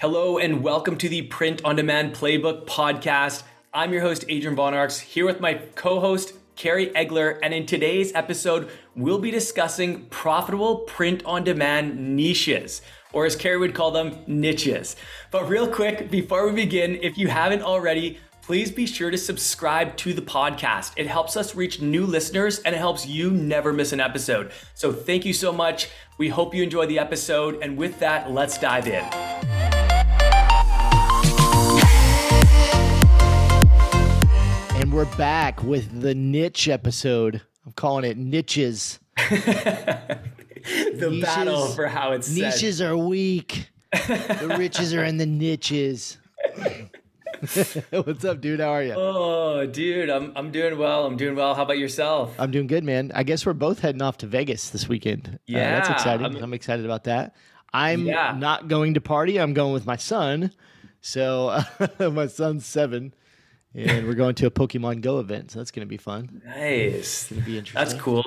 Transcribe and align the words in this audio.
Hello 0.00 0.38
and 0.38 0.62
welcome 0.62 0.98
to 0.98 1.08
the 1.08 1.22
Print 1.22 1.64
on 1.64 1.76
Demand 1.76 2.14
Playbook 2.14 2.66
podcast. 2.66 3.44
I'm 3.72 3.92
your 3.92 4.02
host, 4.02 4.24
Adrian 4.28 4.56
Von 4.56 4.74
Arx, 4.74 4.98
here 4.98 5.24
with 5.24 5.40
my 5.40 5.54
co 5.76 6.00
host, 6.00 6.34
Kerry 6.56 6.88
Egler. 6.88 7.38
And 7.42 7.54
in 7.54 7.64
today's 7.64 8.12
episode, 8.12 8.68
we'll 8.96 9.20
be 9.20 9.30
discussing 9.30 10.06
profitable 10.06 10.78
print 10.78 11.24
on 11.24 11.44
demand 11.44 12.16
niches, 12.16 12.82
or 13.12 13.24
as 13.24 13.36
Kerry 13.36 13.56
would 13.56 13.74
call 13.74 13.92
them, 13.92 14.18
niches. 14.26 14.96
But 15.30 15.48
real 15.48 15.68
quick, 15.68 16.10
before 16.10 16.46
we 16.48 16.54
begin, 16.54 16.96
if 17.00 17.16
you 17.16 17.28
haven't 17.28 17.62
already, 17.62 18.18
please 18.42 18.70
be 18.70 18.86
sure 18.86 19.10
to 19.10 19.16
subscribe 19.16 19.96
to 19.98 20.12
the 20.12 20.22
podcast. 20.22 20.92
It 20.96 21.06
helps 21.06 21.36
us 21.36 21.54
reach 21.54 21.80
new 21.80 22.04
listeners 22.04 22.58
and 22.58 22.74
it 22.74 22.78
helps 22.78 23.06
you 23.06 23.30
never 23.30 23.72
miss 23.72 23.92
an 23.92 24.00
episode. 24.00 24.52
So 24.74 24.92
thank 24.92 25.24
you 25.24 25.32
so 25.32 25.50
much. 25.50 25.88
We 26.18 26.28
hope 26.28 26.54
you 26.54 26.62
enjoy 26.62 26.86
the 26.86 26.98
episode. 26.98 27.62
And 27.62 27.78
with 27.78 28.00
that, 28.00 28.30
let's 28.30 28.58
dive 28.58 28.86
in. 28.86 29.53
We're 34.94 35.16
back 35.16 35.60
with 35.64 36.00
the 36.02 36.14
niche 36.14 36.68
episode. 36.68 37.42
I'm 37.66 37.72
calling 37.72 38.04
it 38.08 38.16
niches. 38.16 39.00
the 39.30 40.18
Niches- 40.70 41.20
battle 41.22 41.66
for 41.68 41.88
how 41.88 42.12
it's 42.12 42.28
said. 42.28 42.36
Niches 42.54 42.80
are 42.80 42.96
weak. 42.96 43.70
the 43.92 44.54
riches 44.58 44.94
are 44.94 45.02
in 45.04 45.16
the 45.18 45.26
niches. 45.26 46.18
What's 47.90 48.24
up, 48.24 48.40
dude? 48.40 48.60
How 48.60 48.68
are 48.68 48.82
you? 48.84 48.94
Oh, 48.96 49.66
dude, 49.66 50.08
I'm 50.10 50.32
I'm 50.36 50.50
doing 50.52 50.78
well. 50.78 51.04
I'm 51.06 51.16
doing 51.16 51.34
well. 51.34 51.54
How 51.54 51.62
about 51.62 51.78
yourself? 51.78 52.34
I'm 52.38 52.50
doing 52.52 52.68
good, 52.68 52.84
man. 52.84 53.10
I 53.14 53.24
guess 53.24 53.44
we're 53.44 53.52
both 53.52 53.80
heading 53.80 54.00
off 54.02 54.18
to 54.18 54.26
Vegas 54.26 54.70
this 54.70 54.88
weekend. 54.88 55.40
Uh, 55.48 55.54
that's 55.54 55.90
exciting. 55.90 56.24
I'm- 56.26 56.36
I'm, 56.42 56.54
excited 56.54 56.84
about 56.84 57.04
that. 57.04 57.34
I'm 57.72 58.06
Yeah. 58.06 58.36
not 58.38 58.68
going 58.68 58.94
to 58.94 59.00
party. 59.00 59.40
I'm 59.40 59.54
going 59.54 59.72
with 59.72 59.86
my 59.86 59.96
son. 59.96 60.52
So 61.00 61.60
my 61.98 62.28
son's 62.28 62.64
seven, 62.64 63.12
and 63.74 64.06
we're 64.06 64.14
going 64.14 64.34
to 64.36 64.46
a 64.46 64.50
Pokemon 64.50 65.00
Go 65.00 65.18
event. 65.18 65.50
So 65.50 65.58
that's 65.58 65.70
going 65.70 65.86
to 65.86 65.90
be 65.90 65.96
fun. 65.96 66.42
Nice. 66.44 67.30
It'll 67.30 67.44
be 67.44 67.58
interesting. 67.58 67.78
That's 67.78 67.94
cool. 68.00 68.24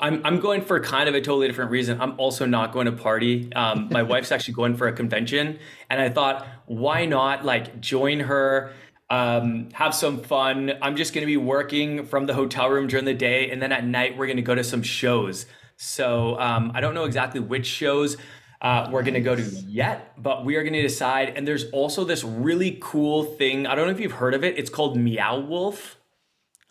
I'm 0.00 0.24
I'm 0.24 0.38
going 0.40 0.62
for 0.62 0.78
kind 0.80 1.08
of 1.08 1.14
a 1.14 1.20
totally 1.20 1.48
different 1.48 1.70
reason. 1.70 2.00
I'm 2.00 2.18
also 2.18 2.46
not 2.46 2.72
going 2.72 2.86
to 2.86 2.92
party. 2.92 3.52
Um, 3.54 3.88
my 3.90 4.02
wife's 4.12 4.30
actually 4.32 4.54
going 4.54 4.76
for 4.76 4.86
a 4.86 4.92
convention, 4.92 5.58
and 5.90 6.00
I 6.00 6.08
thought, 6.08 6.46
why 6.66 7.04
not 7.04 7.44
like 7.44 7.80
join 7.80 8.20
her, 8.20 8.72
um, 9.10 9.70
have 9.72 9.94
some 9.94 10.22
fun. 10.22 10.72
I'm 10.82 10.96
just 10.96 11.14
going 11.14 11.22
to 11.22 11.26
be 11.26 11.36
working 11.36 12.04
from 12.06 12.26
the 12.26 12.34
hotel 12.34 12.68
room 12.68 12.86
during 12.86 13.04
the 13.04 13.14
day, 13.14 13.50
and 13.50 13.60
then 13.60 13.72
at 13.72 13.84
night 13.84 14.16
we're 14.16 14.26
going 14.26 14.36
to 14.36 14.42
go 14.42 14.54
to 14.54 14.64
some 14.64 14.82
shows. 14.82 15.46
So 15.76 16.38
um, 16.40 16.72
I 16.74 16.80
don't 16.80 16.94
know 16.94 17.04
exactly 17.04 17.40
which 17.40 17.66
shows 17.66 18.16
uh, 18.60 18.88
we're 18.90 19.02
going 19.02 19.14
to 19.14 19.20
go 19.20 19.36
to 19.36 19.42
yet, 19.42 20.20
but 20.20 20.44
we 20.44 20.56
are 20.56 20.62
going 20.62 20.72
to 20.74 20.82
decide. 20.82 21.34
And 21.36 21.46
there's 21.46 21.70
also 21.70 22.04
this 22.04 22.24
really 22.24 22.78
cool 22.80 23.24
thing. 23.24 23.66
I 23.66 23.74
don't 23.74 23.86
know 23.86 23.92
if 23.92 24.00
you've 24.00 24.12
heard 24.12 24.34
of 24.34 24.44
it. 24.44 24.58
It's 24.58 24.70
called 24.70 24.96
Meow 24.96 25.40
Wolf. 25.40 25.96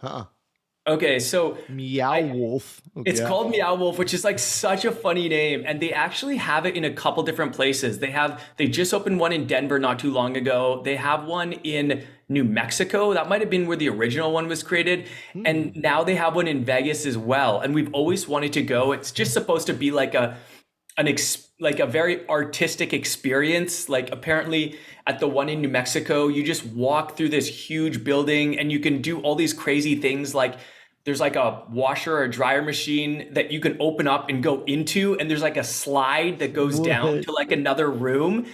Uh-uh. 0.01 0.25
Okay, 0.87 1.19
so 1.19 1.57
Meow 1.67 2.21
Wolf. 2.33 2.81
it's 3.05 3.19
called 3.19 3.51
Meow 3.51 3.75
Wolf, 3.75 3.99
which 3.99 4.13
is 4.13 4.23
like 4.23 4.39
such 4.39 4.85
a 4.85 4.91
funny 4.91 5.27
name, 5.27 5.63
and 5.65 5.81
they 5.81 5.91
actually 5.91 6.37
have 6.37 6.65
it 6.65 6.77
in 6.77 6.85
a 6.85 6.93
couple 6.93 7.23
different 7.23 7.53
places. 7.53 7.99
They 7.99 8.11
have 8.11 8.41
they 8.55 8.67
just 8.67 8.93
opened 8.93 9.19
one 9.19 9.33
in 9.33 9.47
Denver 9.47 9.79
not 9.79 9.99
too 9.99 10.11
long 10.11 10.37
ago. 10.37 10.81
They 10.85 10.95
have 10.95 11.25
one 11.25 11.51
in 11.51 12.05
New 12.29 12.45
Mexico. 12.45 13.13
That 13.13 13.27
might 13.27 13.41
have 13.41 13.49
been 13.49 13.67
where 13.67 13.75
the 13.75 13.89
original 13.89 14.31
one 14.31 14.47
was 14.47 14.63
created, 14.63 15.09
and 15.43 15.75
now 15.75 16.05
they 16.05 16.15
have 16.15 16.35
one 16.35 16.47
in 16.47 16.63
Vegas 16.63 17.05
as 17.05 17.17
well. 17.17 17.59
And 17.59 17.75
we've 17.75 17.93
always 17.93 18.25
wanted 18.25 18.53
to 18.53 18.61
go. 18.61 18.93
It's 18.93 19.11
just 19.11 19.33
supposed 19.33 19.67
to 19.67 19.73
be 19.73 19.91
like 19.91 20.15
a 20.15 20.37
an 20.97 21.07
ex 21.07 21.47
like 21.59 21.79
a 21.79 21.85
very 21.85 22.27
artistic 22.29 22.93
experience. 22.93 23.89
Like 23.89 24.11
apparently 24.11 24.77
at 25.05 25.19
the 25.19 25.27
one 25.27 25.49
in 25.49 25.61
New 25.61 25.69
Mexico, 25.69 26.27
you 26.27 26.43
just 26.43 26.65
walk 26.65 27.17
through 27.17 27.29
this 27.29 27.47
huge 27.47 28.03
building 28.03 28.59
and 28.59 28.71
you 28.71 28.79
can 28.79 29.01
do 29.01 29.19
all 29.21 29.35
these 29.35 29.53
crazy 29.53 29.95
things. 29.95 30.35
Like 30.35 30.55
there's 31.05 31.19
like 31.19 31.35
a 31.35 31.63
washer 31.69 32.17
or 32.17 32.27
dryer 32.27 32.61
machine 32.61 33.33
that 33.33 33.51
you 33.51 33.59
can 33.59 33.77
open 33.79 34.07
up 34.07 34.29
and 34.29 34.43
go 34.43 34.63
into 34.65 35.17
and 35.17 35.29
there's 35.29 35.41
like 35.41 35.57
a 35.57 35.63
slide 35.63 36.39
that 36.39 36.53
goes 36.53 36.79
down 36.79 37.21
to 37.23 37.31
like 37.31 37.51
another 37.51 37.89
room 37.89 38.45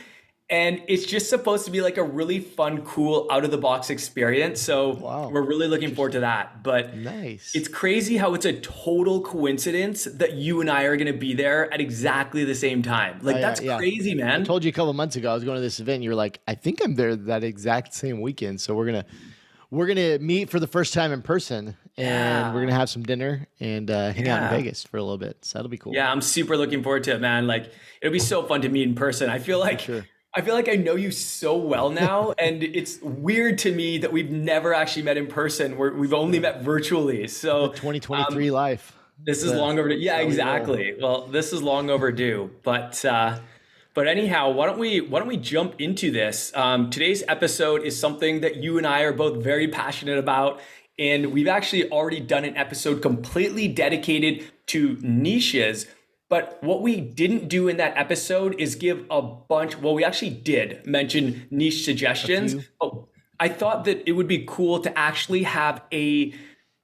and 0.49 0.81
it's 0.89 1.05
just 1.05 1.29
supposed 1.29 1.63
to 1.65 1.71
be 1.71 1.79
like 1.81 1.97
a 1.97 2.03
really 2.03 2.39
fun 2.39 2.81
cool 2.83 3.27
out 3.31 3.45
of 3.45 3.51
the 3.51 3.57
box 3.57 3.89
experience 3.89 4.59
so 4.61 4.89
Wow. 4.95 5.29
we're 5.29 5.41
really 5.41 5.67
looking 5.67 5.95
forward 5.95 6.11
to 6.13 6.19
that 6.19 6.61
but 6.63 6.95
Nice. 6.97 7.51
it's 7.55 7.67
crazy 7.69 8.17
how 8.17 8.33
it's 8.33 8.45
a 8.45 8.53
total 8.59 9.21
coincidence 9.21 10.03
that 10.03 10.33
you 10.33 10.59
and 10.61 10.69
I 10.69 10.83
are 10.83 10.97
going 10.97 11.11
to 11.11 11.17
be 11.17 11.33
there 11.33 11.73
at 11.73 11.79
exactly 11.79 12.43
the 12.43 12.55
same 12.55 12.81
time. 12.83 13.19
Like 13.21 13.37
Oh, 13.37 13.41
that's 13.41 13.61
yeah. 13.61 13.77
crazy, 13.77 14.13
man. 14.15 14.41
I 14.41 14.43
told 14.43 14.63
you 14.63 14.69
a 14.69 14.73
couple 14.73 14.93
months 14.93 15.15
ago 15.15 15.31
I 15.31 15.33
was 15.33 15.43
going 15.45 15.55
to 15.55 15.61
this 15.61 15.79
event. 15.79 15.95
And 15.95 16.03
you 16.03 16.09
were 16.09 16.15
like, 16.15 16.39
I 16.47 16.55
think 16.55 16.81
I'm 16.83 16.95
there 16.95 17.15
that 17.15 17.43
exact 17.43 17.93
same 17.93 18.19
weekend. 18.21 18.59
So 18.61 18.75
we're 18.75 18.85
gonna 18.85 19.05
we're 19.71 19.87
gonna 19.87 20.19
meet 20.19 20.49
for 20.51 20.59
the 20.59 20.67
first 20.67 20.93
time 20.93 21.11
in 21.11 21.21
person, 21.23 21.75
and 21.97 22.07
Yeah. 22.07 22.53
we're 22.53 22.59
gonna 22.61 22.75
have 22.75 22.89
some 22.91 23.01
dinner 23.03 23.47
and 23.59 23.89
uh, 23.89 24.11
hang 24.11 24.27
out 24.27 24.43
in 24.43 24.49
Vegas 24.59 24.83
for 24.83 24.97
a 24.97 25.01
little 25.01 25.17
bit. 25.17 25.43
So 25.43 25.57
that'll 25.57 25.69
be 25.69 25.77
cool. 25.77 25.93
yeah, 25.95 26.11
I'm 26.11 26.21
super 26.21 26.55
looking 26.57 26.83
forward 26.83 27.03
to 27.05 27.15
it, 27.15 27.21
man. 27.21 27.47
Like 27.47 27.71
it'll 28.01 28.13
be 28.13 28.19
so 28.19 28.43
fun 28.43 28.61
to 28.61 28.69
meet 28.69 28.87
in 28.87 28.93
person. 28.95 29.29
I 29.29 29.39
feel 29.39 29.59
like. 29.59 29.81
I 30.35 30.41
feel 30.41 30.55
like 30.55 30.67
I 30.67 30.75
know 30.75 30.95
you 30.95 31.11
so 31.11 31.55
well 31.55 31.89
now, 32.05 32.33
and 32.39 32.63
it's 32.63 32.99
weird 33.01 33.57
to 33.59 33.71
me 33.73 33.99
that 33.99 34.11
we've 34.11 34.31
never 34.31 34.73
actually 34.73 35.03
met 35.03 35.17
in 35.17 35.27
person. 35.27 35.77
We're, 35.77 35.94
we've 35.94 36.13
only 36.13 36.39
met 36.39 36.61
virtually. 36.61 37.27
So 37.27 37.67
2023 37.69 38.51
life. 38.51 38.97
This 39.23 39.44
is 39.44 39.51
The- 39.51 39.57
long 39.57 39.77
overdue. 39.79 39.97
Yeah, 39.97 40.16
how 40.17 40.19
we 40.21 40.25
exactly. 40.25 40.95
Well, 40.99 41.27
this 41.27 41.53
is 41.53 41.61
long 41.61 41.89
overdue. 41.89 42.49
But 42.63 43.03
uh, 43.05 43.39
but 43.94 44.07
anyhow, 44.07 44.49
why 44.49 44.66
don't 44.66 44.79
we 44.79 45.01
why 45.01 45.19
don't 45.19 45.27
we 45.27 45.38
jump 45.38 45.75
into 45.79 46.11
this? 46.11 46.51
Um, 46.55 46.89
today's 46.89 47.23
episode 47.27 47.83
is 47.83 47.97
something 47.97 48.41
that 48.41 48.57
you 48.57 48.77
and 48.79 48.88
I 48.88 49.01
are 49.01 49.13
both 49.13 49.44
very 49.44 49.67
passionate 49.67 50.17
about, 50.17 50.59
and 50.97 51.31
we've 51.31 51.47
actually 51.47 51.89
already 51.91 52.19
done 52.19 52.44
an 52.44 52.57
episode 52.57 53.01
completely 53.03 53.67
dedicated 53.67 54.51
to 54.67 54.97
niches. 55.01 55.85
But 56.29 56.57
what 56.63 56.81
we 56.81 57.00
didn't 57.00 57.47
do 57.47 57.67
in 57.67 57.78
that 57.78 57.95
episode 57.97 58.59
is 58.59 58.75
give 58.75 59.06
a 59.09 59.22
bunch. 59.22 59.78
Well, 59.78 59.94
we 59.94 60.03
actually 60.03 60.31
did 60.31 60.85
mention 60.85 61.47
niche 61.51 61.85
suggestions. 61.85 62.56
But 62.79 62.94
I 63.39 63.50
thought 63.50 63.85
that 63.85 64.07
it 64.07 64.13
would 64.13 64.28
be 64.28 64.45
cool 64.47 64.79
to 64.79 64.97
actually 64.97 65.44
have 65.44 65.83
a 65.91 66.33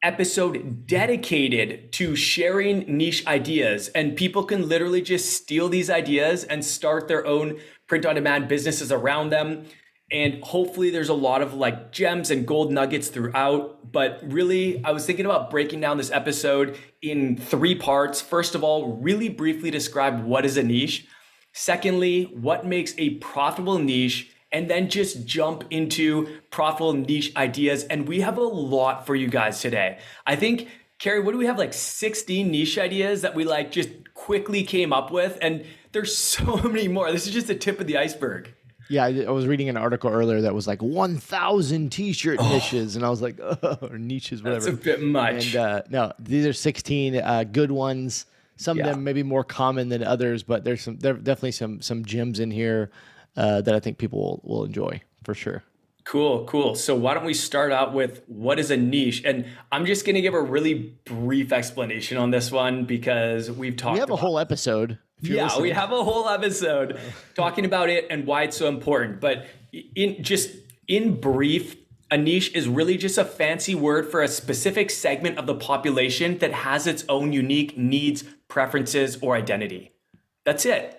episode 0.02 0.88
dedicated 0.88 1.92
to 1.92 2.16
sharing 2.16 2.86
niche 2.98 3.26
ideas 3.28 3.90
and 3.90 4.16
people 4.16 4.46
can 4.46 4.68
literally 4.70 5.02
just 5.02 5.34
steal 5.34 5.68
these 5.68 5.90
ideas 5.90 6.46
and 6.46 6.64
start 6.64 7.10
their 7.10 7.26
own 7.28 7.60
print 7.86 8.06
on 8.06 8.16
demand 8.16 8.48
businesses 8.48 8.94
around 8.94 9.30
them 9.30 9.66
and 10.12 10.44
hopefully 10.44 10.90
there's 10.90 11.10
a 11.10 11.14
lot 11.14 11.42
of 11.42 11.54
like 11.54 11.92
gems 11.92 12.32
and 12.32 12.48
gold 12.48 12.72
nuggets 12.72 13.10
throughout 13.10 13.92
but 13.92 14.20
really 14.24 14.84
i 14.84 14.92
was 14.92 15.06
thinking 15.06 15.26
about 15.26 15.50
breaking 15.50 15.80
down 15.80 15.98
this 15.98 16.12
episode 16.12 16.78
in 17.02 17.38
three 17.38 17.76
parts 17.76 18.20
first 18.22 18.56
of 18.56 18.64
all 18.64 18.98
really 18.98 19.30
briefly 19.30 19.70
describe 19.70 20.24
what 20.24 20.46
is 20.46 20.58
a 20.58 20.64
niche 20.64 21.08
Secondly, 21.54 22.24
what 22.34 22.66
makes 22.66 22.94
a 22.98 23.16
profitable 23.16 23.80
niche? 23.80 24.32
And 24.52 24.70
then 24.70 24.90
just 24.90 25.26
jump 25.26 25.64
into 25.70 26.40
profitable 26.50 26.94
niche 26.94 27.36
ideas. 27.36 27.84
And 27.84 28.08
we 28.08 28.22
have 28.22 28.38
a 28.38 28.44
lot 28.44 29.06
for 29.06 29.16
you 29.16 29.28
guys 29.28 29.62
today. 29.62 30.00
I 30.26 30.36
think, 30.36 30.70
Kerry, 30.98 31.20
what 31.20 31.34
do 31.34 31.38
we 31.38 31.46
have? 31.46 31.60
Like 31.60 31.74
16 31.74 32.50
niche 32.50 32.78
ideas 32.78 33.22
that 33.22 33.36
we 33.36 33.44
like 33.44 33.72
just 33.72 33.90
quickly 34.14 34.64
came 34.64 34.92
up 34.92 35.12
with. 35.12 35.38
And 35.42 35.66
there's 35.92 36.18
so 36.36 36.56
many 36.58 36.88
more. 36.88 37.12
This 37.12 37.28
is 37.28 37.34
just 37.34 37.48
the 37.48 37.56
tip 37.56 37.80
of 37.80 37.88
the 37.88 37.98
iceberg. 37.98 38.56
Yeah, 38.90 39.06
I, 39.06 39.26
I 39.28 39.30
was 39.32 39.46
reading 39.46 39.70
an 39.70 39.78
article 39.78 40.10
earlier 40.10 40.42
that 40.42 40.54
was 40.56 40.68
like 40.68 40.82
1,000 40.82 41.92
t-shirt 41.92 42.40
niches, 42.42 42.96
and 42.96 43.06
I 43.06 43.10
was 43.10 43.22
like, 43.22 43.40
oh, 43.42 43.78
or 43.82 43.98
niches, 43.98 44.42
That's 44.42 44.66
whatever. 44.66 44.78
a 44.82 44.84
bit 44.98 45.02
much. 45.04 45.54
And 45.54 45.56
uh, 45.56 45.82
no, 45.90 46.14
these 46.20 46.46
are 46.46 46.54
16 46.54 47.16
uh, 47.16 47.44
good 47.46 47.72
ones. 47.72 48.26
Some 48.58 48.78
Yeah. 48.78 48.88
of 48.88 48.96
them 48.96 49.04
maybe 49.04 49.24
more 49.24 49.44
common 49.44 49.90
than 49.90 50.04
others, 50.04 50.44
but 50.44 50.64
there's 50.66 50.82
some 50.82 50.98
there 50.98 51.14
are 51.14 51.18
definitely 51.18 51.52
some 51.54 51.82
some 51.82 52.04
gems 52.04 52.40
in 52.42 52.52
here 52.52 52.92
uh, 53.38 53.62
that 53.62 53.74
I 53.74 53.80
think 53.80 53.98
people 53.98 54.20
will, 54.20 54.42
will 54.44 54.64
enjoy 54.66 55.02
for 55.24 55.34
sure. 55.34 55.64
Cool, 56.04 56.46
cool. 56.46 56.74
So 56.76 56.96
why 56.96 57.14
don't 57.14 57.24
we 57.26 57.34
start 57.36 57.72
out 57.72 57.94
with 57.94 58.24
what 58.28 58.58
is 58.60 58.72
a 58.72 58.76
niche? 58.78 59.22
And 59.24 59.46
I'm 59.72 59.86
just 59.86 60.06
going 60.06 60.16
to 60.16 60.22
give 60.22 60.34
a 60.34 60.42
really 60.42 60.96
brief 61.06 61.54
explanation 61.54 62.18
on 62.18 62.32
this 62.32 62.52
one 62.52 62.84
because 62.86 63.52
we've 63.52 63.78
talked 63.78 63.94
We 63.94 64.00
have 64.00 64.10
a 64.10 64.16
whole 64.16 64.40
episode. 64.40 64.98
Yeah, 65.22 65.60
we 65.60 65.72
have 65.72 65.92
a 65.92 66.04
whole 66.04 66.30
episode 66.30 67.00
talking 67.36 67.66
about 67.66 67.90
it 67.90 68.08
and 68.10 68.26
why 68.26 68.44
it's 68.44 68.58
so 68.58 68.68
important. 68.68 69.20
But 69.20 69.48
in 69.74 70.24
just 70.24 70.50
in 70.88 71.20
brief, 71.20 71.76
a 72.12 72.18
niche 72.18 72.54
is 72.56 72.68
really 72.68 72.98
just 72.98 73.18
a 73.18 73.26
fancy 73.26 73.76
word 73.76 74.10
for 74.10 74.22
a 74.22 74.28
specific 74.28 74.90
segment 74.90 75.38
of 75.38 75.46
the 75.46 75.56
population 75.56 76.38
that 76.40 76.52
has 76.54 76.88
its 76.88 77.06
own 77.10 77.34
unique 77.34 77.78
needs, 77.78 78.24
preferences, 78.48 79.18
or 79.22 79.36
identity. 79.36 79.92
That's 80.46 80.66
it. 80.66 80.96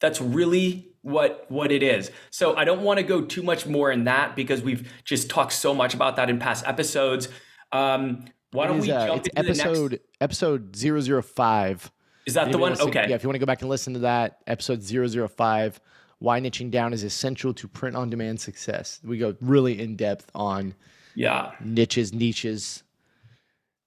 That's 0.00 0.20
really 0.20 0.90
what 1.02 1.46
what 1.48 1.70
it 1.72 1.82
is. 1.82 2.10
So 2.30 2.56
I 2.56 2.64
don't 2.64 2.82
want 2.82 2.98
to 2.98 3.02
go 3.02 3.22
too 3.22 3.42
much 3.42 3.66
more 3.66 3.90
in 3.90 4.04
that 4.04 4.36
because 4.36 4.62
we've 4.62 4.90
just 5.04 5.30
talked 5.30 5.52
so 5.52 5.74
much 5.74 5.94
about 5.94 6.16
that 6.16 6.28
in 6.28 6.38
past 6.38 6.66
episodes. 6.66 7.28
Um, 7.72 8.24
why 8.52 8.66
don't 8.66 8.78
It 8.78 8.82
we 8.82 8.90
is, 8.90 8.94
uh, 8.94 9.14
it's 9.16 9.28
into 9.28 9.30
the 9.30 9.38
episode 9.38 9.90
next? 9.92 10.04
episode 10.20 10.76
005. 11.24 11.90
Is 12.26 12.34
that 12.34 12.50
the 12.52 12.58
one? 12.58 12.74
to- 12.76 12.82
Okay. 12.84 13.06
yeah, 13.08 13.14
if 13.14 13.22
you 13.22 13.28
want 13.28 13.34
to 13.36 13.40
go 13.40 13.46
back 13.46 13.60
and 13.60 13.70
listen 13.70 13.92
to 13.94 13.98
that, 14.00 14.38
episode 14.46 14.82
005, 14.82 15.80
why 16.18 16.40
niching 16.40 16.70
down 16.70 16.92
is 16.92 17.02
essential 17.04 17.52
to 17.54 17.68
print 17.68 17.96
on 17.96 18.08
demand 18.10 18.40
success. 18.40 19.00
We 19.04 19.18
go 19.18 19.36
really 19.40 19.80
in 19.80 19.96
depth 19.96 20.30
on 20.34 20.74
yeah 21.14 21.52
niches, 21.60 22.12
niches, 22.12 22.82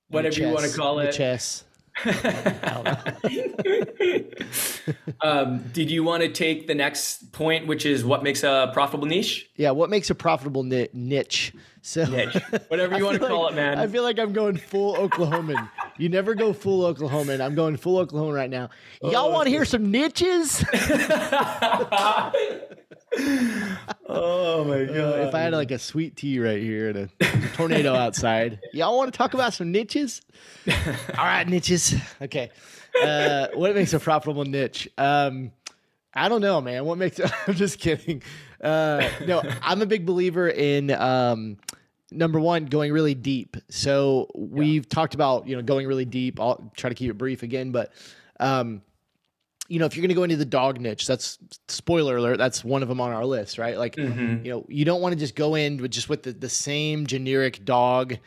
whatever 0.10 0.40
you 0.40 0.50
want 0.50 0.66
to 0.70 0.78
call 0.78 1.00
it. 1.00 1.12
Chess. 1.14 1.64
um, 5.22 5.64
did 5.74 5.90
you 5.90 6.04
want 6.04 6.22
to 6.24 6.30
take 6.30 6.68
the 6.68 6.76
next 6.76 7.32
point, 7.32 7.68
which 7.68 7.86
is 7.86 8.06
what 8.06 8.24
makes 8.24 8.44
a 8.44 8.70
profitable 8.74 9.08
niche? 9.08 9.50
Yeah, 9.56 9.72
what 9.72 9.90
makes 9.90 10.10
a 10.10 10.16
profitable 10.16 10.64
ni- 10.64 10.90
niche? 10.94 11.54
So 11.88 12.04
niche, 12.04 12.36
whatever 12.68 12.98
you 12.98 13.06
want 13.06 13.22
to 13.22 13.26
call 13.26 13.44
like, 13.44 13.54
it, 13.54 13.56
man. 13.56 13.80
I 13.80 13.88
feel 13.88 14.04
like 14.04 14.20
I'm 14.20 14.34
going 14.34 14.58
full 14.58 14.96
Oklahoman. 14.96 15.70
you 15.98 16.10
never 16.10 16.36
go 16.36 16.52
full 16.52 16.94
Oklahoman. 16.94 17.40
I'm 17.40 17.56
going 17.56 17.78
full 17.78 18.00
Oklahoma 18.00 18.34
right 18.34 18.50
now. 18.50 18.72
Y'all 19.02 19.28
oh, 19.28 19.32
want 19.32 19.46
to 19.46 19.52
hear 19.52 19.64
some 19.64 19.90
niches? 19.90 20.66
oh 20.74 20.80
my 24.66 24.84
god! 24.84 24.98
Uh, 24.98 25.28
if 25.30 25.34
I 25.34 25.40
had 25.40 25.54
like 25.54 25.72
a 25.72 25.80
sweet 25.80 26.18
tea 26.18 26.42
right 26.42 26.62
here 26.62 26.90
and 26.90 26.98
a, 26.98 27.10
a 27.22 27.48
tornado 27.54 27.96
outside, 27.96 28.60
y'all 28.74 28.98
want 28.98 29.14
to 29.14 29.18
talk 29.18 29.34
about 29.34 29.54
some 29.54 29.72
niches? 29.72 30.22
All 30.68 31.24
right, 31.24 31.48
niches. 31.48 31.96
Okay, 32.22 32.52
uh, 33.02 33.48
what 33.54 33.74
makes 33.74 33.94
a 33.94 34.00
profitable 34.02 34.44
niche? 34.44 34.90
Um, 34.98 35.54
I 36.18 36.30
don't 36.30 36.42
know, 36.42 36.60
man. 36.62 36.86
What 36.86 36.98
makes? 36.98 37.20
I'm 37.48 37.54
just 37.54 37.80
kidding. 37.80 38.24
Uh, 38.62 39.10
no, 39.26 39.42
I'm 39.62 39.82
a 39.82 39.86
big 39.86 40.06
believer 40.06 40.50
in. 40.50 40.92
Um, 40.92 41.58
number 42.12 42.40
one, 42.40 42.66
going 42.66 42.92
really 42.92 43.14
deep. 43.14 43.58
So 43.70 44.30
we've 44.36 44.84
yeah. 44.84 44.90
talked 44.90 45.14
about 45.14 45.48
you 45.48 45.56
know 45.56 45.62
going 45.62 45.88
really 45.88 46.06
deep. 46.06 46.40
I'll 46.40 46.72
try 46.76 46.90
to 46.90 46.96
keep 46.96 47.10
it 47.10 47.18
brief 47.18 47.44
again, 47.44 47.72
but 47.72 47.92
um, 48.40 48.82
you 49.68 49.80
know, 49.80 49.86
if 49.86 49.96
you're 49.96 50.02
going 50.02 50.10
to 50.10 50.16
go 50.16 50.24
into 50.24 50.38
the 50.38 50.46
dog 50.46 50.80
niche, 50.80 51.06
that's 51.08 51.38
spoiler 51.68 52.18
alert, 52.18 52.38
that's 52.38 52.64
one 52.64 52.82
of 52.82 52.90
them 52.90 53.02
on 53.02 53.12
our 53.12 53.26
list, 53.26 53.58
right? 53.58 53.78
Like, 53.78 53.96
mm-hmm. 53.96 54.46
you 54.46 54.52
know, 54.52 54.66
you 54.70 54.86
don't 54.86 55.02
want 55.02 55.14
to 55.14 55.20
just 55.20 55.36
go 55.36 55.56
in 55.56 55.78
with 55.78 55.92
just 55.92 56.08
with 56.08 56.24
the, 56.24 56.32
the 56.32 56.50
same 56.50 57.06
generic 57.06 57.66
dog 57.66 58.18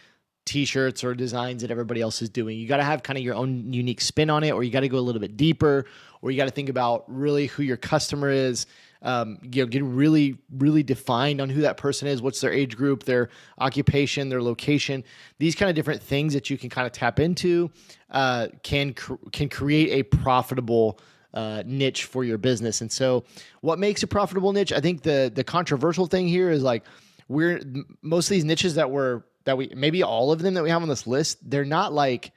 t-shirts 0.44 1.04
or 1.04 1.14
designs 1.14 1.62
that 1.62 1.70
everybody 1.70 2.00
else 2.00 2.20
is 2.22 2.28
doing. 2.28 2.58
You 2.58 2.69
got 2.69 2.78
to 2.78 2.84
have 2.84 3.02
kind 3.02 3.16
of 3.19 3.25
your 3.25 3.34
own 3.34 3.72
unique 3.72 4.00
spin 4.00 4.28
on 4.28 4.44
it, 4.44 4.50
or 4.50 4.62
you 4.62 4.70
got 4.70 4.81
to 4.81 4.88
go 4.88 4.98
a 4.98 5.00
little 5.00 5.20
bit 5.20 5.36
deeper, 5.36 5.86
or 6.22 6.31
you 6.31 6.37
got 6.37 6.46
to 6.46 6.50
think 6.50 6.69
about 6.69 7.05
really 7.08 7.46
who 7.46 7.62
your 7.62 7.76
customer 7.76 8.31
is. 8.31 8.67
Um, 9.02 9.38
you 9.43 9.62
know, 9.62 9.67
get 9.67 9.82
really, 9.82 10.37
really 10.50 10.82
defined 10.82 11.40
on 11.40 11.49
who 11.49 11.62
that 11.62 11.78
person 11.78 12.06
is, 12.06 12.20
what's 12.20 12.43
their 12.43 12.52
age 12.52 12.76
group, 12.76 13.05
their 13.05 13.31
occupation, 13.56 14.28
their 14.28 14.43
location. 14.43 15.05
These 15.38 15.55
kind 15.55 15.70
of 15.70 15.75
different 15.75 16.02
things 16.02 16.34
that 16.34 16.50
you 16.50 16.58
can 16.58 16.69
kind 16.69 16.87
of 16.87 16.93
tap 16.93 17.19
into 17.19 17.70
uh, 18.11 18.49
can 18.62 18.93
cr- 18.93 19.14
can 19.32 19.49
create 19.49 19.93
a 19.93 20.02
profitable 20.02 21.00
uh, 21.32 21.62
niche 21.64 22.05
for 22.05 22.25
your 22.25 22.37
business. 22.37 22.82
And 22.82 22.93
so, 22.93 23.25
what 23.62 23.78
makes 23.78 24.02
a 24.02 24.06
profitable 24.06 24.52
niche? 24.52 24.72
I 24.72 24.81
think 24.81 25.02
the 25.02 25.32
the 25.34 25.44
controversial 25.44 26.06
thing 26.06 26.28
here 26.28 26.50
is 26.50 26.62
like 26.62 26.84
we're 27.28 27.62
most 28.02 28.26
of 28.26 28.31
these 28.31 28.44
niches 28.44 28.75
that 28.75 28.90
we're 28.90 29.22
that 29.44 29.56
we 29.56 29.70
maybe 29.75 30.02
all 30.02 30.32
of 30.32 30.40
them 30.40 30.55
that 30.55 30.62
we 30.62 30.70
have 30.70 30.82
on 30.82 30.88
this 30.88 31.06
list, 31.06 31.38
they're 31.49 31.64
not 31.64 31.93
like 31.93 32.32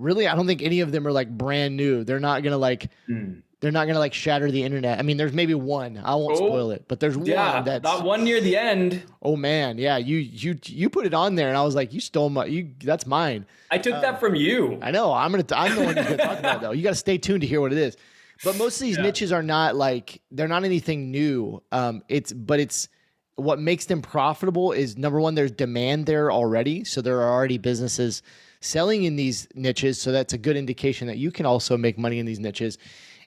really. 0.00 0.26
I 0.26 0.34
don't 0.34 0.46
think 0.46 0.62
any 0.62 0.80
of 0.80 0.92
them 0.92 1.06
are 1.06 1.12
like 1.12 1.28
brand 1.28 1.76
new. 1.76 2.04
They're 2.04 2.20
not 2.20 2.42
gonna 2.42 2.58
like. 2.58 2.90
Mm. 3.08 3.42
They're 3.60 3.70
not 3.70 3.86
gonna 3.86 3.98
like 3.98 4.14
shatter 4.14 4.50
the 4.50 4.62
internet. 4.62 4.98
I 4.98 5.02
mean, 5.02 5.18
there's 5.18 5.34
maybe 5.34 5.52
one. 5.52 6.00
I 6.02 6.14
won't 6.14 6.32
oh, 6.32 6.46
spoil 6.46 6.70
it, 6.70 6.86
but 6.88 6.98
there's 6.98 7.16
yeah, 7.18 7.56
one 7.56 7.64
that's 7.64 7.82
that 7.84 8.02
one 8.02 8.24
near 8.24 8.40
the 8.40 8.56
end. 8.56 9.02
Oh 9.22 9.36
man, 9.36 9.76
yeah. 9.76 9.98
You 9.98 10.16
you 10.16 10.58
you 10.64 10.88
put 10.88 11.04
it 11.04 11.12
on 11.12 11.34
there, 11.34 11.48
and 11.48 11.56
I 11.58 11.62
was 11.62 11.74
like, 11.74 11.92
you 11.92 12.00
stole 12.00 12.30
my. 12.30 12.46
You 12.46 12.70
that's 12.82 13.06
mine. 13.06 13.44
I 13.70 13.76
took 13.76 13.94
uh, 13.94 14.00
that 14.00 14.18
from 14.18 14.34
you. 14.34 14.78
I 14.80 14.90
know. 14.90 15.12
I'm 15.12 15.30
gonna. 15.30 15.44
I'm 15.52 15.74
the 15.74 15.84
one 15.84 15.94
who's 15.94 16.06
gonna 16.06 16.16
talk 16.16 16.38
about 16.38 16.56
it, 16.56 16.60
though. 16.62 16.72
You 16.72 16.82
got 16.82 16.90
to 16.90 16.96
stay 16.96 17.18
tuned 17.18 17.42
to 17.42 17.46
hear 17.46 17.60
what 17.60 17.72
it 17.72 17.78
is. 17.78 17.98
But 18.42 18.56
most 18.56 18.80
of 18.80 18.86
these 18.86 18.96
yeah. 18.96 19.02
niches 19.02 19.32
are 19.32 19.42
not 19.42 19.76
like 19.76 20.22
they're 20.30 20.48
not 20.48 20.64
anything 20.64 21.10
new. 21.10 21.62
Um, 21.70 22.02
it's 22.08 22.32
but 22.32 22.60
it's 22.60 22.88
what 23.36 23.58
makes 23.58 23.86
them 23.86 24.02
profitable 24.02 24.72
is 24.72 24.96
number 24.96 25.20
one, 25.20 25.34
there's 25.34 25.50
demand 25.50 26.06
there 26.06 26.30
already, 26.30 26.84
so 26.84 27.00
there 27.00 27.20
are 27.20 27.32
already 27.32 27.58
businesses 27.58 28.22
selling 28.60 29.04
in 29.04 29.16
these 29.16 29.48
niches. 29.54 30.00
So 30.00 30.12
that's 30.12 30.32
a 30.32 30.38
good 30.38 30.56
indication 30.56 31.06
that 31.08 31.18
you 31.18 31.30
can 31.30 31.46
also 31.46 31.76
make 31.76 31.98
money 31.98 32.18
in 32.18 32.26
these 32.26 32.40
niches. 32.40 32.78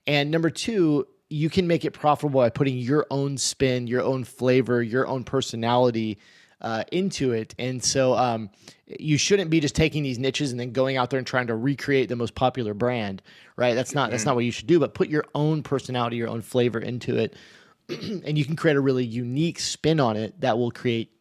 And 0.05 0.31
number 0.31 0.49
two, 0.49 1.07
you 1.29 1.49
can 1.49 1.67
make 1.67 1.85
it 1.85 1.91
profitable 1.91 2.39
by 2.41 2.49
putting 2.49 2.77
your 2.77 3.07
own 3.09 3.37
spin, 3.37 3.87
your 3.87 4.03
own 4.03 4.23
flavor, 4.23 4.83
your 4.83 5.07
own 5.07 5.23
personality 5.23 6.19
uh, 6.61 6.83
into 6.91 7.31
it. 7.31 7.55
And 7.57 7.83
so 7.83 8.15
um, 8.15 8.49
you 8.85 9.17
shouldn't 9.17 9.49
be 9.49 9.59
just 9.59 9.75
taking 9.75 10.03
these 10.03 10.19
niches 10.19 10.51
and 10.51 10.59
then 10.59 10.71
going 10.71 10.97
out 10.97 11.09
there 11.09 11.17
and 11.17 11.27
trying 11.27 11.47
to 11.47 11.55
recreate 11.55 12.09
the 12.09 12.15
most 12.15 12.35
popular 12.35 12.73
brand, 12.73 13.21
right? 13.57 13.73
That's 13.73 13.93
not 13.93 14.11
that's 14.11 14.25
not 14.25 14.35
what 14.35 14.45
you 14.45 14.51
should 14.51 14.67
do. 14.67 14.79
But 14.79 14.93
put 14.93 15.09
your 15.09 15.25
own 15.35 15.63
personality, 15.63 16.17
your 16.17 16.29
own 16.29 16.41
flavor 16.41 16.79
into 16.79 17.17
it, 17.17 17.35
and 17.89 18.37
you 18.37 18.45
can 18.45 18.55
create 18.55 18.77
a 18.77 18.81
really 18.81 19.03
unique 19.03 19.59
spin 19.59 19.99
on 19.99 20.15
it 20.15 20.39
that 20.41 20.57
will 20.57 20.71
create 20.71 21.11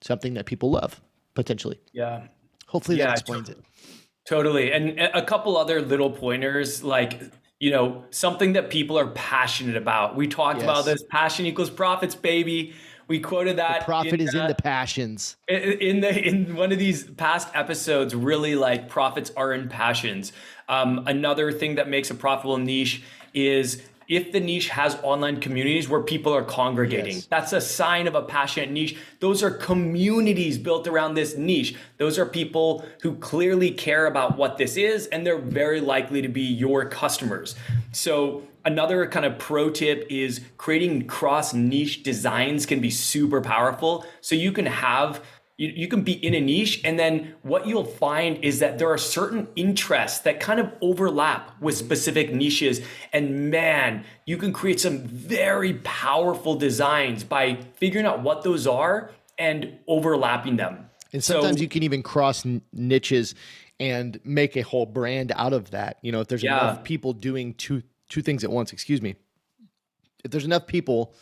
something 0.00 0.34
that 0.34 0.46
people 0.46 0.70
love 0.70 1.00
potentially. 1.34 1.78
Yeah. 1.92 2.28
Hopefully 2.68 2.98
yeah, 2.98 3.06
that 3.06 3.20
explains 3.20 3.48
it. 3.48 3.58
Totally. 4.26 4.72
And 4.72 5.00
a 5.00 5.22
couple 5.22 5.56
other 5.56 5.80
little 5.80 6.10
pointers 6.10 6.84
like 6.84 7.20
you 7.58 7.70
know 7.70 8.04
something 8.10 8.52
that 8.52 8.70
people 8.70 8.98
are 8.98 9.08
passionate 9.08 9.76
about. 9.76 10.16
We 10.16 10.28
talked 10.28 10.60
yes. 10.60 10.64
about 10.64 10.84
this 10.84 11.02
passion 11.10 11.46
equals 11.46 11.70
profits, 11.70 12.14
baby. 12.14 12.74
We 13.08 13.20
quoted 13.20 13.56
that. 13.56 13.80
The 13.80 13.84
profit 13.86 14.20
in, 14.20 14.20
is 14.20 14.34
uh, 14.34 14.40
in 14.42 14.48
the 14.48 14.54
passions. 14.54 15.36
In 15.48 16.00
the 16.00 16.26
in 16.26 16.56
one 16.56 16.72
of 16.72 16.78
these 16.78 17.04
past 17.04 17.48
episodes, 17.54 18.14
really 18.14 18.54
like 18.54 18.88
profits 18.88 19.32
are 19.34 19.54
in 19.54 19.70
passions. 19.70 20.32
Um, 20.68 21.04
another 21.06 21.50
thing 21.50 21.76
that 21.76 21.88
makes 21.88 22.10
a 22.10 22.14
profitable 22.14 22.58
niche 22.58 23.02
is 23.32 23.82
if 24.08 24.32
the 24.32 24.40
niche 24.40 24.70
has 24.70 24.96
online 25.02 25.38
communities 25.38 25.88
where 25.88 26.02
people 26.02 26.34
are 26.34 26.42
congregating, 26.42 27.16
yes. 27.16 27.26
that's 27.26 27.52
a 27.52 27.60
sign 27.60 28.06
of 28.06 28.14
a 28.14 28.22
passionate 28.22 28.70
niche. 28.70 28.96
Those 29.20 29.42
are 29.42 29.50
communities 29.50 30.56
built 30.56 30.88
around 30.88 31.14
this 31.14 31.36
niche. 31.36 31.76
Those 31.98 32.18
are 32.18 32.24
people 32.24 32.84
who 33.02 33.16
clearly 33.16 33.70
care 33.70 34.06
about 34.06 34.38
what 34.38 34.56
this 34.56 34.78
is, 34.78 35.06
and 35.08 35.26
they're 35.26 35.38
very 35.38 35.80
likely 35.80 36.22
to 36.22 36.28
be 36.28 36.42
your 36.42 36.86
customers. 36.86 37.54
So, 37.92 38.44
another 38.64 39.06
kind 39.06 39.26
of 39.26 39.38
pro 39.38 39.70
tip 39.70 40.06
is 40.10 40.40
creating 40.56 41.06
cross 41.06 41.52
niche 41.52 42.02
designs 42.02 42.64
can 42.64 42.80
be 42.80 42.90
super 42.90 43.42
powerful. 43.42 44.06
So, 44.22 44.34
you 44.34 44.52
can 44.52 44.66
have 44.66 45.22
you, 45.58 45.72
you 45.74 45.88
can 45.88 46.02
be 46.02 46.12
in 46.12 46.34
a 46.34 46.40
niche 46.40 46.80
and 46.84 46.98
then 46.98 47.34
what 47.42 47.66
you'll 47.66 47.84
find 47.84 48.42
is 48.42 48.60
that 48.60 48.78
there 48.78 48.90
are 48.90 48.98
certain 48.98 49.48
interests 49.56 50.20
that 50.20 50.40
kind 50.40 50.60
of 50.60 50.72
overlap 50.80 51.60
with 51.60 51.76
specific 51.76 52.32
niches. 52.32 52.80
And 53.12 53.50
man 53.50 54.04
you 54.24 54.38
can 54.38 54.52
create 54.52 54.80
some 54.80 55.00
very 55.00 55.74
powerful 55.84 56.54
designs 56.54 57.24
by 57.24 57.58
figuring 57.74 58.06
out 58.06 58.22
what 58.22 58.42
those 58.42 58.66
are 58.66 59.10
and 59.38 59.78
overlapping 59.86 60.56
them. 60.56 60.88
And 61.12 61.22
sometimes 61.22 61.56
so, 61.56 61.62
you 61.62 61.68
can 61.68 61.82
even 61.82 62.02
cross 62.02 62.44
niches 62.72 63.34
and 63.80 64.20
make 64.24 64.56
a 64.56 64.62
whole 64.62 64.86
brand 64.86 65.32
out 65.34 65.52
of 65.52 65.70
that. 65.72 65.98
You 66.02 66.12
know 66.12 66.20
if 66.20 66.28
there's 66.28 66.42
yeah. 66.42 66.60
enough 66.60 66.84
people 66.84 67.12
doing 67.12 67.54
two 67.54 67.82
two 68.08 68.22
things 68.22 68.44
at 68.44 68.50
once 68.50 68.72
excuse 68.72 69.02
me. 69.02 69.16
If 70.24 70.30
there's 70.30 70.44
enough 70.44 70.66
people 70.66 71.14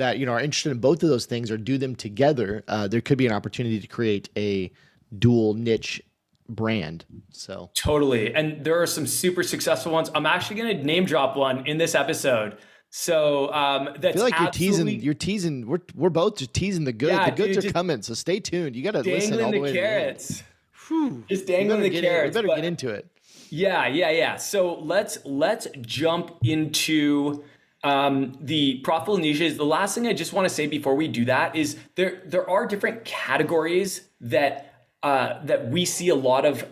that 0.00 0.18
you 0.18 0.26
know 0.26 0.32
are 0.32 0.40
interested 0.40 0.70
in 0.70 0.78
both 0.78 1.02
of 1.02 1.08
those 1.08 1.26
things 1.26 1.50
or 1.50 1.56
do 1.56 1.78
them 1.78 1.94
together, 1.94 2.64
uh, 2.68 2.88
there 2.88 3.00
could 3.00 3.18
be 3.18 3.26
an 3.26 3.32
opportunity 3.32 3.78
to 3.78 3.86
create 3.86 4.30
a 4.36 4.72
dual 5.16 5.54
niche 5.54 6.02
brand. 6.48 7.04
So 7.30 7.70
totally, 7.74 8.34
and 8.34 8.64
there 8.64 8.80
are 8.80 8.86
some 8.86 9.06
super 9.06 9.42
successful 9.42 9.92
ones. 9.92 10.10
I'm 10.14 10.26
actually 10.26 10.56
going 10.56 10.78
to 10.78 10.84
name 10.84 11.04
drop 11.04 11.36
one 11.36 11.66
in 11.66 11.78
this 11.78 11.94
episode. 11.94 12.56
So 12.88 13.52
um, 13.52 13.90
that's 14.00 14.06
I 14.06 14.12
feel 14.12 14.22
like 14.24 14.40
you're 14.40 14.50
teasing. 14.50 14.88
You're 14.88 15.14
teasing. 15.14 15.66
We're 15.66 15.80
we're 15.94 16.08
both 16.08 16.38
just 16.38 16.54
teasing 16.54 16.84
the 16.84 16.92
good. 16.92 17.10
Yeah, 17.10 17.30
the 17.30 17.36
goods 17.36 17.56
dude, 17.58 17.66
are 17.66 17.72
coming. 17.72 18.02
So 18.02 18.14
stay 18.14 18.40
tuned. 18.40 18.74
You 18.74 18.82
got 18.82 18.92
to 18.92 19.02
listen 19.02 19.34
all 19.34 19.50
the, 19.50 19.58
the 19.58 19.60
way. 19.60 19.72
Carrots. 19.72 20.42
Whew. 20.88 21.24
Just 21.28 21.46
dangling 21.46 21.82
the 21.82 21.90
carrots. 21.90 22.34
In, 22.36 22.42
we 22.42 22.48
better 22.48 22.48
but, 22.48 22.56
get 22.56 22.64
into 22.64 22.88
it. 22.88 23.06
Yeah, 23.50 23.86
yeah, 23.86 24.10
yeah. 24.10 24.36
So 24.36 24.74
let's 24.80 25.18
let's 25.24 25.68
jump 25.82 26.38
into 26.42 27.44
um, 27.82 28.36
the 28.40 28.80
profitable 28.80 29.18
niches. 29.18 29.56
The 29.56 29.64
last 29.64 29.94
thing 29.94 30.06
I 30.06 30.12
just 30.12 30.32
want 30.32 30.48
to 30.48 30.54
say 30.54 30.66
before 30.66 30.94
we 30.94 31.08
do 31.08 31.24
that 31.26 31.56
is 31.56 31.76
there 31.96 32.22
there 32.26 32.48
are 32.48 32.66
different 32.66 33.04
categories 33.04 34.02
that 34.20 34.86
uh, 35.02 35.44
that 35.44 35.70
we 35.70 35.84
see 35.84 36.08
a 36.08 36.14
lot 36.14 36.44
of 36.44 36.66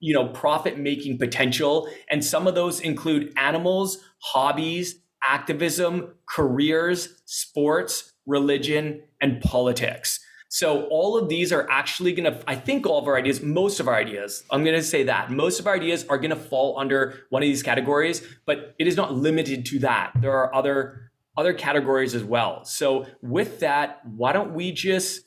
you 0.00 0.14
know 0.14 0.28
profit 0.28 0.78
making 0.78 1.18
potential, 1.18 1.88
and 2.10 2.24
some 2.24 2.46
of 2.46 2.54
those 2.54 2.80
include 2.80 3.32
animals, 3.36 3.98
hobbies, 4.18 4.96
activism, 5.26 6.14
careers, 6.26 7.22
sports, 7.24 8.12
religion, 8.26 9.02
and 9.20 9.40
politics. 9.40 10.20
So 10.54 10.82
all 10.90 11.16
of 11.16 11.30
these 11.30 11.50
are 11.50 11.66
actually 11.70 12.12
going 12.12 12.30
to, 12.30 12.38
I 12.46 12.56
think 12.56 12.84
all 12.84 12.98
of 12.98 13.08
our 13.08 13.16
ideas, 13.16 13.40
most 13.40 13.80
of 13.80 13.88
our 13.88 13.94
ideas, 13.94 14.44
I'm 14.50 14.62
going 14.64 14.76
to 14.76 14.82
say 14.82 15.04
that 15.04 15.30
most 15.30 15.58
of 15.58 15.66
our 15.66 15.72
ideas 15.72 16.04
are 16.10 16.18
going 16.18 16.28
to 16.28 16.36
fall 16.36 16.78
under 16.78 17.20
one 17.30 17.42
of 17.42 17.46
these 17.46 17.62
categories, 17.62 18.22
but 18.44 18.74
it 18.78 18.86
is 18.86 18.94
not 18.94 19.14
limited 19.14 19.64
to 19.66 19.78
that. 19.78 20.12
There 20.20 20.32
are 20.32 20.54
other 20.54 21.10
other 21.38 21.54
categories 21.54 22.14
as 22.14 22.22
well. 22.22 22.66
So 22.66 23.06
with 23.22 23.60
that, 23.60 24.04
why 24.04 24.34
don't 24.34 24.52
we 24.52 24.72
just 24.72 25.22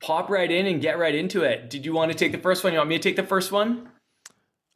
pop 0.00 0.30
right 0.30 0.48
in 0.48 0.66
and 0.66 0.80
get 0.80 1.00
right 1.00 1.16
into 1.16 1.42
it? 1.42 1.68
Did 1.68 1.84
you 1.84 1.92
want 1.92 2.12
to 2.12 2.16
take 2.16 2.30
the 2.30 2.38
first 2.38 2.62
one? 2.62 2.72
You 2.72 2.78
want 2.78 2.90
me 2.90 2.96
to 2.96 3.02
take 3.02 3.16
the 3.16 3.24
first 3.24 3.50
one? 3.50 3.88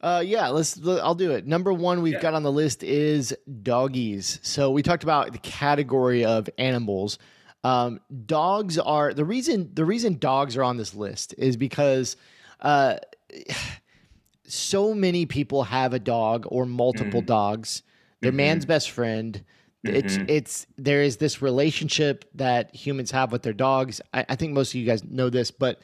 Uh, 0.01 0.21
yeah, 0.25 0.49
let's. 0.49 0.77
I'll 0.85 1.15
do 1.15 1.31
it. 1.31 1.47
Number 1.47 1.71
one 1.71 2.01
we've 2.01 2.15
Yeah. 2.15 2.21
got 2.21 2.33
on 2.33 2.43
the 2.43 2.51
list 2.51 2.83
is 2.83 3.33
doggies. 3.63 4.39
So 4.41 4.71
we 4.71 4.83
talked 4.83 5.03
about 5.03 5.31
the 5.31 5.37
category 5.37 6.25
of 6.25 6.49
animals. 6.57 7.17
Um, 7.63 7.99
dogs 8.25 8.77
are 8.77 9.13
the 9.13 9.25
reason. 9.25 9.71
The 9.73 9.85
reason 9.85 10.17
dogs 10.17 10.55
are 10.55 10.63
on 10.63 10.77
this 10.77 10.93
list 10.95 11.35
is 11.37 11.57
because 11.57 12.15
uh, 12.61 12.97
so 14.47 14.93
many 14.93 15.25
people 15.25 15.63
have 15.63 15.93
a 15.93 15.99
dog 15.99 16.45
or 16.49 16.65
multiple 16.65 17.21
dogs. 17.21 17.83
They're 18.21 18.31
man's 18.31 18.65
best 18.65 18.91
friend. 18.91 19.43
It's 19.83 20.17
it's 20.27 20.67
there 20.77 21.01
is 21.01 21.17
this 21.17 21.41
relationship 21.41 22.25
that 22.35 22.75
humans 22.75 23.11
have 23.11 23.31
with 23.31 23.43
their 23.43 23.53
dogs. 23.53 24.01
I, 24.13 24.25
I 24.29 24.35
think 24.35 24.53
most 24.53 24.71
of 24.71 24.75
you 24.75 24.85
guys 24.85 25.03
know 25.05 25.29
this, 25.29 25.51
but 25.51 25.81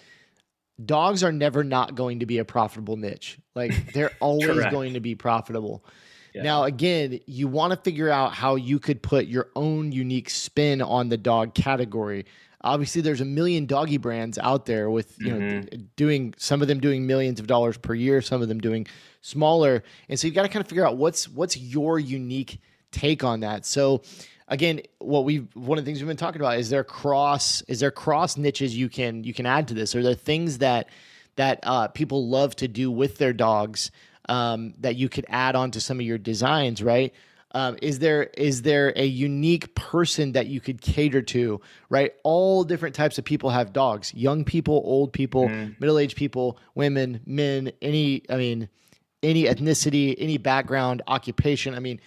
dogs 0.84 1.24
are 1.24 1.32
never 1.32 1.64
not 1.64 1.96
going 1.96 2.20
to 2.20 2.26
be 2.26 2.40
a 2.40 2.46
profitable 2.46 2.98
niche. 2.98 3.38
Like 3.56 3.94
they're 3.94 4.12
always 4.20 4.66
going 4.66 4.94
to 4.96 5.00
be 5.00 5.16
profitable. 5.16 5.86
Yeah. 6.36 6.44
Now, 6.44 6.64
again, 6.66 7.22
you 7.28 7.48
want 7.48 7.72
to 7.72 7.78
figure 7.78 8.10
out 8.10 8.34
how 8.34 8.56
you 8.56 8.78
could 8.78 9.02
put 9.02 9.28
your 9.28 9.48
own 9.56 9.94
unique 9.94 10.30
spin 10.30 10.82
on 10.82 11.08
the 11.08 11.16
dog 11.18 11.54
category. 11.54 12.26
Obviously, 12.60 13.02
there's 13.02 13.22
a 13.22 13.26
million 13.26 13.68
doggy 13.68 13.98
brands 13.98 14.38
out 14.38 14.66
there 14.66 14.90
with 14.90 15.16
you 15.22 15.32
know 15.32 15.64
doing 15.96 16.34
some 16.38 16.62
of 16.62 16.68
them 16.68 16.80
doing 16.82 17.08
millions 17.08 17.40
of 17.40 17.48
dollars 17.48 17.78
per 17.78 17.94
year, 17.94 18.22
some 18.22 18.42
of 18.42 18.50
them 18.50 18.60
doing 18.60 18.86
smaller, 19.22 19.84
and 20.10 20.20
so 20.20 20.28
you've 20.28 20.36
got 20.36 20.42
to 20.42 20.50
kind 20.50 20.62
of 20.62 20.68
figure 20.68 20.86
out 20.86 20.98
what's 20.98 21.30
what's 21.30 21.56
your 21.56 22.00
unique 22.00 22.60
take 22.92 23.24
on 23.24 23.42
that. 23.42 23.66
So 23.66 24.02
again, 24.48 24.82
what 24.98 25.24
we 25.24 25.48
one 25.54 25.78
of 25.78 25.86
the 25.86 25.90
things 25.90 26.00
we've 26.00 26.08
been 26.08 26.18
talking 26.18 26.42
about 26.42 26.58
is 26.58 26.70
there 26.70 26.84
cross 26.84 27.62
is 27.64 27.80
there 27.80 27.92
cross 27.92 28.36
niches 28.36 28.76
you 28.76 28.90
can 28.90 29.24
you 29.24 29.34
can 29.34 29.46
add 29.46 29.70
to 29.70 29.74
this? 29.74 29.96
Are 29.96 30.04
there 30.04 30.16
things 30.16 30.58
that 30.58 30.90
that 31.36 31.60
uh, 31.64 31.88
people 31.90 32.28
love 32.28 32.56
to 32.58 32.68
do 32.68 32.90
with 32.92 33.18
their 33.20 33.34
dogs 33.34 33.92
um, 34.28 34.74
that 34.80 34.96
you 34.96 35.10
could 35.10 35.26
add 35.30 35.56
on 35.56 35.72
to 35.72 35.82
some 35.82 36.00
of 36.00 36.06
your 36.06 36.18
designs, 36.18 36.82
right? 36.84 37.14
Um, 37.52 37.78
is 37.82 38.00
there 38.00 38.24
is 38.24 38.64
there 38.64 38.92
a 38.98 39.06
unique 39.06 39.74
person 39.76 40.34
that 40.34 40.48
you 40.48 40.60
could 40.60 40.82
cater 40.82 41.22
to, 41.22 41.62
right? 41.90 42.14
All 42.24 42.66
different 42.66 42.96
types 42.96 43.18
of 43.18 43.24
people 43.24 43.50
have 43.50 43.72
dogs. 43.72 44.14
Young 44.14 44.44
people, 44.44 44.82
old 44.84 45.14
people, 45.14 45.48
middle-aged 45.80 46.18
people, 46.18 46.60
women, 46.76 47.22
men, 47.26 47.72
any 47.82 48.24
I 48.30 48.36
mean 48.36 48.68
any 49.24 49.46
ethnicity, 49.46 50.16
any 50.18 50.38
background, 50.38 51.02
occupation. 51.08 51.74
I 51.74 51.80
mean, 51.80 52.02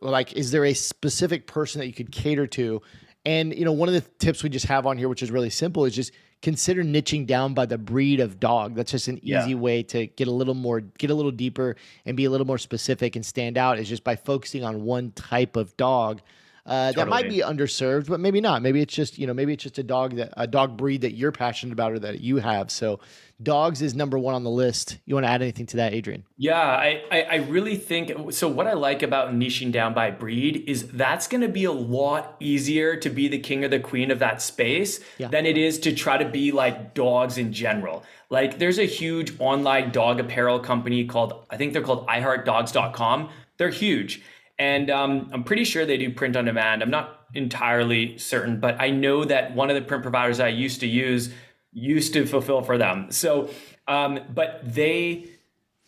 like 0.00 0.34
is 0.34 0.50
there 0.50 0.64
a 0.64 0.74
specific 0.74 1.46
person 1.46 1.80
that 1.80 1.86
you 1.86 1.92
could 1.92 2.12
cater 2.12 2.46
to 2.46 2.82
and 3.24 3.56
you 3.56 3.64
know 3.64 3.72
one 3.72 3.88
of 3.88 3.94
the 3.94 4.00
tips 4.18 4.42
we 4.42 4.48
just 4.48 4.66
have 4.66 4.86
on 4.86 4.96
here 4.96 5.08
which 5.08 5.22
is 5.22 5.30
really 5.30 5.50
simple 5.50 5.84
is 5.84 5.94
just 5.94 6.12
consider 6.42 6.82
niching 6.82 7.26
down 7.26 7.54
by 7.54 7.64
the 7.64 7.78
breed 7.78 8.18
of 8.20 8.40
dog 8.40 8.74
that's 8.74 8.90
just 8.90 9.08
an 9.08 9.20
Yeah. 9.22 9.42
easy 9.44 9.54
way 9.54 9.82
to 9.84 10.08
get 10.08 10.26
a 10.28 10.32
little 10.32 10.54
more 10.54 10.80
get 10.80 11.08
a 11.10 11.14
little 11.14 11.30
deeper 11.30 11.76
and 12.04 12.16
be 12.16 12.24
a 12.24 12.30
little 12.30 12.46
more 12.46 12.58
specific 12.58 13.14
and 13.16 13.24
stand 13.24 13.56
out 13.56 13.78
is 13.78 13.88
just 13.88 14.02
by 14.04 14.16
focusing 14.16 14.64
on 14.64 14.84
one 14.84 15.12
type 15.12 15.56
of 15.56 15.76
dog 15.76 16.20
uh, 16.64 16.92
that 16.92 17.08
might 17.08 17.28
be 17.28 17.38
underserved 17.38 18.06
but 18.08 18.20
maybe 18.20 18.40
not 18.40 18.62
maybe 18.62 18.80
it's 18.80 18.94
just 18.94 19.18
you 19.18 19.26
know 19.26 19.34
maybe 19.34 19.52
it's 19.52 19.62
just 19.64 19.78
a 19.78 19.82
dog 19.82 20.16
that 20.16 20.32
a 20.36 20.46
dog 20.46 20.76
breed 20.76 21.00
that 21.00 21.12
you're 21.14 21.32
passionate 21.32 21.72
about 21.72 21.92
or 21.92 21.98
that 21.98 22.20
you 22.20 22.36
have 22.36 22.70
so 22.70 23.00
dogs 23.42 23.82
is 23.82 23.94
number 23.96 24.16
one 24.16 24.34
on 24.34 24.44
the 24.44 24.50
list 24.50 24.98
you 25.04 25.14
want 25.14 25.24
to 25.26 25.30
add 25.30 25.42
anything 25.42 25.66
to 25.66 25.76
that 25.76 25.92
adrian 25.92 26.22
Yeah, 26.36 26.56
I, 26.60 27.02
I, 27.10 27.22
I 27.22 27.36
really 27.36 27.76
think 27.76 28.32
so. 28.32 28.46
What 28.48 28.66
I 28.68 28.74
like 28.74 29.02
about 29.02 29.32
niching 29.34 29.72
down 29.72 29.94
by 29.94 30.12
breed 30.12 30.62
is 30.68 30.86
that's 30.88 31.26
going 31.26 31.40
to 31.40 31.48
be 31.48 31.64
a 31.64 31.72
lot 31.72 32.36
easier 32.38 32.94
to 32.96 33.10
be 33.10 33.26
the 33.26 33.38
king 33.38 33.64
or 33.64 33.68
the 33.68 33.80
queen 33.80 34.10
of 34.12 34.20
that 34.20 34.40
space 34.40 35.00
Yeah. 35.18 35.28
than 35.28 35.44
it 35.46 35.58
is 35.58 35.78
to 35.80 35.92
try 35.92 36.16
to 36.18 36.28
be 36.28 36.52
like 36.52 36.94
dogs 36.94 37.36
in 37.38 37.52
general. 37.52 38.04
Like, 38.30 38.58
there's 38.58 38.78
a 38.78 38.86
huge 38.86 39.32
online 39.40 39.90
dog 39.90 40.20
apparel 40.20 40.58
company 40.60 41.04
called, 41.06 41.44
I 41.50 41.56
think 41.56 41.72
they're 41.72 41.82
called 41.82 42.06
iHeartDogs.com. 42.06 43.28
They're 43.58 43.70
huge. 43.70 44.22
And 44.58 44.90
um, 44.90 45.30
I'm 45.32 45.44
pretty 45.44 45.64
sure 45.64 45.84
they 45.84 45.96
do 45.96 46.12
print 46.12 46.36
on 46.36 46.44
demand. 46.44 46.82
I'm 46.82 46.90
not 46.90 47.26
entirely 47.34 48.18
certain, 48.18 48.60
but 48.60 48.80
I 48.80 48.90
know 48.90 49.24
that 49.24 49.54
one 49.54 49.70
of 49.70 49.76
the 49.76 49.82
print 49.82 50.02
providers 50.02 50.40
I 50.40 50.48
used 50.48 50.80
to 50.80 50.86
use 50.86 51.32
used 51.72 52.12
to 52.12 52.26
fulfill 52.26 52.62
for 52.62 52.76
them. 52.76 53.10
So, 53.10 53.48
um, 53.88 54.20
but 54.34 54.60
they, 54.62 55.26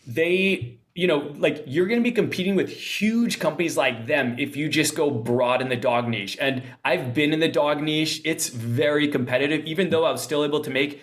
they 0.07 0.79
you 0.95 1.09
know 1.09 1.33
like 1.39 1.65
you're 1.67 1.87
going 1.87 1.99
to 1.99 2.05
be 2.05 2.13
competing 2.13 2.55
with 2.55 2.69
huge 2.69 3.39
companies 3.39 3.77
like 3.77 4.07
them 4.07 4.37
if 4.39 4.57
you 4.57 4.69
just 4.69 4.95
go 4.95 5.11
broad 5.11 5.61
in 5.61 5.69
the 5.69 5.77
dog 5.77 6.09
niche 6.09 6.39
and 6.41 6.63
i've 6.85 7.13
been 7.13 7.33
in 7.33 7.41
the 7.41 7.49
dog 7.49 7.83
niche 7.83 8.21
it's 8.25 8.49
very 8.49 9.09
competitive 9.09 9.65
even 9.67 9.91
though 9.91 10.05
i 10.05 10.11
was 10.11 10.23
still 10.23 10.45
able 10.45 10.61
to 10.61 10.71
make 10.71 11.01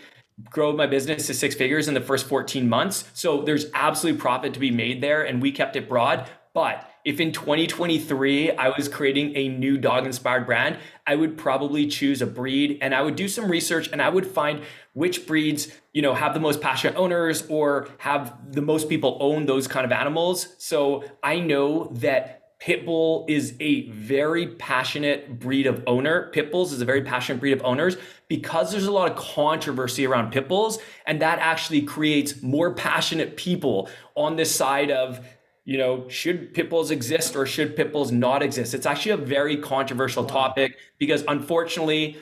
grow 0.49 0.71
my 0.71 0.87
business 0.87 1.27
to 1.27 1.33
six 1.33 1.55
figures 1.55 1.87
in 1.87 1.93
the 1.93 2.01
first 2.01 2.25
14 2.27 2.67
months 2.69 3.09
so 3.13 3.41
there's 3.41 3.65
absolute 3.73 4.17
profit 4.17 4.53
to 4.53 4.59
be 4.59 4.71
made 4.71 5.01
there 5.01 5.23
and 5.23 5.41
we 5.41 5.51
kept 5.51 5.75
it 5.75 5.89
broad 5.89 6.27
but 6.53 6.89
if 7.03 7.19
in 7.19 7.31
2023 7.31 8.51
I 8.51 8.69
was 8.69 8.87
creating 8.87 9.35
a 9.35 9.47
new 9.49 9.77
dog 9.77 10.05
inspired 10.05 10.45
brand, 10.45 10.77
I 11.05 11.15
would 11.15 11.37
probably 11.37 11.87
choose 11.87 12.21
a 12.21 12.27
breed 12.27 12.77
and 12.81 12.93
I 12.93 13.01
would 13.01 13.15
do 13.15 13.27
some 13.27 13.49
research 13.49 13.89
and 13.91 14.01
I 14.01 14.09
would 14.09 14.27
find 14.27 14.61
which 14.93 15.25
breeds, 15.25 15.69
you 15.93 16.01
know, 16.01 16.13
have 16.13 16.33
the 16.33 16.39
most 16.39 16.61
passionate 16.61 16.95
owners 16.97 17.45
or 17.49 17.87
have 17.99 18.53
the 18.53 18.61
most 18.61 18.89
people 18.89 19.17
own 19.19 19.45
those 19.45 19.67
kind 19.67 19.85
of 19.85 19.91
animals. 19.91 20.55
So 20.57 21.03
I 21.23 21.39
know 21.39 21.89
that 21.95 22.41
Pit 22.61 22.85
Bull 22.85 23.25
is 23.27 23.55
a 23.59 23.89
very 23.89 24.49
passionate 24.49 25.39
breed 25.39 25.65
of 25.65 25.83
owner. 25.87 26.29
Pit 26.31 26.51
Bulls 26.51 26.71
is 26.71 26.79
a 26.79 26.85
very 26.85 27.01
passionate 27.01 27.39
breed 27.39 27.53
of 27.53 27.65
owners 27.65 27.97
because 28.27 28.71
there's 28.71 28.85
a 28.85 28.91
lot 28.91 29.09
of 29.09 29.17
controversy 29.17 30.05
around 30.05 30.31
Pit 30.31 30.47
Bulls, 30.47 30.77
and 31.07 31.19
that 31.23 31.39
actually 31.39 31.81
creates 31.81 32.43
more 32.43 32.71
passionate 32.75 33.35
people 33.35 33.89
on 34.13 34.35
this 34.35 34.53
side 34.53 34.91
of 34.91 35.25
you 35.63 35.77
know, 35.77 36.07
should 36.09 36.53
pit 36.53 36.69
bulls 36.69 36.91
exist 36.91 37.35
or 37.35 37.45
should 37.45 37.75
pit 37.75 37.91
bulls 37.91 38.11
not 38.11 38.41
exist? 38.41 38.73
It's 38.73 38.85
actually 38.85 39.11
a 39.11 39.17
very 39.17 39.57
controversial 39.57 40.25
topic 40.25 40.77
because 40.97 41.23
unfortunately, 41.27 42.17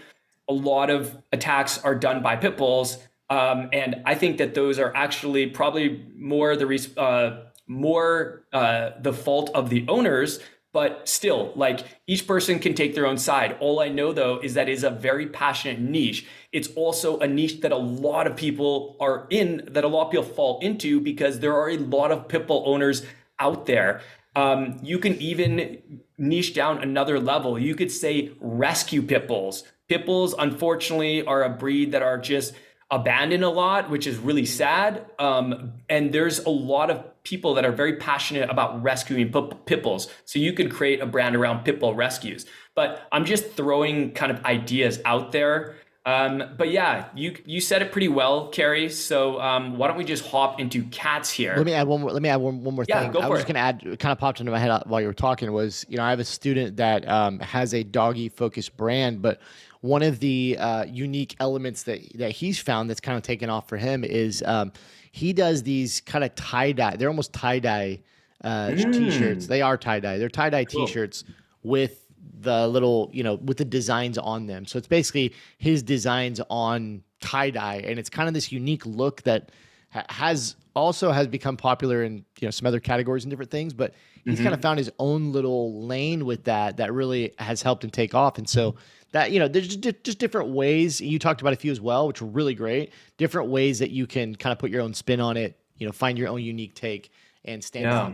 a 0.50 0.54
lot 0.54 0.90
of 0.90 1.18
attacks 1.32 1.78
are 1.84 1.96
done 1.96 2.22
by 2.22 2.36
pit 2.36 2.58
bulls. 2.58 2.98
Um, 3.30 3.70
and 3.72 4.02
I 4.06 4.16
think 4.16 4.40
that 4.40 4.56
those 4.56 4.80
are 4.80 4.94
actually 4.96 5.48
probably 5.48 6.06
more 6.18 6.56
the 6.56 6.66
res- 6.66 6.98
uh, 6.98 7.46
more 7.68 8.44
uh, 8.52 8.92
the 9.00 9.14
fault 9.14 9.52
of 9.54 9.70
the 9.70 9.86
owners. 9.88 10.40
But 10.72 11.10
still, 11.10 11.52
like 11.56 11.80
each 12.06 12.28
person 12.28 12.60
can 12.60 12.76
take 12.76 12.94
their 12.94 13.08
own 13.08 13.18
side. 13.18 13.58
All 13.60 13.80
I 13.80 13.90
know 13.90 14.14
though 14.14 14.40
is 14.40 14.54
that 14.54 14.70
is 14.70 14.84
a 14.84 14.92
very 14.92 15.26
passionate 15.26 15.80
niche. 15.80 16.28
It's 16.52 16.68
also 16.76 17.18
a 17.20 17.28
niche 17.28 17.62
that 17.62 17.72
a 17.72 17.78
lot 17.78 18.28
of 18.28 18.36
people 18.36 18.96
are 19.00 19.26
in, 19.32 19.68
that 19.72 19.84
a 19.84 19.88
lot 19.88 20.06
of 20.06 20.12
people 20.12 20.26
fall 20.26 20.60
into 20.62 21.00
because 21.00 21.40
there 21.40 21.56
are 21.56 21.70
a 21.70 21.78
lot 21.78 22.12
of 22.12 22.28
pit 22.28 22.46
bull 22.46 22.64
owners 22.68 23.04
out 23.40 23.66
there. 23.66 24.02
Um, 24.36 24.80
you 24.84 25.00
can 25.00 25.16
even 25.16 26.02
niche 26.18 26.54
down 26.54 26.82
another 26.82 27.20
level. 27.20 27.58
You 27.58 27.76
could 27.76 27.92
say 27.92 28.32
rescue 28.40 29.02
pit 29.02 29.28
bulls. 29.28 29.64
Pit 29.88 30.06
bulls, 30.06 30.36
unfortunately, 30.38 31.26
are 31.26 31.44
a 31.44 31.50
breed 31.50 31.92
that 31.94 32.02
are 32.02 32.18
just 32.18 32.54
abandoned 32.92 33.44
a 33.44 33.50
lot, 33.50 33.90
which 33.90 34.08
is 34.08 34.18
really 34.18 34.46
sad. 34.46 35.06
Um, 35.20 35.74
and 35.90 36.12
there's 36.12 36.40
a 36.40 36.50
lot 36.50 36.90
of 36.90 37.24
people 37.24 37.54
that 37.56 37.66
are 37.66 37.72
very 37.72 37.98
passionate 37.98 38.50
about 38.50 38.82
rescuing 38.82 39.32
pit 39.66 39.84
bulls. 39.84 40.10
So 40.26 40.40
you 40.40 40.54
could 40.54 40.72
create 40.72 41.00
a 41.00 41.06
brand 41.06 41.36
around 41.36 41.64
pit 41.66 41.80
bull 41.80 41.94
rescues. 41.94 42.46
But 42.76 43.08
I'm 43.12 43.26
just 43.26 43.52
throwing 43.52 44.12
kind 44.12 44.32
of 44.32 44.44
ideas 44.46 45.00
out 45.06 45.32
there. 45.32 45.76
Um, 46.06 46.56
but 46.58 46.72
yeah, 46.72 47.10
you 47.14 47.36
you 47.46 47.60
said 47.60 47.82
it 47.82 47.92
pretty 47.92 48.08
well, 48.08 48.48
Kerry. 48.48 48.90
So 48.90 49.40
um, 49.42 49.78
why 49.78 49.88
don't 49.88 49.98
we 49.98 50.06
just 50.06 50.26
hop 50.26 50.60
into 50.60 50.84
cats 50.86 51.30
here? 51.30 51.54
Let 51.56 51.66
me 51.66 51.74
add 51.74 51.88
one 51.88 52.02
more. 52.02 52.12
Let 52.12 52.22
me 52.22 52.30
add 52.30 52.38
one, 52.38 52.64
one 52.64 52.74
more 52.74 52.86
Yeah, 52.88 53.02
thing. 53.02 53.12
go 53.12 53.20
I 53.20 53.24
for 53.24 53.30
was 53.32 53.40
it. 53.40 53.42
just 53.44 53.48
gonna 53.48 53.60
add. 53.60 53.82
Kind 54.00 54.12
of 54.12 54.18
popped 54.18 54.40
into 54.40 54.52
my 54.52 54.60
head 54.60 54.82
while 54.86 55.02
you 55.02 55.08
were 55.08 55.14
talking 55.14 55.52
was, 55.52 55.86
you 55.90 55.98
know, 55.98 56.04
I 56.04 56.10
have 56.10 56.20
a 56.20 56.26
student 56.26 56.78
that 56.78 57.08
um, 57.08 57.40
has 57.40 57.74
a 57.74 57.84
doggy 57.84 58.30
focused 58.30 58.76
brand, 58.78 59.22
but 59.22 59.40
one 59.82 60.02
of 60.02 60.20
the 60.20 60.58
uh, 60.60 60.84
unique 60.86 61.36
elements 61.40 61.84
that 61.84 62.00
that 62.18 62.32
he's 62.32 62.60
found 62.60 62.90
that's 62.90 63.02
kind 63.02 63.18
of 63.18 63.24
taken 63.24 63.50
off 63.50 63.68
for 63.68 63.78
him 63.78 64.04
is 64.04 64.42
um, 64.44 64.72
he 65.12 65.34
does 65.34 65.64
these 65.64 66.02
kind 66.02 66.24
of 66.24 66.34
tie 66.36 66.72
dye. 66.72 66.96
They're 66.96 67.10
almost 67.10 67.34
tie 67.34 67.60
dye 67.60 68.00
uh, 68.44 68.72
t-shirts. 68.72 69.48
They 69.48 69.62
are 69.62 69.78
tie 69.78 70.00
dye. 70.00 70.18
They're 70.18 70.30
tie 70.30 70.50
dye 70.50 70.64
t-shirts 70.64 71.26
with 71.62 72.06
the 72.42 72.68
little, 72.68 73.10
you 73.14 73.24
know, 73.24 73.36
with 73.36 73.58
the 73.58 73.66
designs 73.66 74.18
on 74.18 74.48
them. 74.48 74.66
So 74.66 74.78
it's 74.78 74.88
basically 74.88 75.34
his 75.58 75.84
designs 75.84 76.40
on 76.50 77.04
tie 77.20 77.50
dye, 77.50 77.84
and 77.86 78.00
it's 78.00 78.10
kind 78.10 78.28
of 78.28 78.34
this 78.34 78.52
unique 78.52 78.86
look 78.86 79.24
that 79.24 79.52
ha- 79.90 80.06
has 80.10 80.56
also 80.76 81.12
has 81.12 81.28
become 81.28 81.58
popular 81.58 82.04
in 82.04 82.26
you 82.40 82.48
know 82.48 82.52
some 82.52 82.66
other 82.66 82.80
categories 82.80 83.24
and 83.24 83.30
different 83.30 83.52
things. 83.52 83.74
But 83.74 83.94
he's 84.24 84.36
mm-hmm. 84.36 84.44
kind 84.44 84.56
of 84.56 84.62
found 84.62 84.80
his 84.80 84.92
own 85.00 85.32
little 85.32 85.86
lane 85.86 86.26
with 86.26 86.46
that 86.46 86.78
that 86.78 86.94
really 86.94 87.34
has 87.40 87.62
helped 87.62 87.84
him 87.84 87.90
take 87.90 88.16
off. 88.16 88.38
And 88.38 88.48
so 88.48 88.76
that 89.12 89.32
you 89.32 89.40
know 89.40 89.48
there's 89.48 89.76
just, 89.76 90.04
just 90.04 90.20
different 90.20 90.50
ways. 90.50 91.02
You 91.02 91.20
talked 91.20 91.42
about 91.42 91.54
a 91.54 91.58
few 91.58 91.72
as 91.72 91.82
well, 91.82 92.08
which 92.08 92.22
were 92.22 92.28
really 92.28 92.54
great. 92.54 92.94
Different 93.18 93.50
ways 93.50 93.80
that 93.80 93.92
you 93.92 94.08
can 94.08 94.36
kind 94.36 94.52
of 94.52 94.60
put 94.60 94.72
your 94.72 94.82
own 94.82 94.94
spin 94.94 95.20
on 95.20 95.38
it. 95.38 95.60
You 95.78 95.86
know, 95.86 95.92
find 95.92 96.18
your 96.18 96.28
own 96.28 96.42
unique 96.42 96.76
take 96.76 97.12
and 97.46 97.64
stand 97.64 97.86
Yeah. 97.86 98.00
out. 98.00 98.14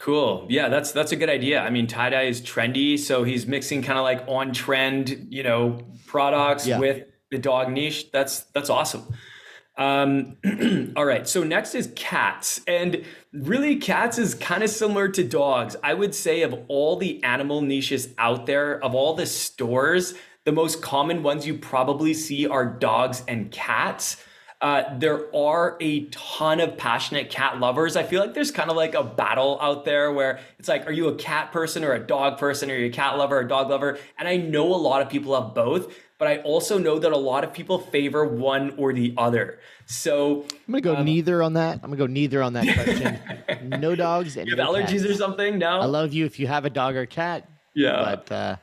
Cool. 0.00 0.46
Yeah, 0.48 0.70
that's 0.70 0.92
that's 0.92 1.12
a 1.12 1.16
good 1.16 1.28
idea. 1.28 1.60
I 1.60 1.68
mean, 1.68 1.86
tie 1.86 2.08
dye 2.08 2.22
is 2.22 2.40
trendy, 2.40 2.98
so 2.98 3.22
he's 3.22 3.46
mixing 3.46 3.82
kind 3.82 3.98
of 3.98 4.02
like 4.02 4.24
on 4.26 4.52
trend, 4.52 5.26
you 5.28 5.42
know, 5.42 5.78
products 6.06 6.66
Yeah. 6.66 6.78
with 6.78 7.04
the 7.30 7.36
dog 7.38 7.70
niche. 7.70 8.10
That's 8.10 8.40
that's 8.54 8.70
awesome. 8.70 9.02
Um, 9.76 10.38
all 10.96 11.04
right. 11.04 11.28
So 11.28 11.44
next 11.44 11.74
is 11.74 11.92
cats. 11.96 12.62
And 12.66 13.04
really, 13.32 13.76
cats 13.76 14.16
is 14.18 14.34
kind 14.34 14.62
of 14.62 14.70
similar 14.70 15.08
to 15.08 15.22
dogs. 15.22 15.76
I 15.82 15.92
would 15.92 16.14
say, 16.14 16.42
of 16.42 16.54
all 16.68 16.96
the 16.96 17.22
animal 17.22 17.60
niches 17.60 18.08
out 18.16 18.46
there, 18.46 18.82
of 18.82 18.94
all 18.94 19.12
the 19.14 19.26
stores, 19.26 20.14
the 20.46 20.52
most 20.52 20.80
common 20.80 21.22
ones 21.22 21.46
you 21.46 21.58
probably 21.58 22.14
see 22.14 22.46
are 22.46 22.64
dogs 22.64 23.22
and 23.28 23.50
cats. 23.50 24.16
Uh, 24.60 24.98
there 24.98 25.34
are 25.34 25.78
a 25.80 26.04
ton 26.06 26.60
of 26.60 26.76
passionate 26.76 27.30
cat 27.30 27.58
lovers. 27.58 27.96
I 27.96 28.02
feel 28.02 28.20
like 28.20 28.34
there's 28.34 28.50
kind 28.50 28.68
of 28.68 28.76
like 28.76 28.94
a 28.94 29.02
battle 29.02 29.58
out 29.62 29.86
there 29.86 30.12
where 30.12 30.40
it's 30.58 30.68
like, 30.68 30.86
are 30.86 30.92
you 30.92 31.08
a 31.08 31.14
cat 31.14 31.50
person 31.50 31.82
or 31.82 31.94
a 31.94 31.98
dog 31.98 32.36
person? 32.36 32.70
Or 32.70 32.74
are 32.74 32.78
you 32.78 32.86
a 32.86 32.90
cat 32.90 33.16
lover 33.16 33.38
or 33.38 33.40
a 33.40 33.48
dog 33.48 33.70
lover? 33.70 33.98
And 34.18 34.28
I 34.28 34.36
know 34.36 34.66
a 34.66 34.76
lot 34.76 35.00
of 35.00 35.08
people 35.08 35.40
have 35.40 35.54
both, 35.54 35.94
but 36.18 36.28
I 36.28 36.38
also 36.38 36.76
know 36.76 36.98
that 36.98 37.10
a 37.10 37.16
lot 37.16 37.42
of 37.42 37.54
people 37.54 37.78
favor 37.78 38.26
one 38.26 38.74
or 38.76 38.92
the 38.92 39.14
other. 39.16 39.60
So 39.86 40.42
I'm 40.68 40.72
gonna 40.72 40.82
go 40.82 40.96
um, 40.96 41.06
neither 41.06 41.42
on 41.42 41.54
that. 41.54 41.76
I'm 41.82 41.90
gonna 41.90 41.96
go 41.96 42.06
neither 42.06 42.42
on 42.42 42.52
that 42.52 42.66
question. 42.74 43.18
no 43.80 43.96
dogs. 43.96 44.36
And 44.36 44.46
you 44.46 44.56
have 44.56 44.66
no 44.66 44.74
allergies 44.74 45.00
cats. 45.00 45.04
or 45.04 45.14
something? 45.14 45.58
No. 45.58 45.80
I 45.80 45.86
love 45.86 46.12
you 46.12 46.26
if 46.26 46.38
you 46.38 46.46
have 46.46 46.66
a 46.66 46.70
dog 46.70 46.96
or 46.96 47.06
cat. 47.06 47.48
Yeah. 47.72 48.02
But 48.02 48.30
uh, 48.30 48.56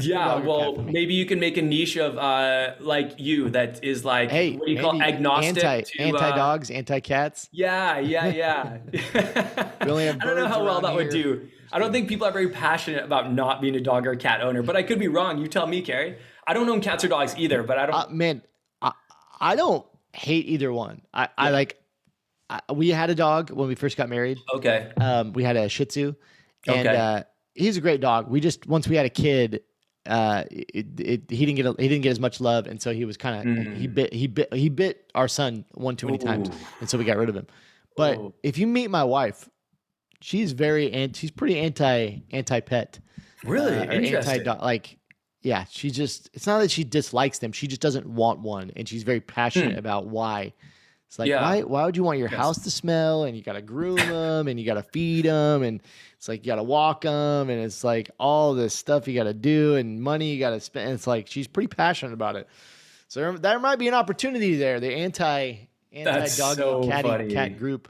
yeah, 0.00 0.36
well, 0.36 0.76
maybe 0.76 1.14
you 1.14 1.26
can 1.26 1.40
make 1.40 1.56
a 1.56 1.62
niche 1.62 1.96
of 1.96 2.16
uh, 2.18 2.74
like 2.80 3.18
you 3.18 3.50
that 3.50 3.82
is 3.82 4.04
like 4.04 4.30
hey, 4.30 4.56
what 4.56 4.66
do 4.66 4.72
you 4.72 4.80
call 4.80 5.00
agnostic 5.02 5.64
anti 5.64 5.80
to, 5.82 6.00
anti 6.00 6.36
dogs, 6.36 6.70
uh, 6.70 6.74
anti 6.74 7.00
cats. 7.00 7.48
Yeah, 7.52 7.98
yeah, 7.98 8.26
yeah. 8.26 8.78
I 9.80 9.84
don't 9.84 10.36
know 10.36 10.48
how 10.48 10.64
well 10.64 10.80
that 10.80 10.92
here. 10.92 10.96
would 10.96 11.10
do. 11.10 11.48
I 11.72 11.78
don't 11.78 11.92
think 11.92 12.08
people 12.08 12.26
are 12.26 12.32
very 12.32 12.48
passionate 12.48 13.04
about 13.04 13.32
not 13.32 13.60
being 13.60 13.76
a 13.76 13.80
dog 13.80 14.06
or 14.06 14.16
cat 14.16 14.40
owner, 14.40 14.62
but 14.62 14.76
I 14.76 14.82
could 14.82 14.98
be 14.98 15.08
wrong. 15.08 15.38
You 15.38 15.48
tell 15.48 15.66
me, 15.66 15.82
Kerry. 15.82 16.18
I 16.46 16.54
don't 16.54 16.68
own 16.68 16.80
cats 16.80 17.04
or 17.04 17.08
dogs 17.08 17.34
either, 17.36 17.62
but 17.62 17.78
I 17.78 17.86
don't. 17.86 17.94
Uh, 17.94 18.06
man, 18.10 18.42
I, 18.80 18.92
I 19.40 19.56
don't 19.56 19.84
hate 20.12 20.46
either 20.46 20.72
one. 20.72 21.02
I, 21.12 21.22
yeah. 21.22 21.28
I 21.36 21.50
like. 21.50 21.82
I, 22.50 22.60
we 22.72 22.88
had 22.88 23.10
a 23.10 23.14
dog 23.14 23.50
when 23.50 23.68
we 23.68 23.74
first 23.74 23.96
got 23.98 24.08
married. 24.08 24.38
Okay. 24.54 24.90
Um, 24.96 25.34
we 25.34 25.44
had 25.44 25.56
a 25.56 25.68
Shih 25.68 25.84
Tzu, 25.84 26.14
and 26.66 26.88
okay. 26.88 26.96
uh, 26.96 27.22
he's 27.54 27.76
a 27.76 27.80
great 27.82 28.00
dog. 28.00 28.28
We 28.28 28.40
just 28.40 28.66
once 28.66 28.88
we 28.88 28.96
had 28.96 29.04
a 29.04 29.10
kid, 29.10 29.62
uh, 30.08 30.44
it, 30.50 31.00
it, 31.00 31.30
he 31.30 31.46
didn't 31.46 31.56
get 31.56 31.66
a, 31.66 31.74
he 31.78 31.88
didn't 31.88 32.02
get 32.02 32.10
as 32.10 32.20
much 32.20 32.40
love, 32.40 32.66
and 32.66 32.80
so 32.80 32.92
he 32.92 33.04
was 33.04 33.16
kind 33.16 33.36
of 33.36 33.44
mm. 33.44 33.76
he 33.76 33.86
bit 33.86 34.12
he 34.12 34.26
bit 34.26 34.52
he 34.52 34.68
bit 34.68 35.10
our 35.14 35.28
son 35.28 35.64
one 35.74 35.96
too 35.96 36.06
many 36.06 36.18
Ooh. 36.18 36.26
times, 36.26 36.50
and 36.80 36.88
so 36.88 36.96
we 36.98 37.04
got 37.04 37.16
rid 37.16 37.28
of 37.28 37.36
him. 37.36 37.46
But 37.96 38.18
Ooh. 38.18 38.34
if 38.42 38.58
you 38.58 38.66
meet 38.66 38.90
my 38.90 39.04
wife, 39.04 39.48
she's 40.20 40.52
very 40.52 40.90
and 40.92 41.14
she's 41.14 41.30
pretty 41.30 41.58
anti 41.58 42.20
anti 42.30 42.60
pet. 42.60 42.98
Really 43.44 43.76
uh, 43.76 43.84
anti 43.84 44.38
dog. 44.38 44.62
Like, 44.62 44.98
yeah, 45.42 45.64
she 45.68 45.90
just 45.90 46.30
it's 46.32 46.46
not 46.46 46.60
that 46.60 46.70
she 46.70 46.84
dislikes 46.84 47.38
them; 47.38 47.52
she 47.52 47.66
just 47.66 47.82
doesn't 47.82 48.06
want 48.06 48.40
one, 48.40 48.72
and 48.76 48.88
she's 48.88 49.02
very 49.02 49.20
passionate 49.20 49.72
hmm. 49.72 49.78
about 49.78 50.06
why. 50.06 50.54
It's 51.08 51.18
like 51.18 51.28
yeah. 51.28 51.42
why 51.42 51.62
why 51.62 51.84
would 51.84 51.96
you 51.96 52.02
want 52.02 52.18
your 52.18 52.28
yes. 52.28 52.38
house 52.38 52.62
to 52.64 52.70
smell 52.70 53.24
and 53.24 53.34
you 53.34 53.42
got 53.42 53.54
to 53.54 53.62
groom 53.62 53.96
them 53.96 54.46
and 54.46 54.60
you 54.60 54.66
got 54.66 54.74
to 54.74 54.82
feed 54.82 55.24
them 55.24 55.62
and 55.62 55.82
it's 56.18 56.26
like 56.26 56.44
you 56.44 56.50
got 56.50 56.56
to 56.56 56.64
walk 56.64 57.02
them 57.02 57.48
and 57.48 57.62
it's 57.62 57.84
like 57.84 58.10
all 58.18 58.52
this 58.52 58.74
stuff 58.74 59.06
you 59.06 59.14
got 59.14 59.24
to 59.24 59.34
do 59.34 59.76
and 59.76 60.02
money 60.02 60.32
you 60.32 60.40
got 60.40 60.50
to 60.50 60.60
spend. 60.60 60.90
it's 60.90 61.06
like 61.06 61.28
she's 61.28 61.46
pretty 61.46 61.68
passionate 61.68 62.12
about 62.12 62.34
it. 62.34 62.48
So 63.06 63.20
there, 63.20 63.38
there 63.38 63.58
might 63.60 63.78
be 63.78 63.86
an 63.86 63.94
opportunity 63.94 64.56
there. 64.56 64.80
The 64.80 64.92
anti 64.92 65.68
anti 65.92 66.36
dog 66.36 66.56
so 66.56 66.88
cat 66.88 67.28
cat 67.30 67.56
group. 67.56 67.88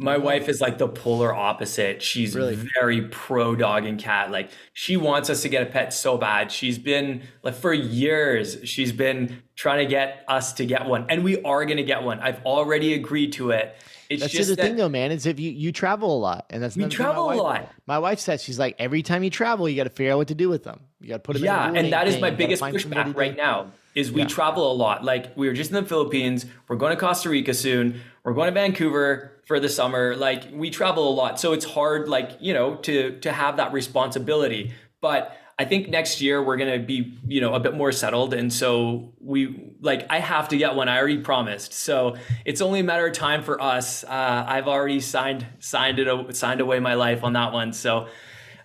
My 0.00 0.16
wife 0.16 0.48
is 0.48 0.60
like 0.60 0.78
the 0.78 0.86
polar 0.86 1.34
opposite. 1.34 2.00
She's 2.00 2.36
really? 2.36 2.54
very 2.54 3.02
pro 3.08 3.56
dog 3.56 3.84
and 3.84 3.98
cat. 3.98 4.30
Like 4.30 4.50
she 4.72 4.96
wants 4.96 5.28
us 5.28 5.42
to 5.42 5.48
get 5.48 5.64
a 5.64 5.66
pet 5.66 5.92
so 5.92 6.16
bad. 6.16 6.52
She's 6.52 6.78
been 6.78 7.22
like 7.42 7.56
for 7.56 7.74
years, 7.74 8.58
she's 8.62 8.92
been 8.92 9.42
trying 9.56 9.84
to 9.84 9.90
get 9.90 10.24
us 10.28 10.52
to 10.54 10.64
get 10.64 10.86
one. 10.86 11.06
And 11.08 11.24
we 11.24 11.42
are 11.42 11.64
going 11.64 11.78
to 11.78 11.82
get 11.82 12.04
one. 12.04 12.20
I've 12.20 12.40
already 12.46 12.94
agreed 12.94 13.32
to 13.32 13.50
it. 13.50 13.74
It's 14.08 14.22
that's 14.22 14.32
just 14.32 14.48
the 14.48 14.56
that 14.56 14.62
thing 14.62 14.76
though, 14.76 14.88
man, 14.88 15.12
is 15.12 15.26
if 15.26 15.38
you, 15.38 15.50
you 15.50 15.70
travel 15.70 16.16
a 16.16 16.18
lot 16.18 16.46
and 16.48 16.62
that's 16.62 16.76
we 16.76 16.86
travel 16.86 17.26
wife, 17.26 17.38
a 17.38 17.42
lot. 17.42 17.68
My 17.86 17.98
wife 17.98 18.20
says 18.20 18.42
she's 18.42 18.58
like, 18.58 18.76
every 18.78 19.02
time 19.02 19.22
you 19.22 19.30
travel, 19.30 19.68
you 19.68 19.76
got 19.76 19.84
to 19.84 19.90
figure 19.90 20.12
out 20.12 20.18
what 20.18 20.28
to 20.28 20.34
do 20.34 20.48
with 20.48 20.64
them. 20.64 20.80
You 21.00 21.08
got 21.08 21.16
to 21.16 21.20
put 21.20 21.34
them 21.34 21.42
in 21.42 21.46
yeah, 21.46 21.72
and 21.72 21.92
that 21.92 22.08
is 22.08 22.18
my 22.20 22.30
biggest 22.30 22.62
pushback 22.62 23.14
right 23.14 23.36
now 23.36 23.72
is 23.94 24.12
we 24.12 24.22
yeah. 24.22 24.28
travel 24.28 24.70
a 24.70 24.74
lot. 24.74 25.04
Like 25.04 25.36
we 25.36 25.48
were 25.48 25.54
just 25.54 25.70
in 25.70 25.74
the 25.74 25.84
Philippines. 25.84 26.46
We're 26.68 26.76
going 26.76 26.94
to 26.94 27.00
Costa 27.00 27.28
Rica 27.28 27.52
soon. 27.52 28.00
We're 28.22 28.32
going 28.32 28.46
to 28.46 28.52
Vancouver 28.52 29.32
for 29.44 29.60
the 29.60 29.68
summer. 29.68 30.14
Like 30.16 30.44
we 30.52 30.70
travel 30.70 31.08
a 31.08 31.14
lot, 31.14 31.40
so 31.40 31.52
it's 31.52 31.64
hard, 31.64 32.08
like 32.08 32.32
you 32.40 32.54
know, 32.54 32.76
to 32.76 33.18
to 33.20 33.32
have 33.32 33.56
that 33.56 33.72
responsibility. 33.72 34.72
But 35.00 35.36
I 35.60 35.64
think 35.64 35.88
next 35.88 36.20
year 36.20 36.40
we're 36.40 36.56
gonna 36.56 36.78
be, 36.78 37.18
you 37.26 37.40
know, 37.40 37.54
a 37.54 37.60
bit 37.60 37.74
more 37.74 37.90
settled, 37.90 38.32
and 38.32 38.52
so 38.52 39.12
we 39.20 39.72
like 39.80 40.06
I 40.08 40.20
have 40.20 40.48
to 40.50 40.56
get 40.56 40.76
one. 40.76 40.88
I 40.88 40.98
already 40.98 41.18
promised, 41.18 41.72
so 41.72 42.16
it's 42.44 42.60
only 42.60 42.80
a 42.80 42.84
matter 42.84 43.08
of 43.08 43.12
time 43.12 43.42
for 43.42 43.60
us. 43.60 44.04
Uh, 44.04 44.44
I've 44.46 44.68
already 44.68 45.00
signed 45.00 45.46
signed 45.58 45.98
it 45.98 46.36
signed 46.36 46.60
away 46.60 46.78
my 46.78 46.94
life 46.94 47.24
on 47.24 47.32
that 47.32 47.52
one. 47.52 47.72
So 47.72 48.06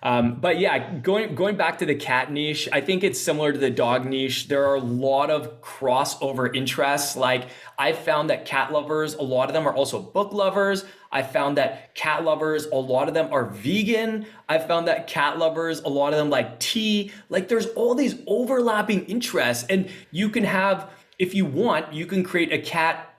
um, 0.04 0.34
but 0.34 0.58
yeah, 0.58 0.98
going 0.98 1.34
going 1.34 1.56
back 1.56 1.78
to 1.78 1.86
the 1.86 1.94
cat 1.94 2.30
niche, 2.30 2.68
I 2.70 2.82
think 2.82 3.02
it's 3.02 3.18
similar 3.18 3.52
to 3.52 3.58
the 3.58 3.70
dog 3.70 4.04
niche. 4.04 4.48
There 4.48 4.66
are 4.68 4.74
a 4.74 4.80
lot 4.80 5.30
of 5.30 5.62
crossover 5.62 6.54
interests. 6.54 7.16
Like 7.16 7.48
I 7.78 7.94
found 7.94 8.28
that 8.28 8.44
cat 8.44 8.70
lovers, 8.70 9.14
a 9.14 9.22
lot 9.22 9.48
of 9.48 9.54
them 9.54 9.66
are 9.66 9.74
also 9.74 10.02
book 10.02 10.34
lovers. 10.34 10.84
I 11.10 11.22
found 11.22 11.56
that 11.56 11.94
cat 11.94 12.22
lovers, 12.22 12.66
a 12.66 12.76
lot 12.76 13.08
of 13.08 13.14
them 13.14 13.32
are 13.32 13.46
vegan. 13.46 14.26
I 14.46 14.58
found 14.58 14.88
that 14.88 15.06
cat 15.06 15.38
lovers, 15.38 15.80
a 15.80 15.88
lot 15.88 16.12
of 16.12 16.18
them 16.18 16.28
like 16.28 16.60
tea. 16.60 17.10
Like 17.30 17.48
there's 17.48 17.66
all 17.68 17.94
these 17.94 18.16
overlapping 18.26 19.06
interests, 19.06 19.64
and 19.70 19.88
you 20.10 20.28
can 20.28 20.44
have, 20.44 20.90
if 21.18 21.34
you 21.34 21.46
want, 21.46 21.94
you 21.94 22.04
can 22.04 22.24
create 22.24 22.52
a 22.52 22.58
cat 22.58 23.13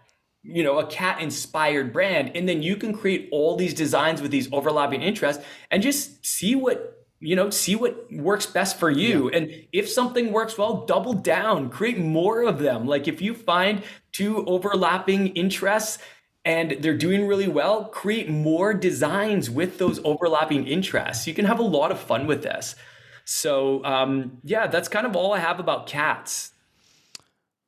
you 0.47 0.63
know 0.63 0.77
a 0.79 0.85
cat 0.85 1.19
inspired 1.21 1.91
brand 1.91 2.31
and 2.35 2.47
then 2.47 2.61
you 2.61 2.75
can 2.75 2.93
create 2.93 3.27
all 3.31 3.55
these 3.55 3.73
designs 3.73 4.21
with 4.21 4.31
these 4.31 4.51
overlapping 4.53 5.01
interests 5.01 5.43
and 5.71 5.81
just 5.81 6.23
see 6.25 6.55
what 6.55 7.05
you 7.19 7.35
know 7.35 7.49
see 7.49 7.75
what 7.75 8.11
works 8.11 8.45
best 8.45 8.77
for 8.77 8.89
you. 8.89 9.31
Yeah. 9.31 9.37
and 9.37 9.51
if 9.71 9.89
something 9.89 10.31
works 10.31 10.57
well 10.57 10.85
double 10.85 11.13
down 11.13 11.69
create 11.69 11.97
more 11.97 12.43
of 12.43 12.59
them. 12.59 12.85
Like 12.85 13.07
if 13.07 13.21
you 13.21 13.33
find 13.33 13.83
two 14.11 14.45
overlapping 14.45 15.27
interests 15.29 15.97
and 16.43 16.77
they're 16.79 16.97
doing 16.97 17.25
really 17.25 17.47
well 17.47 17.85
create 17.85 18.29
more 18.29 18.73
designs 18.73 19.49
with 19.49 19.79
those 19.79 19.99
overlapping 20.03 20.67
interests. 20.67 21.25
You 21.25 21.33
can 21.33 21.45
have 21.45 21.59
a 21.59 21.63
lot 21.63 21.91
of 21.91 21.99
fun 21.99 22.27
with 22.27 22.43
this. 22.43 22.75
So 23.23 23.83
um, 23.83 24.37
yeah 24.43 24.67
that's 24.67 24.87
kind 24.89 25.07
of 25.07 25.15
all 25.15 25.33
i 25.33 25.39
have 25.39 25.59
about 25.59 25.87
cats 25.87 26.51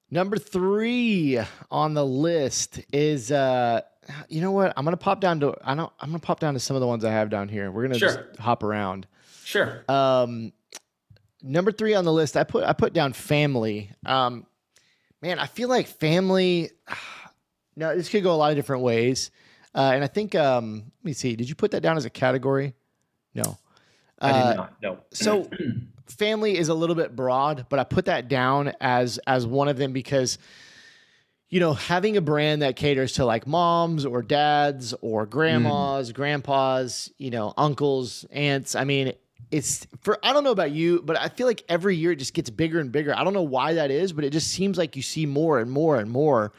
Number 0.09 0.37
three 0.37 1.39
on 1.69 1.93
the 1.93 2.05
list 2.05 2.79
is 2.93 3.31
uh 3.31 3.81
you 4.29 4.39
know 4.39 4.51
what? 4.51 4.73
I'm 4.77 4.85
gonna 4.85 4.95
pop 4.95 5.19
down 5.19 5.39
to 5.41 5.55
I 5.63 5.75
don't 5.75 5.91
I'm 5.99 6.09
gonna 6.09 6.19
pop 6.19 6.39
down 6.39 6.53
to 6.53 6.59
some 6.59 6.75
of 6.75 6.81
the 6.81 6.87
ones 6.87 7.03
I 7.03 7.11
have 7.11 7.29
down 7.29 7.49
here. 7.49 7.71
We're 7.71 7.83
gonna 7.83 7.99
sure. 7.99 8.09
just 8.09 8.39
hop 8.39 8.63
around. 8.63 9.07
Sure. 9.43 9.83
Um 9.89 10.53
number 11.41 11.71
three 11.71 11.93
on 11.93 12.05
the 12.05 12.13
list, 12.13 12.37
I 12.37 12.43
put 12.43 12.63
I 12.63 12.73
put 12.73 12.93
down 12.93 13.13
family. 13.13 13.91
Um 14.05 14.45
man, 15.21 15.39
I 15.39 15.45
feel 15.45 15.67
like 15.67 15.87
family 15.87 16.71
no, 17.75 17.95
this 17.95 18.07
could 18.07 18.23
go 18.23 18.33
a 18.33 18.37
lot 18.37 18.51
of 18.51 18.55
different 18.55 18.83
ways. 18.83 19.31
Uh, 19.75 19.91
and 19.93 20.03
I 20.03 20.07
think 20.07 20.35
um 20.35 20.91
let 20.99 21.05
me 21.05 21.13
see, 21.13 21.35
did 21.35 21.49
you 21.49 21.55
put 21.55 21.71
that 21.71 21.81
down 21.81 21.97
as 21.97 22.05
a 22.05 22.09
category? 22.09 22.73
No. 23.35 23.57
I 24.19 24.31
did 24.31 24.41
uh, 24.41 24.53
not. 24.53 24.81
No. 24.81 24.99
so 25.11 25.49
family 26.09 26.57
is 26.57 26.69
a 26.69 26.73
little 26.73 26.95
bit 26.95 27.15
broad, 27.15 27.67
but 27.69 27.79
I 27.79 27.83
put 27.83 28.05
that 28.05 28.27
down 28.27 28.73
as 28.81 29.19
as 29.27 29.45
one 29.45 29.67
of 29.67 29.77
them 29.77 29.93
because 29.93 30.37
you 31.49 31.61
know, 31.61 31.73
having 31.73 32.17
a 32.17 32.21
brand 32.21 32.61
that 32.61 32.75
caters 32.75 33.13
to 33.13 33.25
like 33.25 33.47
moms 33.47 34.05
or 34.05 34.21
dads 34.21 34.93
or 35.01 35.25
grandmas, 35.25 36.11
mm. 36.11 36.13
grandpas, 36.13 37.09
you 37.17 37.29
know, 37.29 37.53
uncles, 37.55 38.25
aunts. 38.31 38.75
I 38.75 38.83
mean, 38.83 39.13
it's 39.49 39.87
for 40.01 40.19
I 40.23 40.33
don't 40.33 40.43
know 40.43 40.51
about 40.51 40.71
you, 40.71 41.01
but 41.01 41.17
I 41.17 41.29
feel 41.29 41.47
like 41.47 41.63
every 41.69 41.95
year 41.95 42.11
it 42.11 42.17
just 42.17 42.33
gets 42.33 42.49
bigger 42.49 42.79
and 42.79 42.91
bigger. 42.91 43.17
I 43.17 43.23
don't 43.23 43.33
know 43.33 43.43
why 43.43 43.75
that 43.75 43.91
is, 43.91 44.11
but 44.11 44.25
it 44.25 44.31
just 44.31 44.49
seems 44.49 44.77
like 44.77 44.97
you 44.97 45.01
see 45.01 45.25
more 45.25 45.59
and 45.59 45.71
more 45.71 45.97
and 45.97 46.11
more. 46.11 46.51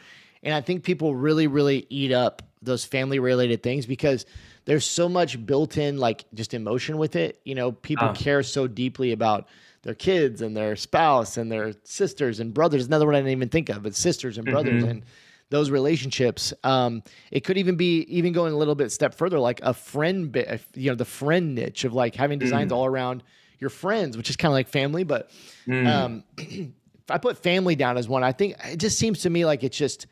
And 0.43 0.55
I 0.55 0.63
think 0.63 0.85
people 0.85 1.15
really, 1.15 1.49
really 1.49 1.87
eat 1.91 2.13
up 2.13 2.43
those 2.69 2.85
family 2.85 3.19
related 3.19 3.63
things 3.63 3.87
because 3.87 4.27
there's 4.65 4.85
so 4.85 5.09
much 5.09 5.45
built 5.47 5.77
in 5.77 5.99
like 5.99 6.25
just 6.35 6.55
emotion 6.55 6.99
with 6.99 7.17
it. 7.17 7.41
You 7.45 7.55
know, 7.55 7.73
people 7.73 8.09
oh. 8.09 8.13
care 8.13 8.43
so 8.43 8.67
deeply 8.67 9.13
about 9.13 9.49
their 9.83 9.95
kids 9.95 10.43
and 10.43 10.57
their 10.57 10.77
spouse 10.77 11.37
and 11.37 11.51
their 11.51 11.73
sisters 11.85 12.41
and 12.41 12.53
brothers. 12.53 12.87
Another 12.87 13.07
one 13.07 13.15
I 13.15 13.19
didn't 13.19 13.33
even 13.33 13.49
think 13.49 13.69
of, 13.69 13.83
but 13.83 13.95
sisters 13.95 14.39
and 14.39 14.47
brothers 14.47 14.83
mm-hmm. 14.83 14.91
and 14.91 15.03
those 15.51 15.71
relationships. 15.71 16.53
Um, 16.65 17.03
it 17.31 17.41
could 17.41 17.57
even 17.57 17.77
be 17.77 18.01
even 18.03 18.33
going 18.33 18.53
a 18.53 18.57
little 18.57 18.75
bit 18.75 18.93
step 18.93 19.15
further, 19.15 19.39
like 19.39 19.61
a 19.63 19.73
friend 19.73 20.31
bit, 20.31 20.61
you 20.75 20.91
know, 20.91 20.95
the 20.95 21.05
friend 21.05 21.55
niche 21.55 21.85
of 21.85 21.95
like 21.95 22.15
having 22.15 22.39
designs 22.39 22.71
mm. 22.73 22.77
all 22.77 22.87
around 22.87 23.23
your 23.59 23.71
friends, 23.71 24.17
which 24.17 24.31
is 24.31 24.37
kind 24.37 24.51
of 24.51 24.55
like 24.55 24.69
family. 24.69 25.05
But 25.05 25.31
mm. 25.67 25.87
um, 25.87 26.25
if 26.39 26.71
I 27.09 27.19
put 27.19 27.39
family 27.39 27.77
down 27.77 27.97
as 27.97 28.09
one, 28.09 28.23
I 28.23 28.33
think 28.33 28.57
it 28.65 28.77
just 28.77 28.99
seems 28.99 29.23
to 29.23 29.31
me 29.31 29.45
like 29.45 29.65
it's 29.65 29.79
just 29.79 30.07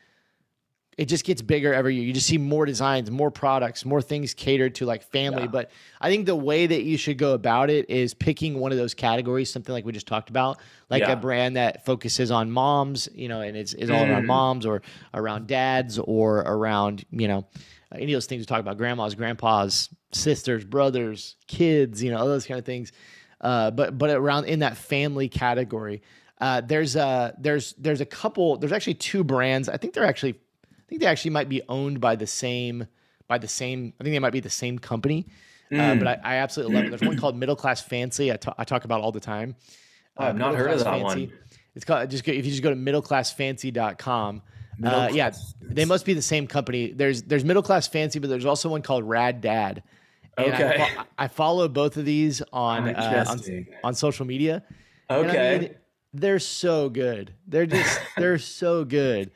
it 0.97 1.05
just 1.05 1.23
gets 1.25 1.43
bigger 1.43 1.73
every 1.73 1.95
year. 1.95 2.03
You 2.05 2.11
just 2.13 2.25
see 2.25 2.39
more 2.39 2.65
designs, 2.65 3.11
more 3.11 3.29
products, 3.29 3.85
more 3.85 4.01
things 4.01 4.33
catered 4.33 4.73
to 4.75 4.85
like 4.85 5.03
family. 5.03 5.43
Yeah. 5.43 5.47
But 5.49 5.71
I 6.01 6.09
think 6.09 6.25
the 6.25 6.35
way 6.35 6.65
that 6.65 6.83
you 6.83 6.97
should 6.97 7.19
go 7.19 7.33
about 7.33 7.69
it 7.69 7.87
is 7.89 8.15
picking 8.15 8.59
one 8.59 8.71
of 8.71 8.79
those 8.79 8.95
categories, 8.95 9.51
something 9.51 9.71
like 9.73 9.85
we 9.85 9.91
just 9.91 10.07
talked 10.07 10.31
about, 10.31 10.57
like 10.89 11.03
Yeah. 11.03 11.11
a 11.11 11.15
brand 11.15 11.55
that 11.55 11.85
focuses 11.85 12.31
on 12.31 12.49
moms, 12.49 13.07
you 13.13 13.27
know, 13.27 13.41
and 13.41 13.55
it's, 13.55 13.73
is 13.75 13.91
all 13.91 14.03
around 14.03 14.23
Mm. 14.23 14.27
moms 14.27 14.65
or 14.65 14.81
around 15.13 15.45
dads 15.45 15.99
or 15.99 16.39
around, 16.39 17.05
you 17.11 17.27
know, 17.27 17.45
any 17.93 18.05
of 18.11 18.17
those 18.17 18.25
things 18.25 18.41
we 18.41 18.45
talk 18.45 18.59
about, 18.59 18.77
grandmas, 18.77 19.13
grandpas, 19.13 19.89
sisters, 20.11 20.65
brothers, 20.65 21.35
kids, 21.47 22.03
you 22.03 22.09
know, 22.11 22.17
all 22.17 22.25
those 22.27 22.47
kind 22.47 22.59
of 22.59 22.65
things. 22.65 22.91
Uh, 23.39 23.69
but 23.69 23.99
but 23.99 24.09
around 24.09 24.45
in 24.45 24.59
that 24.59 24.75
family 24.75 25.29
category, 25.29 26.01
uh, 26.41 26.59
there's 26.61 26.95
a 26.95 27.35
there's 27.39 27.73
there's 27.77 28.01
a 28.01 28.05
couple. 28.05 28.57
There's 28.57 28.71
actually 28.71 28.95
two 28.95 29.23
brands. 29.23 29.69
I 29.69 29.77
think 29.77 29.93
they're 29.93 30.03
actually 30.05 30.39
think 30.87 31.01
they 31.01 31.07
actually 31.07 31.31
might 31.31 31.49
be 31.49 31.61
owned 31.69 31.99
by 32.01 32.15
the 32.15 32.27
same 32.27 32.87
by 33.27 33.37
the 33.37 33.47
same. 33.47 33.93
I 33.99 34.03
think 34.03 34.13
they 34.13 34.19
might 34.19 34.31
be 34.33 34.39
the 34.39 34.49
same 34.49 34.79
company. 34.79 35.27
Uh, 35.69 35.75
Mm. 35.75 35.99
but 35.99 36.07
I, 36.07 36.19
I 36.23 36.35
absolutely 36.37 36.75
love 36.75 36.85
it. 36.85 36.89
There's 36.91 37.01
one 37.01 37.17
called 37.21 37.35
Middle 37.35 37.57
Class 37.57 37.81
Fancy. 37.81 38.31
I 38.31 38.37
talk 38.37 38.85
about 38.85 39.01
all 39.01 39.11
the 39.11 39.19
time. 39.19 39.55
Oh, 40.15 40.23
I've 40.25 40.37
not 40.37 40.55
heard 40.55 40.71
of 40.71 40.79
that 40.79 41.01
one. 41.01 41.29
It's 41.75 41.83
called 41.83 42.09
just 42.09 42.23
go, 42.23 42.31
if 42.31 42.45
you 42.45 42.51
just 42.51 42.63
go 42.63 42.69
to 42.69 42.75
middleclassfancy.com. 42.75 44.41
Middle 44.79 44.99
Uh, 44.99 45.07
yeah, 45.09 45.31
they 45.61 45.85
must 45.85 46.05
be 46.05 46.13
the 46.13 46.21
same 46.21 46.47
company. 46.47 46.91
There's 46.91 47.23
there's 47.23 47.43
Middle 47.43 47.63
Class 47.63 47.87
Fancy, 47.87 48.19
but 48.19 48.29
there's 48.29 48.45
also 48.45 48.69
one 48.69 48.81
called 48.81 49.03
Rad 49.03 49.41
Dad. 49.41 49.83
And 50.37 50.53
I 50.53 50.63
Okay. 50.63 50.77
fo- 50.95 51.03
I, 51.17 51.27
follow 51.27 51.67
both 51.67 51.97
of 51.97 52.05
these 52.05 52.41
on 52.53 52.87
uh, 52.95 53.25
on, 53.27 53.67
on 53.83 53.93
social 53.95 54.25
media. 54.25 54.63
And 55.09 55.27
I 55.27 55.29
Okay. 55.29 55.57
mean, 55.59 55.75
they're 56.13 56.39
so 56.39 56.89
good. 56.89 57.33
They're 57.47 57.65
just 57.65 57.99
they're 58.17 58.37
so 58.37 58.85
good. 58.85 59.31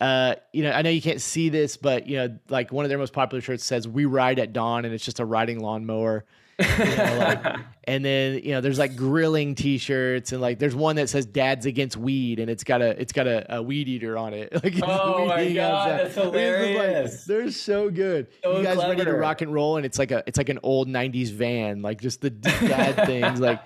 Uh, 0.00 0.34
you 0.52 0.62
know, 0.62 0.72
I 0.72 0.82
know 0.82 0.90
you 0.90 1.00
can't 1.00 1.20
see 1.22 1.48
this, 1.48 1.76
but 1.76 2.06
you 2.06 2.16
know, 2.18 2.38
like 2.48 2.70
one 2.72 2.84
of 2.84 2.88
their 2.90 2.98
most 2.98 3.12
popular 3.12 3.40
shirts 3.40 3.64
says 3.64 3.88
"We 3.88 4.04
ride 4.04 4.38
at 4.38 4.52
dawn," 4.52 4.84
and 4.84 4.92
it's 4.92 5.04
just 5.04 5.20
a 5.20 5.24
riding 5.24 5.60
lawnmower. 5.60 6.24
You 6.58 6.66
know, 6.66 7.18
like, 7.44 7.56
and 7.84 8.04
then 8.04 8.40
you 8.42 8.50
know, 8.52 8.60
there's 8.60 8.78
like 8.78 8.94
grilling 8.96 9.54
T-shirts, 9.54 10.32
and 10.32 10.40
like 10.42 10.58
there's 10.58 10.74
one 10.74 10.96
that 10.96 11.08
says 11.08 11.24
"Dad's 11.24 11.64
against 11.64 11.96
weed," 11.96 12.40
and 12.40 12.50
it's 12.50 12.62
got 12.64 12.82
a 12.82 13.00
it's 13.00 13.12
got 13.14 13.26
a, 13.26 13.56
a 13.56 13.62
weed 13.62 13.88
eater 13.88 14.18
on 14.18 14.34
it. 14.34 14.52
Like, 14.62 14.74
Oh 14.82 15.26
my 15.26 15.50
God, 15.52 15.58
outside. 15.58 15.90
that's 15.98 16.14
just 16.14 16.16
like- 16.18 16.34
hilarious. 16.34 17.24
they're 17.24 17.50
so 17.50 17.88
good. 17.90 18.26
So 18.42 18.58
you 18.58 18.64
guys 18.64 18.76
ready 18.76 19.02
to 19.04 19.14
rock 19.14 19.40
and 19.40 19.52
roll? 19.52 19.76
And 19.78 19.86
it's 19.86 19.98
like 19.98 20.10
a 20.10 20.22
it's 20.26 20.36
like 20.36 20.50
an 20.50 20.58
old 20.62 20.88
'90s 20.88 21.30
van, 21.32 21.80
like 21.80 22.00
just 22.02 22.20
the 22.20 22.30
dad 22.30 22.94
things, 23.06 23.40
like. 23.40 23.62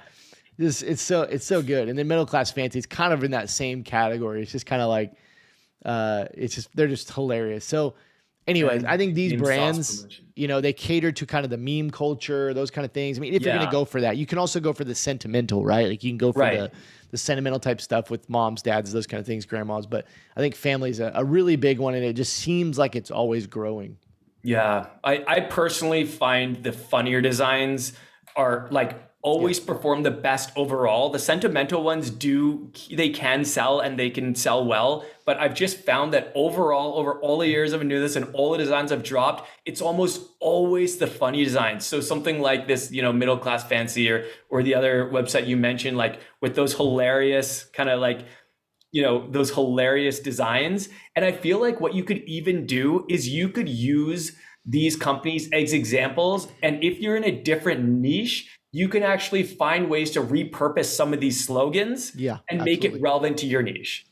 This 0.59 0.83
it's 0.83 1.01
so 1.01 1.23
it's 1.23 1.47
so 1.47 1.63
good, 1.63 1.89
and 1.89 1.99
then 1.99 2.07
middle 2.07 2.27
class 2.27 2.51
fancy 2.51 2.79
is 2.79 2.85
kind 2.85 3.15
of 3.15 3.25
in 3.25 3.31
that 3.31 3.49
same 3.49 3.83
category. 3.83 4.43
It's 4.43 4.53
just 4.53 4.67
kind 4.67 4.83
of 4.83 4.91
like, 4.91 5.15
uh, 5.85 6.27
it's 6.35 6.55
just 6.55 6.75
they're 6.75 6.89
just 6.89 7.13
hilarious. 7.13 7.65
So, 7.65 7.95
anyways, 8.47 8.83
And 8.83 8.87
I 8.87 8.97
think 8.97 9.15
these 9.15 9.33
brands, 9.35 10.07
you 10.37 10.49
know, 10.49 10.61
they 10.61 10.73
cater 10.73 11.13
to 11.13 11.27
kind 11.27 11.45
of 11.45 11.51
the 11.51 11.57
meme 11.59 11.91
culture, 11.91 12.53
those 12.55 12.71
kind 12.71 12.85
of 12.85 12.93
things. 12.93 13.19
I 13.19 13.21
mean, 13.21 13.35
if 13.35 13.43
you're 13.43 13.53
gonna 13.53 13.71
go 13.71 13.85
for 13.85 14.01
that, 14.01 14.17
you 14.17 14.27
can 14.27 14.39
also 14.39 14.61
go 14.61 14.73
for 14.73 14.85
the 14.85 14.95
sentimental, 14.95 15.65
right? 15.65 15.89
Like 15.89 16.05
you 16.05 16.11
can 16.11 16.19
go 16.19 16.33
for 16.33 16.41
Right. 16.41 16.59
the 16.59 16.71
the 17.11 17.19
sentimental 17.19 17.59
type 17.59 17.81
stuff 17.81 18.09
with 18.09 18.29
moms, 18.31 18.63
dads, 18.63 18.93
those 18.93 19.07
kind 19.07 19.21
of 19.21 19.27
things, 19.27 19.45
grandmas. 19.45 19.87
But 19.87 20.07
I 20.37 20.41
think 20.41 20.55
family's 20.55 21.01
a, 21.01 21.11
a 21.15 21.25
really 21.25 21.57
big 21.57 21.79
one, 21.79 21.95
and 21.95 22.05
it 22.05 22.13
just 22.15 22.35
seems 22.35 22.79
like 22.79 22.95
it's 22.95 23.11
always 23.11 23.47
growing. 23.49 23.97
Yeah, 24.43 24.87
I, 25.05 25.25
I 25.27 25.41
personally 25.41 26.05
find 26.05 26.63
the 26.63 26.73
funnier 26.73 27.21
designs 27.21 27.93
are 28.37 28.69
like 28.71 29.10
always 29.23 29.61
perform 29.61 30.03
the 30.03 30.11
best 30.11 30.51
overall. 30.57 31.11
The 31.11 31.19
sentimental 31.19 31.83
ones 31.83 32.11
do 32.11 32.73
they 32.91 33.11
can 33.11 33.45
sell 33.45 33.81
and 33.81 33.99
they 33.99 34.09
can 34.09 34.35
sell 34.35 34.65
well, 34.65 35.05
but 35.27 35.39
I've 35.39 35.55
just 35.55 35.85
found 35.85 36.15
that 36.15 36.33
overall 36.35 36.99
over 36.99 37.21
all 37.21 37.39
the 37.39 37.49
years 37.49 37.73
I've 37.73 37.81
been 37.81 37.89
doing 37.89 38.01
this 38.01 38.17
and 38.17 38.35
all 38.35 38.53
the 38.53 38.59
designs 38.59 38.93
I've 38.93 39.03
dropped, 39.03 39.49
it's 39.67 39.83
almost 39.83 40.23
always 40.41 40.97
the 40.97 41.07
funny 41.07 41.45
designs. 41.45 41.85
So 41.85 42.01
something 42.01 42.41
like 42.41 42.67
this, 42.67 42.91
you 42.91 43.03
know, 43.03 43.13
middle 43.13 43.37
class 43.37 43.63
fancy 43.65 44.11
or 44.11 44.25
or 44.49 44.63
the 44.63 44.75
other 44.75 45.11
website 45.13 45.47
you 45.47 45.57
mentioned, 45.57 45.97
like 45.99 46.21
with 46.41 46.55
those 46.55 46.75
hilarious 46.75 47.65
kind 47.65 47.91
of 47.91 48.01
like 48.01 48.25
you 48.93 49.03
know 49.03 49.31
those 49.31 49.55
hilarious 49.55 50.19
designs 50.19 50.89
and 51.15 51.25
i 51.25 51.31
feel 51.31 51.61
like 51.61 51.81
what 51.81 51.95
you 51.95 52.03
could 52.03 52.19
even 52.25 52.67
do 52.67 53.07
is 53.09 53.29
you 53.29 53.49
could 53.49 53.69
use 53.69 54.33
these 54.67 54.97
companies 54.97 55.49
as 55.53 55.73
examples 55.73 56.49
and 56.61 56.83
if 56.83 56.99
you're 56.99 57.17
in 57.17 57.23
a 57.23 57.31
different 57.31 57.85
niche 57.85 58.60
you 58.73 58.89
can 58.89 59.03
actually 59.03 59.43
find 59.43 59.91
ways 59.91 60.11
to 60.13 60.21
repurpose 60.23 60.87
some 60.87 61.13
of 61.13 61.21
these 61.21 61.45
slogans 61.45 62.15
Yeah, 62.15 62.39
and 62.49 62.63
make 62.63 62.85
it 62.85 63.01
relevant 63.01 63.39
to 63.39 63.47
your 63.47 63.63
niche. 63.63 64.07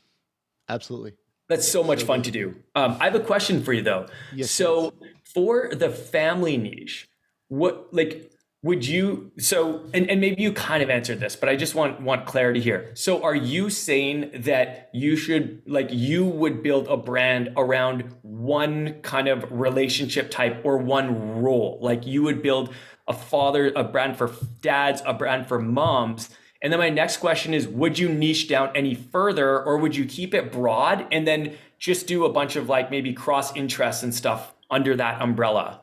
Absolutely. 0.67 1.13
that's 1.47 1.67
so 1.67 1.83
much 1.83 2.03
fun 2.03 2.21
to 2.23 2.31
do. 2.31 2.55
Um, 2.75 2.97
i 2.99 3.05
have 3.05 3.15
a 3.15 3.19
question 3.19 3.63
for 3.63 3.73
you 3.73 3.81
though. 3.81 4.07
Yes, 4.33 4.51
so 4.51 4.93
for 5.33 5.69
the 5.73 5.89
family 5.89 6.57
niche 6.57 7.07
what 7.49 7.93
like 7.93 8.31
would 8.61 8.85
you 8.85 9.31
so 9.37 9.85
and, 9.93 10.09
and 10.09 10.19
maybe 10.21 10.41
you 10.41 10.51
kind 10.53 10.83
of 10.83 10.89
answered 10.89 11.19
this 11.19 11.35
but 11.35 11.47
i 11.49 11.55
just 11.55 11.75
want 11.75 12.01
want 12.01 12.25
clarity 12.25 12.59
here. 12.59 12.91
So 12.93 13.23
are 13.23 13.35
you 13.35 13.69
saying 13.69 14.31
that 14.43 14.89
you 14.93 15.15
should 15.15 15.61
like 15.65 15.89
you 15.91 16.25
would 16.25 16.61
build 16.61 16.87
a 16.87 16.97
brand 16.97 17.49
around 17.57 18.13
one 18.21 19.01
kind 19.01 19.27
of 19.27 19.45
relationship 19.49 20.29
type 20.29 20.61
or 20.63 20.77
one 20.77 21.41
role? 21.41 21.79
Like 21.81 22.05
you 22.05 22.21
would 22.23 22.41
build 22.43 22.73
a 23.09 23.13
father 23.13 23.71
a 23.75 23.83
brand 23.83 24.17
for 24.17 24.31
dads 24.61 25.01
a 25.05 25.13
brand 25.13 25.47
for 25.47 25.59
moms 25.59 26.29
and 26.61 26.71
then 26.71 26.79
my 26.79 26.89
next 26.89 27.17
question 27.17 27.53
is 27.53 27.67
would 27.67 27.97
you 27.97 28.07
niche 28.09 28.47
down 28.47 28.69
any 28.75 28.93
further 28.93 29.61
or 29.61 29.77
would 29.77 29.95
you 29.95 30.05
keep 30.05 30.33
it 30.33 30.51
broad 30.51 31.05
and 31.11 31.27
then 31.27 31.55
just 31.77 32.07
do 32.07 32.25
a 32.25 32.29
bunch 32.31 32.55
of 32.55 32.69
like 32.69 32.91
maybe 32.91 33.13
cross 33.13 33.55
interests 33.55 34.03
and 34.03 34.13
stuff 34.13 34.53
under 34.69 34.95
that 34.95 35.21
umbrella 35.21 35.81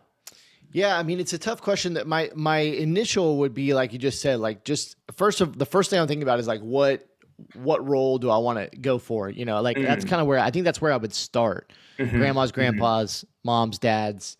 Yeah, 0.72 0.98
I 0.98 1.02
mean 1.02 1.20
it's 1.20 1.32
a 1.32 1.38
tough 1.38 1.62
question. 1.62 1.94
That 1.94 2.06
my 2.06 2.30
my 2.34 2.58
initial 2.58 3.38
would 3.38 3.54
be 3.54 3.74
like 3.74 3.92
you 3.92 3.98
just 3.98 4.20
said, 4.20 4.40
like 4.40 4.64
just 4.64 4.96
first 5.12 5.40
of 5.40 5.58
the 5.58 5.66
first 5.66 5.90
thing 5.90 5.98
I'm 5.98 6.06
thinking 6.06 6.22
about 6.22 6.38
is 6.38 6.46
like 6.46 6.60
what 6.60 7.08
what 7.54 7.86
role 7.86 8.18
do 8.18 8.30
I 8.30 8.38
want 8.38 8.58
to 8.58 8.78
go 8.78 8.98
for? 8.98 9.30
You 9.30 9.44
know, 9.44 9.60
like 9.60 9.76
that's 9.76 10.04
mm. 10.04 10.08
kind 10.08 10.20
of 10.20 10.26
where 10.26 10.38
I 10.38 10.50
think 10.50 10.64
that's 10.64 10.80
where 10.80 10.92
I 10.92 10.96
would 10.96 11.14
start. 11.14 11.72
Mm-hmm. 11.98 12.18
Grandmas, 12.18 12.50
mm-hmm. 12.50 12.60
grandpas, 12.60 13.24
moms, 13.44 13.78
dads, 13.78 14.36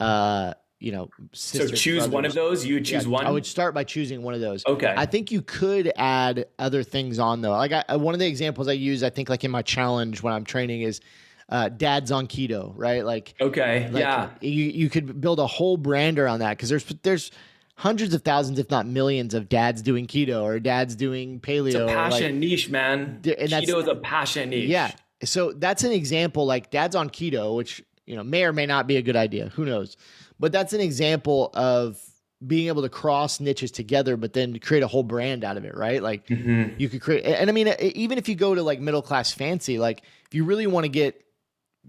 uh, 0.00 0.54
you 0.80 0.92
know, 0.92 1.08
so 1.32 1.58
sisters, 1.58 1.80
choose 1.80 2.08
one 2.08 2.24
of 2.24 2.34
those 2.34 2.64
you 2.64 2.74
would 2.74 2.84
choose 2.84 3.04
Yeah, 3.04 3.10
one 3.10 3.26
I 3.26 3.30
would 3.30 3.46
start 3.46 3.74
by 3.74 3.84
choosing 3.84 4.22
one 4.22 4.34
of 4.34 4.40
those. 4.40 4.64
Okay. 4.66 4.94
I 4.96 5.06
think 5.06 5.32
you 5.32 5.42
could 5.42 5.92
add 5.96 6.46
other 6.58 6.82
things 6.82 7.18
on 7.18 7.40
though. 7.40 7.50
Like 7.50 7.72
I, 7.72 7.96
one 7.96 8.14
of 8.14 8.20
the 8.20 8.26
examples 8.26 8.68
I 8.68 8.72
use, 8.72 9.02
I 9.02 9.10
think 9.10 9.28
like 9.28 9.42
in 9.44 9.50
my 9.50 9.62
challenge 9.62 10.22
when 10.22 10.32
I'm 10.32 10.44
training 10.44 10.82
is 10.82 11.00
uh, 11.48 11.68
dads 11.70 12.12
on 12.12 12.26
keto, 12.28 12.72
right? 12.76 13.04
Like 13.04 13.34
okay 13.40 13.88
like, 13.90 14.00
yeah 14.00 14.30
You 14.40 14.50
you 14.64 14.88
could 14.90 15.20
build 15.20 15.40
a 15.40 15.46
whole 15.46 15.76
brand 15.76 16.18
around 16.18 16.40
that 16.40 16.50
because 16.56 16.68
there's 16.68 16.84
there's 17.02 17.30
hundreds 17.74 18.12
of 18.14 18.22
thousands, 18.22 18.58
if 18.58 18.70
not 18.70 18.86
millions, 18.86 19.34
of 19.34 19.48
dads 19.48 19.82
doing 19.82 20.06
keto 20.06 20.42
or 20.42 20.58
dads 20.60 20.94
doing 20.94 21.40
paleo. 21.40 21.66
it's 21.66 21.74
a 21.76 21.86
passion 21.86 22.32
like- 22.32 22.34
niche 22.34 22.68
man 22.68 23.20
and 23.24 23.24
that's- 23.24 23.64
keto 23.64 23.80
is 23.82 23.88
a 23.88 23.94
passion 23.96 24.50
niche 24.50 24.68
yeah. 24.68 24.92
So 25.24 25.52
that's 25.52 25.82
an 25.82 25.90
example 25.90 26.46
like 26.46 26.70
dads 26.70 26.94
on 26.94 27.10
keto, 27.10 27.56
which 27.56 27.82
you 28.06 28.14
know 28.14 28.22
may 28.22 28.44
or 28.44 28.52
may 28.52 28.66
not 28.66 28.86
be 28.86 28.96
a 28.96 29.02
good 29.02 29.16
idea. 29.16 29.48
Who 29.56 29.64
knows? 29.64 29.96
But 30.40 30.52
that's 30.52 30.72
an 30.72 30.80
example 30.80 31.50
of 31.54 32.00
being 32.46 32.68
able 32.68 32.82
to 32.82 32.88
cross 32.88 33.40
niches 33.40 33.72
together, 33.72 34.16
but 34.16 34.32
then 34.32 34.58
create 34.60 34.82
a 34.84 34.86
whole 34.86 35.02
brand 35.02 35.42
out 35.42 35.56
of 35.56 35.64
it, 35.64 35.76
right? 35.76 36.00
Like 36.02 36.26
Mhm. 36.28 36.78
you 36.78 36.88
could 36.88 37.00
create, 37.00 37.24
and 37.24 37.50
I 37.50 37.52
mean, 37.52 37.74
even 37.80 38.16
if 38.18 38.28
you 38.28 38.36
go 38.36 38.54
to 38.54 38.62
like 38.62 38.80
middle 38.80 39.02
class 39.02 39.32
fancy, 39.32 39.78
like 39.78 40.02
if 40.26 40.34
you 40.34 40.44
really 40.44 40.66
want 40.68 40.84
to 40.84 40.88
get 40.88 41.20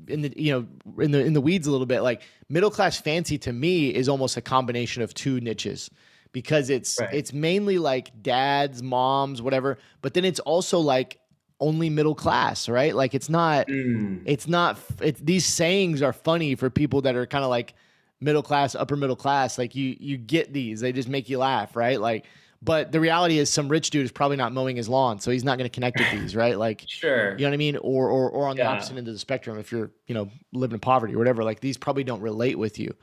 in 0.07 0.21
the 0.21 0.33
you 0.41 0.51
know 0.53 1.03
in 1.03 1.12
the 1.12 1.23
in 1.23 1.33
the 1.33 1.41
weeds 1.41 1.67
a 1.67 1.71
little 1.71 1.85
bit, 1.85 2.01
like 2.01 2.21
middle 2.47 2.71
class 2.71 2.99
fancy 2.99 3.38
to 3.39 3.53
me 3.53 3.89
is 3.89 4.09
almost 4.09 4.38
a 4.38 4.41
combination 4.41 5.03
of 5.03 5.13
two 5.13 5.39
niches 5.39 5.91
because 6.31 6.69
it's 6.71 6.99
Right. 6.99 7.13
it's 7.13 7.33
mainly 7.33 7.77
like 7.77 8.23
dads, 8.23 8.81
moms, 8.81 9.41
whatever, 9.41 9.77
but 10.01 10.13
then 10.15 10.25
it's 10.25 10.39
also 10.39 10.79
like 10.79 11.19
only 11.59 11.89
middle 11.89 12.15
class, 12.15 12.69
right? 12.69 12.95
Like 12.95 13.13
it's 13.13 13.29
not 13.29 13.67
Mm. 13.67 14.21
it's 14.25 14.47
not 14.47 14.79
it, 15.01 15.23
these 15.23 15.45
sayings 15.45 16.01
are 16.01 16.13
funny 16.13 16.55
for 16.55 16.69
people 16.71 17.01
that 17.03 17.15
are 17.15 17.27
kind 17.27 17.43
of 17.43 17.49
like 17.51 17.75
middle 18.21 18.43
class 18.43 18.75
upper 18.75 18.95
middle 18.95 19.15
class 19.15 19.58
like 19.58 19.75
you 19.75 19.95
you 19.99 20.17
get 20.17 20.51
these. 20.53 20.82
They 20.82 20.91
just 20.91 21.10
make 21.10 21.29
you 21.29 21.38
laugh 21.38 21.75
right? 21.75 21.99
Like 21.99 22.25
but 22.62 22.91
the 22.91 22.99
reality 22.99 23.38
is 23.39 23.49
some 23.49 23.69
rich 23.69 23.89
dude 23.89 24.03
is 24.03 24.12
probably 24.12 24.36
not 24.36 24.51
mowing 24.51 24.75
his 24.75 24.89
lawn 24.89 25.17
so 25.17 25.32
he's 25.32 25.45
not 25.45 25.58
going 25.58 25.69
to 25.69 25.73
connect 25.73 25.97
with 25.97 26.12
these 26.12 26.36
right? 26.36 26.58
Like 26.58 26.84
sure. 26.88 27.32
you 27.38 27.45
know 27.45 27.49
what 27.49 27.53
i 27.53 27.58
mean? 27.58 27.77
Or 27.77 28.10
or, 28.10 28.29
or 28.29 28.47
on 28.47 28.58
the 28.58 28.65
opposite 28.65 28.97
end 28.97 29.08
of 29.08 29.13
the 29.13 29.19
spectrum 29.19 29.58
if 29.58 29.71
you're 29.71 29.91
you 30.08 30.13
know 30.15 30.29
living 30.51 30.75
in 30.75 30.79
poverty 30.82 31.15
or 31.15 31.17
whatever 31.17 31.43
like 31.43 31.62
these 31.62 31.77
probably 31.77 32.03
don't 32.03 32.21
relate 32.21 32.58
with 32.58 32.77
you. 32.79 32.93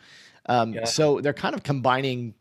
Um 0.47 0.75
Yeah. 0.75 0.85
so 0.85 1.21
they're 1.21 1.33
kind 1.33 1.55
of 1.55 1.63
combining 1.63 2.35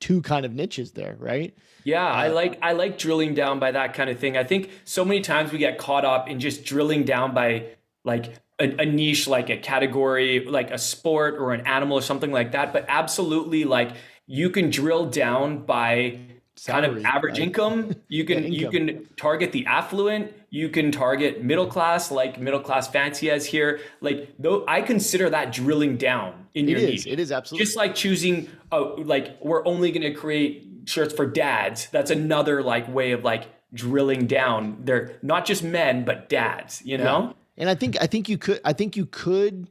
two 0.00 0.20
kind 0.22 0.44
of 0.44 0.52
niches 0.52 0.92
there 0.92 1.16
right? 1.18 1.56
Yeah, 1.84 2.04
Uh, 2.06 2.08
I 2.12 2.28
like 2.28 2.58
I 2.60 2.72
like 2.72 2.98
drilling 2.98 3.32
down 3.34 3.58
by 3.58 3.70
that 3.70 3.94
kind 3.94 4.10
of 4.10 4.18
thing. 4.18 4.36
I 4.36 4.44
think 4.44 4.68
so 4.84 5.04
many 5.06 5.20
times 5.22 5.52
we 5.52 5.58
get 5.58 5.78
caught 5.78 6.04
up 6.04 6.28
in 6.28 6.38
just 6.38 6.64
drilling 6.64 7.04
down 7.04 7.32
by 7.32 7.64
like 8.04 8.34
a, 8.60 8.82
a 8.82 8.86
niche, 8.86 9.28
like 9.28 9.50
a 9.50 9.56
category, 9.56 10.44
like 10.44 10.70
a 10.70 10.78
sport 10.78 11.34
or 11.34 11.52
an 11.52 11.66
animal 11.66 11.98
or 11.98 12.02
something 12.02 12.32
like 12.32 12.52
that. 12.52 12.72
But 12.72 12.86
absolutely, 12.88 13.64
like 13.64 13.92
you 14.26 14.50
can 14.50 14.70
drill 14.70 15.06
down 15.06 15.64
by 15.64 16.20
kind 16.66 16.84
of 16.84 17.04
average 17.04 17.38
right? 17.38 17.46
income. 17.46 17.94
You 18.08 18.24
can 18.26 18.44
Yeah, 18.44 18.48
you 18.48 18.70
can 18.70 19.06
target 19.16 19.52
the 19.52 19.66
affluent. 19.66 20.32
You 20.50 20.68
can 20.70 20.90
target 20.90 21.42
middle 21.42 21.66
class, 21.66 22.10
like 22.10 22.40
middle 22.40 22.60
class 22.60 22.88
fancy 22.88 23.30
as 23.30 23.46
here. 23.46 23.80
Like 24.00 24.34
though, 24.38 24.64
I 24.66 24.82
consider 24.82 25.30
that 25.30 25.52
drilling 25.52 25.96
down 25.96 26.46
in 26.54 26.68
It 26.68 26.70
your 26.72 26.80
is. 26.80 26.86
niche. 26.86 27.06
It 27.06 27.20
is 27.20 27.30
absolutely. 27.30 27.64
Just 27.64 27.76
like 27.76 27.94
choosing, 27.94 28.48
oh, 28.72 28.94
like 28.98 29.38
we're 29.40 29.64
only 29.66 29.92
going 29.92 30.02
to 30.02 30.14
create 30.18 30.66
shirts 30.86 31.14
for 31.14 31.26
dads. 31.26 31.88
That's 31.92 32.10
another 32.10 32.62
like 32.62 32.92
way 32.92 33.12
of 33.12 33.22
like 33.24 33.46
drilling 33.72 34.26
down. 34.26 34.78
They're 34.84 35.18
not 35.22 35.44
just 35.44 35.62
men, 35.62 36.04
but 36.04 36.28
dads. 36.28 36.82
You 36.84 36.98
know? 36.98 37.34
And 37.58 37.68
I 37.68 37.74
think 37.74 38.00
I 38.00 38.06
think 38.06 38.28
you 38.28 38.38
could 38.38 38.60
I 38.64 38.72
think 38.72 38.96
you 38.96 39.06
could 39.06 39.68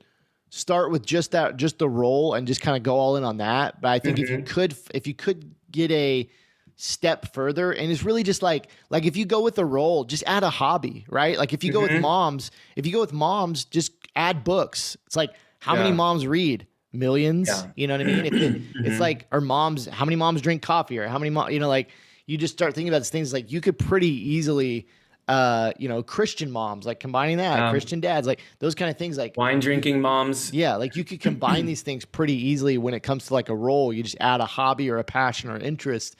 start 0.49 0.91
with 0.91 1.05
just 1.05 1.31
that 1.31 1.57
just 1.57 1.79
the 1.79 1.89
role 1.89 2.33
and 2.33 2.45
just 2.45 2.61
kind 2.61 2.77
of 2.77 2.83
go 2.83 2.95
all 2.95 3.15
in 3.15 3.23
on 3.23 3.37
that. 3.37 3.81
But 3.81 3.89
I 3.89 3.99
think 3.99 4.19
if 4.19 4.29
you 4.29 4.37
mm-hmm. 4.37 4.53
could 4.53 4.75
if 4.93 5.07
you 5.07 5.13
could 5.13 5.55
get 5.71 5.89
a 5.91 6.29
step 6.75 7.33
further 7.33 7.71
and 7.71 7.91
it's 7.91 8.03
really 8.03 8.21
just 8.21 8.43
like 8.43 8.69
like 8.89 9.05
if 9.05 9.17
you 9.17 9.25
go 9.25 9.41
with 9.41 9.57
a 9.57 9.65
role, 9.65 10.03
just 10.03 10.23
add 10.27 10.43
a 10.43 10.49
hobby, 10.49 11.05
right? 11.09 11.37
Like 11.37 11.53
if 11.53 11.63
you 11.63 11.71
go 11.71 11.81
with 11.81 11.91
mm-hmm. 11.91 12.01
moms, 12.01 12.51
if 12.75 12.85
you 12.85 12.93
go 12.93 12.99
with 12.99 13.13
moms, 13.13 13.65
just 13.65 13.93
add 14.15 14.43
books. 14.43 14.97
It's 15.05 15.15
like 15.15 15.31
how 15.59 15.75
many 15.75 15.91
moms 15.91 16.27
read? 16.27 16.67
Millions. 16.93 17.49
Yeah. 17.49 17.71
You 17.75 17.87
know 17.87 17.97
what 17.97 18.01
I 18.01 18.03
mean? 18.05 18.25
If 18.25 18.33
it, 18.33 18.61
it's 18.75 18.89
mm-hmm. 18.89 18.99
like 18.99 19.27
or 19.31 19.41
moms, 19.41 19.87
how 19.87 20.05
many 20.05 20.15
moms 20.15 20.41
drink 20.41 20.61
coffee 20.61 20.99
or 20.99 21.07
how 21.07 21.17
many 21.17 21.29
mom 21.29 21.51
you 21.51 21.59
know, 21.59 21.69
like 21.69 21.89
you 22.25 22.37
just 22.37 22.53
start 22.53 22.73
thinking 22.75 22.89
about 22.89 22.99
these 22.99 23.09
things 23.09 23.31
like 23.31 23.51
you 23.51 23.61
could 23.61 23.79
pretty 23.79 24.09
easily 24.09 24.87
uh, 25.27 25.73
you 25.77 25.89
know, 25.89 26.01
Christian 26.03 26.49
moms, 26.51 26.85
like 26.85 26.99
combining 26.99 27.37
that, 27.37 27.59
Um, 27.59 27.71
Christian 27.71 27.99
dads, 27.99 28.25
like 28.27 28.39
those 28.59 28.75
kind 28.75 28.89
of 28.89 28.97
things, 28.97 29.17
like 29.17 29.35
Wine 29.35 29.59
drinking 29.59 29.99
moms. 30.01 30.53
yeah, 30.53 30.75
like 30.77 30.95
you 30.95 31.03
could 31.03 31.19
combine 31.19 31.65
these 31.71 31.81
things 31.81 32.05
pretty 32.05 32.33
easily 32.35 32.77
when 32.77 32.93
it 32.93 33.01
comes 33.01 33.27
to 33.27 33.33
like 33.33 33.49
a 33.49 33.55
role. 33.55 33.91
You 33.91 34.03
just 34.03 34.17
add 34.21 34.39
a 34.39 34.45
hobby 34.45 34.89
or 34.89 34.97
a 34.99 35.03
passion 35.03 35.49
or 35.49 35.55
an 35.55 35.61
interest, 35.61 36.15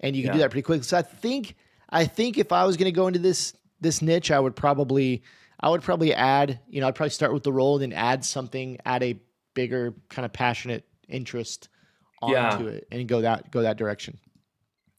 and 0.00 0.14
you 0.14 0.22
can 0.22 0.32
do 0.32 0.38
that 0.38 0.50
pretty 0.50 0.62
quickly. 0.62 0.84
So 0.84 0.96
I 0.96 1.02
think, 1.02 1.56
I 1.90 2.04
think 2.06 2.38
if 2.38 2.52
I 2.52 2.64
was 2.64 2.76
going 2.76 2.86
to 2.92 2.96
go 2.96 3.06
into 3.08 3.18
this 3.18 3.54
this 3.80 4.00
niche, 4.00 4.30
I 4.30 4.38
would 4.38 4.54
probably, 4.54 5.24
I 5.58 5.68
would 5.68 5.82
probably 5.82 6.14
add, 6.14 6.60
you 6.68 6.80
know, 6.80 6.86
I'd 6.86 6.94
probably 6.94 7.10
start 7.10 7.32
with 7.34 7.42
the 7.42 7.52
role 7.52 7.74
and 7.82 7.90
then 7.92 7.98
add 7.98 8.24
something, 8.24 8.78
add 8.84 9.02
a 9.02 9.18
bigger 9.54 9.92
kind 10.08 10.24
of 10.24 10.32
passionate 10.32 10.84
interest 11.08 11.68
onto 12.22 12.64
Yeah. 12.66 12.70
it, 12.74 12.86
and 12.92 13.08
go 13.08 13.22
that 13.22 13.50
go 13.50 13.62
that 13.62 13.76
direction. 13.76 14.18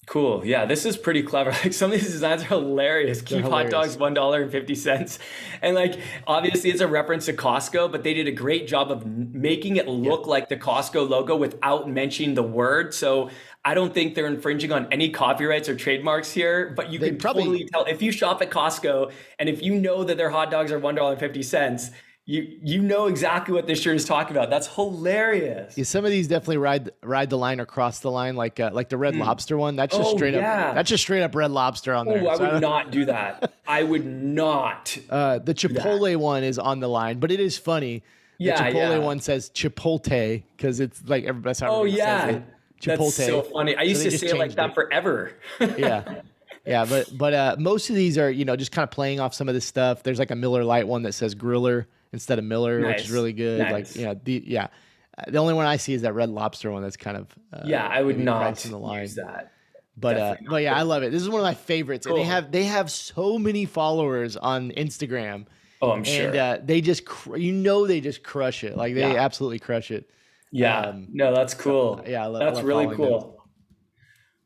Cool. 0.05 0.45
Yeah, 0.45 0.65
this 0.65 0.85
is 0.85 0.97
pretty 0.97 1.23
clever. 1.23 1.51
Like 1.63 1.71
some 1.71 1.91
of 1.91 1.99
these 1.99 2.11
designs 2.11 2.41
are 2.43 2.47
hilarious. 2.47 3.21
Keep 3.21 3.45
hot 3.45 3.69
dogs 3.69 3.95
one 3.97 4.13
dollar 4.13 4.41
and 4.41 4.51
fifty 4.51 4.75
cents, 4.75 5.17
and 5.61 5.75
like 5.75 5.97
obviously 6.27 6.71
it's 6.71 6.81
a 6.81 6.87
reference 6.87 7.25
to 7.27 7.33
Costco, 7.33 7.89
but 7.91 8.03
they 8.03 8.13
did 8.13 8.27
a 8.27 8.31
great 8.31 8.67
job 8.67 8.91
of 8.91 9.05
making 9.05 9.77
it 9.77 9.87
look 9.87 10.27
like 10.27 10.49
the 10.49 10.57
Costco 10.57 11.07
logo 11.09 11.37
without 11.37 11.89
mentioning 11.89 12.35
the 12.35 12.43
word. 12.43 12.93
So 12.93 13.29
I 13.63 13.73
don't 13.73 13.93
think 13.93 14.13
they're 14.13 14.27
infringing 14.27 14.73
on 14.73 14.87
any 14.91 15.09
copyrights 15.09 15.69
or 15.69 15.75
trademarks 15.75 16.31
here. 16.31 16.73
But 16.75 16.89
you 16.91 16.99
They 16.99 17.09
can 17.09 17.17
probably- 17.19 17.43
totally 17.43 17.65
tell 17.71 17.85
if 17.85 18.01
you 18.01 18.11
shop 18.11 18.41
at 18.41 18.49
Costco 18.51 19.11
and 19.39 19.47
if 19.47 19.63
you 19.63 19.73
know 19.75 20.03
that 20.03 20.17
their 20.17 20.29
hot 20.31 20.51
dogs 20.51 20.71
are 20.73 20.79
one 20.79 20.95
dollar 20.95 21.11
and 21.11 21.19
fifty 21.19 21.43
cents. 21.43 21.91
You 22.25 22.57
you 22.63 22.81
know 22.81 23.07
exactly 23.07 23.53
what 23.53 23.67
this 23.67 23.81
shirt 23.81 23.97
is 23.97 24.05
talking 24.05 24.35
about. 24.35 24.49
That's 24.49 24.67
hilarious. 24.75 25.77
Yeah, 25.77 25.83
some 25.83 26.05
of 26.05 26.11
these 26.11 26.29
definitely 26.29 26.55
ride 26.57 26.91
ride 27.03 27.29
the 27.29 27.37
line 27.37 27.59
or 27.59 27.65
cross 27.65 27.99
the 27.99 28.09
line, 28.11 28.37
like 28.37 28.61
uh, 28.61 28.69
like 28.71 28.87
the 28.87 28.97
Red 28.97 29.15
Lobster 29.17 29.57
one. 29.57 29.75
That's 29.75 29.95
just 29.95 30.11
Oh, 30.13 30.15
straight 30.15 30.33
yeah. 30.33 30.69
up. 30.69 30.75
That's 30.75 30.89
just 30.89 31.03
straight 31.03 31.21
up 31.21 31.35
Red 31.35 31.51
Lobster 31.51 31.93
on 31.93 32.05
there. 32.05 32.23
Oh, 32.23 32.29
I 32.29 32.37
So 32.37 32.43
would 32.53 32.61
don't- 32.61 32.91
do 32.91 33.05
that. 33.05 33.53
I 33.67 33.83
would 33.83 34.05
not. 34.05 34.97
Uh, 35.09 35.39
the 35.39 35.53
Chipotle 35.53 36.15
one 36.15 36.43
is 36.43 36.57
on 36.57 36.79
the 36.79 36.87
line, 36.87 37.19
but 37.19 37.29
it 37.29 37.41
is 37.41 37.57
funny. 37.57 38.03
The 38.39 38.45
Yeah, 38.45 38.69
Chipotle 38.71 38.73
yeah. 38.75 38.97
one 38.99 39.19
says 39.19 39.49
Chipotle 39.49 40.43
because 40.55 40.79
it's 40.79 41.03
like 41.05 41.25
everybody. 41.25 41.49
That's 41.49 41.59
how 41.59 41.71
Oh 41.75 41.83
yeah. 41.83 42.39
Chipotle. 42.81 42.97
that's 43.15 43.15
so 43.27 43.41
funny. 43.41 43.75
I 43.75 43.81
used 43.83 44.01
they 44.05 44.09
to 44.09 44.17
say 44.17 44.27
it 44.27 44.37
like 44.37 44.55
that 44.55 44.69
it. 44.69 44.75
forever. 44.75 45.33
yeah, 45.59 46.21
yeah, 46.65 46.85
but 46.85 47.09
but 47.17 47.33
uh, 47.33 47.55
most 47.59 47.89
of 47.89 47.97
these 47.97 48.17
are 48.17 48.31
you 48.31 48.45
know 48.45 48.55
just 48.55 48.71
kind 48.71 48.83
of 48.83 48.91
playing 48.91 49.19
off 49.19 49.33
some 49.33 49.49
of 49.49 49.53
this 49.55 49.65
stuff. 49.65 50.03
There's 50.03 50.19
like 50.19 50.31
a 50.31 50.35
Miller 50.35 50.63
Lite 50.63 50.87
one 50.87 51.01
that 51.03 51.11
says 51.13 51.35
Griller 51.35 51.85
instead 52.13 52.39
of 52.39 52.45
Miller, 52.45 52.79
which 52.85 53.01
is 53.01 53.11
really 53.11 53.33
good. 53.33 53.59
Nice. 53.59 53.71
Like 53.71 53.95
yeah, 53.95 54.13
the 54.23 54.43
yeah. 54.45 54.67
The 55.27 55.37
only 55.37 55.53
one 55.53 55.65
I 55.65 55.77
see 55.77 55.93
is 55.93 56.03
that 56.03 56.13
Red 56.13 56.29
Lobster 56.29 56.71
one. 56.71 56.81
That's 56.81 56.97
kind 56.97 57.17
of 57.17 57.27
uh, 57.51 57.63
yeah, 57.65 57.85
I 57.87 58.01
would 58.01 58.17
not 58.17 58.55
the 58.57 58.77
line. 58.77 59.01
use 59.01 59.15
that. 59.15 59.51
But 59.97 60.17
uh, 60.17 60.35
but 60.49 60.63
yeah, 60.63 60.75
I 60.75 60.83
love 60.83 61.03
it. 61.03 61.11
This 61.11 61.21
is 61.21 61.29
one 61.29 61.39
of 61.39 61.43
my 61.43 61.53
favorites, 61.53 62.05
and 62.07 62.15
they 62.15 62.23
have 62.23 62.51
they 62.51 62.63
have 62.63 62.89
so 62.89 63.37
many 63.37 63.65
followers 63.65 64.37
on 64.37 64.71
Instagram. 64.71 65.45
Oh, 65.81 65.91
I'm 65.91 66.03
sure. 66.05 66.27
and 66.29 66.35
uh, 66.37 66.57
they 66.63 66.79
just 66.79 67.03
cr- 67.05 67.35
you 67.35 67.51
know 67.51 67.85
they 67.85 67.99
just 67.99 68.23
crush 68.23 68.63
it 68.63 68.77
like 68.77 68.93
they 68.93 69.01
Yeah. 69.01 69.21
absolutely 69.21 69.59
crush 69.59 69.91
it 69.91 70.09
yeah, 70.55 70.79
um, 70.81 71.07
no, 71.11 71.33
that's 71.35 71.53
cool. 71.55 72.01
yeah, 72.07 72.23
I 72.23 72.27
love- 72.27 72.39
that's 72.39 72.61
really 72.63 72.85
following 72.85 73.01
them. 73.11 73.19
cool. 73.19 73.43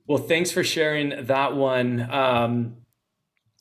Well, 0.07 0.17
thanks 0.19 0.51
for 0.51 0.63
sharing 0.63 1.25
that 1.27 1.55
one. 1.55 1.99
Um, 2.09 2.77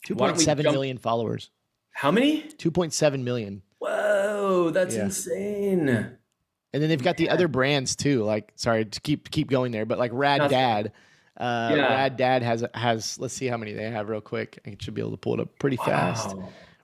Why 0.09 0.31
2.7 0.31 0.63
jump- 0.63 0.73
million 0.75 0.97
followers 0.99 1.51
how 1.93 2.11
many? 2.11 2.43
2.7 2.43 3.23
million 3.25 3.63
Whoa, 3.87 4.71
that's 4.71 4.95
Yeah. 4.97 5.05
insane. 5.05 5.89
and 5.89 6.83
then 6.83 6.89
they've 6.89 7.03
got 7.03 7.17
the 7.17 7.31
other 7.31 7.49
brands 7.49 7.97
too 7.97 8.23
like 8.25 8.53
sorry 8.57 8.85
to 8.85 9.01
keep 9.01 9.31
keep 9.31 9.49
going 9.49 9.73
there 9.73 9.87
but 9.87 9.99
like 9.99 10.11
rad 10.13 10.39
Nothing. 10.43 10.59
dad 10.59 10.93
uh 11.39 11.73
Yeah. 11.75 11.91
rad 11.93 12.17
dad 12.17 12.43
has 12.43 12.65
has 12.75 13.19
let's 13.19 13.33
see 13.33 13.47
how 13.47 13.57
many 13.57 13.73
they 13.73 13.89
have 13.91 14.09
real 14.09 14.21
quick 14.21 14.59
i 14.67 14.77
should 14.79 14.93
be 14.95 15.01
able 15.01 15.13
to 15.13 15.17
pull 15.17 15.35
it 15.35 15.41
up 15.41 15.59
pretty 15.59 15.77
fast 15.77 16.35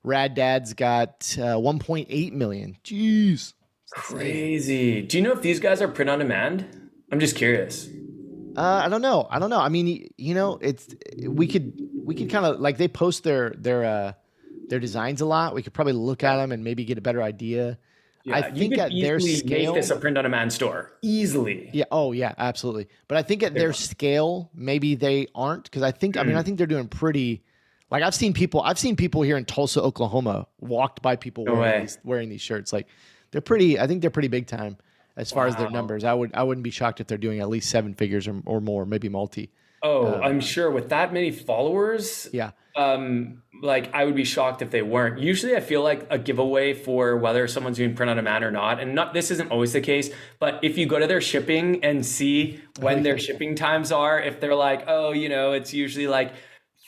rad 0.02 0.34
dad's 0.34 0.72
got 0.74 1.36
uh, 1.38 1.56
1.8 1.56 2.32
million 2.32 2.76
jeez 2.84 3.52
crazy. 3.90 5.02
Do 5.02 5.18
you 5.18 5.22
know 5.22 5.32
if 5.32 5.42
these 5.42 5.60
guys 5.60 5.82
are 5.82 5.88
print 5.88 6.08
on 6.08 6.18
demand? 6.20 6.64
I'm 7.10 7.20
just 7.20 7.36
curious. 7.36 7.88
Uh, 8.56 8.82
I 8.84 8.88
don't 8.88 9.02
know. 9.02 9.26
I 9.30 9.38
don't 9.38 9.50
know. 9.50 9.60
I 9.60 9.68
mean, 9.68 10.08
you 10.16 10.34
know, 10.34 10.58
it's 10.62 10.88
we 11.26 11.46
could 11.46 11.78
we 12.02 12.14
could 12.14 12.30
kind 12.30 12.46
of 12.46 12.58
like 12.58 12.78
they 12.78 12.88
post 12.88 13.22
their 13.22 13.50
their 13.50 13.84
uh 13.84 14.12
their 14.72 14.80
designs 14.80 15.20
a 15.20 15.26
lot. 15.26 15.54
We 15.54 15.62
could 15.62 15.74
probably 15.74 15.92
look 15.92 16.24
at 16.24 16.36
them 16.38 16.50
and 16.50 16.64
maybe 16.64 16.82
get 16.86 16.96
a 16.96 17.02
better 17.02 17.22
idea. 17.22 17.76
I 18.24 18.38
Yeah, 18.38 18.48
you 18.48 18.54
think 18.54 18.72
could 18.72 18.80
at 18.80 18.92
their 18.92 19.20
scale, 19.20 19.72
make 19.74 19.82
this 19.82 19.90
a 19.90 19.96
print 19.96 20.16
on 20.16 20.24
demand 20.24 20.50
store 20.50 20.92
easily. 21.02 21.68
yeah. 21.74 21.84
Oh 21.90 22.12
yeah, 22.12 22.32
absolutely. 22.38 22.88
But 23.06 23.18
I 23.18 23.22
think 23.22 23.42
at 23.42 23.52
their 23.52 23.74
scale, 23.74 24.50
maybe 24.54 24.94
they 24.94 25.26
aren't 25.34 25.64
because 25.64 25.82
I 25.82 25.90
think 25.90 26.16
I 26.16 26.22
mean 26.22 26.36
Mm. 26.36 26.38
I 26.38 26.42
think 26.42 26.56
they're 26.56 26.66
doing 26.66 26.88
pretty. 26.88 27.42
Like 27.90 28.02
I've 28.02 28.14
seen 28.14 28.32
people, 28.32 28.62
I've 28.62 28.78
seen 28.78 28.96
people 28.96 29.20
here 29.20 29.36
in 29.36 29.44
Tulsa, 29.44 29.82
Oklahoma, 29.82 30.46
walked 30.60 31.02
by 31.02 31.16
people 31.16 31.44
No 31.44 31.56
wearing 31.56 31.82
these, 31.82 31.98
wearing 32.02 32.28
these 32.30 32.40
shirts. 32.40 32.72
Like 32.72 32.86
they're 33.30 33.42
pretty. 33.42 33.78
I 33.78 33.86
think 33.86 34.00
they're 34.00 34.10
pretty 34.10 34.28
big 34.28 34.46
time 34.46 34.78
as 35.18 35.30
far 35.30 35.46
as 35.46 35.54
their 35.56 35.68
numbers. 35.68 36.02
I 36.04 36.14
would 36.14 36.30
I 36.32 36.44
wouldn't 36.44 36.64
be 36.64 36.70
shocked 36.70 37.00
if 37.02 37.08
they're 37.08 37.18
doing 37.18 37.40
at 37.40 37.50
least 37.50 37.68
seven 37.68 37.92
figures 37.92 38.26
or, 38.26 38.40
or 38.46 38.62
more, 38.62 38.86
maybe 38.86 39.10
multi. 39.10 39.50
Oh, 39.82 40.14
I'm 40.22 40.40
sure 40.40 40.70
with 40.70 40.88
that 40.90 41.12
many 41.12 41.32
followers, 41.32 42.28
Yeah. 42.32 42.52
um, 42.76 43.42
like 43.62 43.94
I 43.94 44.04
would 44.04 44.16
be 44.16 44.24
shocked 44.24 44.60
if 44.60 44.70
they 44.70 44.82
weren't. 44.82 45.20
Usually, 45.20 45.56
I 45.56 45.60
feel 45.60 45.82
like 45.82 46.06
a 46.10 46.18
giveaway 46.18 46.74
for 46.74 47.16
whether 47.16 47.46
someone's 47.46 47.76
doing 47.76 47.94
print 47.94 48.10
on 48.10 48.16
demand 48.16 48.44
or 48.44 48.50
not, 48.50 48.80
and 48.80 48.94
not 48.94 49.14
this 49.14 49.30
isn't 49.30 49.52
always 49.52 49.72
the 49.72 49.80
case. 49.80 50.10
But 50.40 50.58
if 50.62 50.76
you 50.76 50.84
go 50.84 50.98
to 50.98 51.06
their 51.06 51.20
shipping 51.20 51.82
and 51.84 52.04
see 52.04 52.60
when 52.80 53.04
their 53.04 53.18
shipping 53.26 53.54
times 53.54 53.92
are, 53.92 54.20
if 54.20 54.40
they're 54.40 54.56
like, 54.56 54.84
oh, 54.88 55.12
you 55.12 55.28
know, 55.28 55.52
it's 55.52 55.72
usually 55.72 56.08
like 56.08 56.32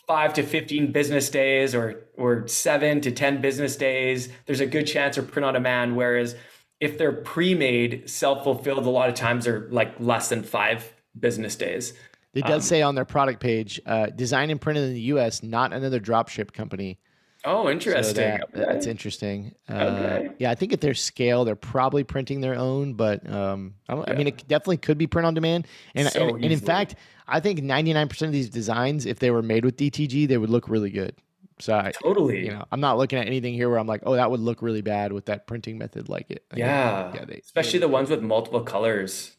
five 0.09 0.35
to 0.35 0.43
fifteen 0.43 0.91
business 0.91 1.31
days 1.31 1.77
or 1.77 2.09
or 2.17 2.49
seven 2.49 3.01
to 3.03 3.13
ten 3.13 3.41
business 3.41 3.77
days, 3.77 4.29
there's 4.47 4.61
a 4.61 4.67
good 4.67 4.85
chance 4.85 5.15
they're 5.15 5.25
print 5.25 5.47
on 5.47 5.55
demand. 5.55 5.97
Whereas 5.97 6.35
if 6.81 6.99
they're 6.99 7.13
pre-made, 7.13 8.11
self-fulfilled, 8.11 8.85
a 8.85 8.91
lot 8.91 9.09
of 9.09 9.15
times 9.15 9.47
are 9.47 9.69
like 9.71 9.95
less 10.01 10.29
than 10.29 10.43
five 10.43 10.93
business 11.19 11.55
days. 11.55 11.95
It 12.35 12.45
Um, 12.45 12.51
does 12.51 12.65
say 12.65 12.83
on 12.83 12.95
their 12.95 13.05
product 13.05 13.41
page, 13.41 13.81
uh, 13.87 14.07
designed 14.07 14.51
and 14.51 14.61
printed 14.61 14.85
in 14.85 14.95
the 14.95 15.01
U.S., 15.03 15.43
not 15.43 15.73
another 15.73 16.01
dropship 16.01 16.53
company. 16.53 16.99
Oh, 17.47 17.65
So 17.65 17.71
interesting. 17.71 18.15
that, 18.15 18.49
that's 18.53 18.87
interesting. 18.87 19.55
Uh, 19.69 19.75
Okay. 19.75 20.31
Yeah, 20.39 20.51
I 20.51 20.55
think 20.55 20.73
at 20.73 20.81
their 20.81 20.95
scale, 20.95 21.45
they're 21.45 21.55
probably 21.57 22.03
printing 22.03 22.41
their 22.41 22.55
own, 22.55 22.95
but 22.95 23.29
um, 23.31 23.75
I, 23.89 23.95
don't, 23.95 24.09
I 24.11 24.15
mean, 24.15 24.27
it 24.29 24.49
definitely 24.49 24.79
could 24.79 24.97
be 24.99 25.07
print 25.07 25.27
on 25.27 25.35
demand. 25.35 25.67
And, 25.95 26.09
So 26.09 26.29
and, 26.29 26.43
and 26.45 26.53
in 26.53 26.61
fact, 26.61 26.97
I 27.29 27.41
think 27.41 27.61
99% 27.61 28.23
of 28.23 28.33
these 28.33 28.49
designs, 28.49 29.05
if 29.07 29.19
they 29.19 29.31
were 29.31 29.43
made 29.43 29.65
with 29.65 29.77
DTG, 29.77 30.27
they 30.27 30.39
would 30.39 30.51
look 30.51 30.69
really 30.69 30.91
good. 30.91 31.15
So, 31.61 31.75
I, 31.75 31.93
Totally. 32.03 32.47
you 32.47 32.51
know, 32.53 32.65
I'm 32.73 32.81
not 32.81 32.99
looking 32.99 33.19
at 33.19 33.27
anything 33.27 33.55
here 33.55 33.69
where 33.71 33.79
I'm 33.79 33.87
like, 33.87 34.01
oh, 34.05 34.15
that 34.17 34.29
would 34.31 34.41
look 34.41 34.61
really 34.61 34.83
bad 34.83 35.13
with 35.13 35.27
that 35.27 35.47
printing 35.47 35.79
method 35.79 36.09
like 36.09 36.31
it. 36.31 36.45
Like, 36.51 36.59
yeah. 36.59 37.13
Yeah. 37.15 37.25
They, 37.27 37.37
Especially 37.37 37.79
the 37.79 37.89
ones 37.89 38.11
with 38.11 38.23
multiple 38.23 38.63
colors. 38.63 39.37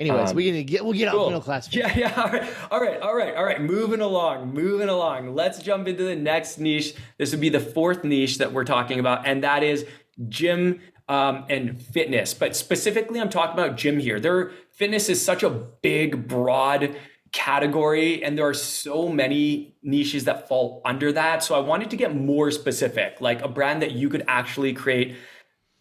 Anyways, 0.00 0.30
um, 0.30 0.36
we 0.36 0.50
can 0.50 0.64
get, 0.64 0.84
we'll 0.84 0.94
get 0.94 1.08
off 1.08 1.14
Cool. 1.14 1.26
middle 1.26 1.42
class. 1.42 1.72
Yeah, 1.72 1.96
yeah. 1.96 2.12
All 2.16 2.30
right. 2.30 2.50
All 2.70 2.80
right. 2.80 3.00
All 3.00 3.14
right. 3.14 3.34
All 3.36 3.44
right. 3.44 3.60
Moving 3.60 4.00
along. 4.00 4.52
Moving 4.52 4.88
along. 4.88 5.34
Let's 5.34 5.62
jump 5.62 5.86
into 5.86 6.04
the 6.04 6.16
next 6.16 6.58
niche. 6.58 6.94
This 7.18 7.30
would 7.30 7.40
be 7.40 7.50
the 7.50 7.60
fourth 7.60 8.02
niche 8.02 8.38
that 8.38 8.52
we're 8.52 8.64
talking 8.64 8.98
about, 8.98 9.26
and 9.26 9.44
that 9.44 9.62
is 9.62 9.86
gym 10.28 10.80
um, 11.08 11.44
and 11.48 11.80
fitness. 11.80 12.34
But 12.34 12.56
specifically, 12.56 13.20
I'm 13.20 13.30
talking 13.30 13.52
about 13.52 13.76
gym 13.76 13.98
here. 13.98 14.18
Their 14.18 14.52
fitness 14.72 15.08
is 15.08 15.24
such 15.24 15.42
a 15.42 15.50
big, 15.50 16.26
broad 16.26 16.96
category, 17.32 18.24
and 18.24 18.36
there 18.36 18.46
are 18.46 18.54
so 18.54 19.08
many 19.08 19.76
niches 19.82 20.24
that 20.24 20.48
fall 20.48 20.82
under 20.84 21.12
that. 21.12 21.44
So 21.44 21.54
I 21.54 21.60
wanted 21.60 21.90
to 21.90 21.96
get 21.96 22.14
more 22.14 22.50
specific, 22.50 23.20
like 23.20 23.42
a 23.42 23.48
brand 23.48 23.82
that 23.82 23.92
you 23.92 24.08
could 24.08 24.24
actually 24.26 24.72
create 24.72 25.16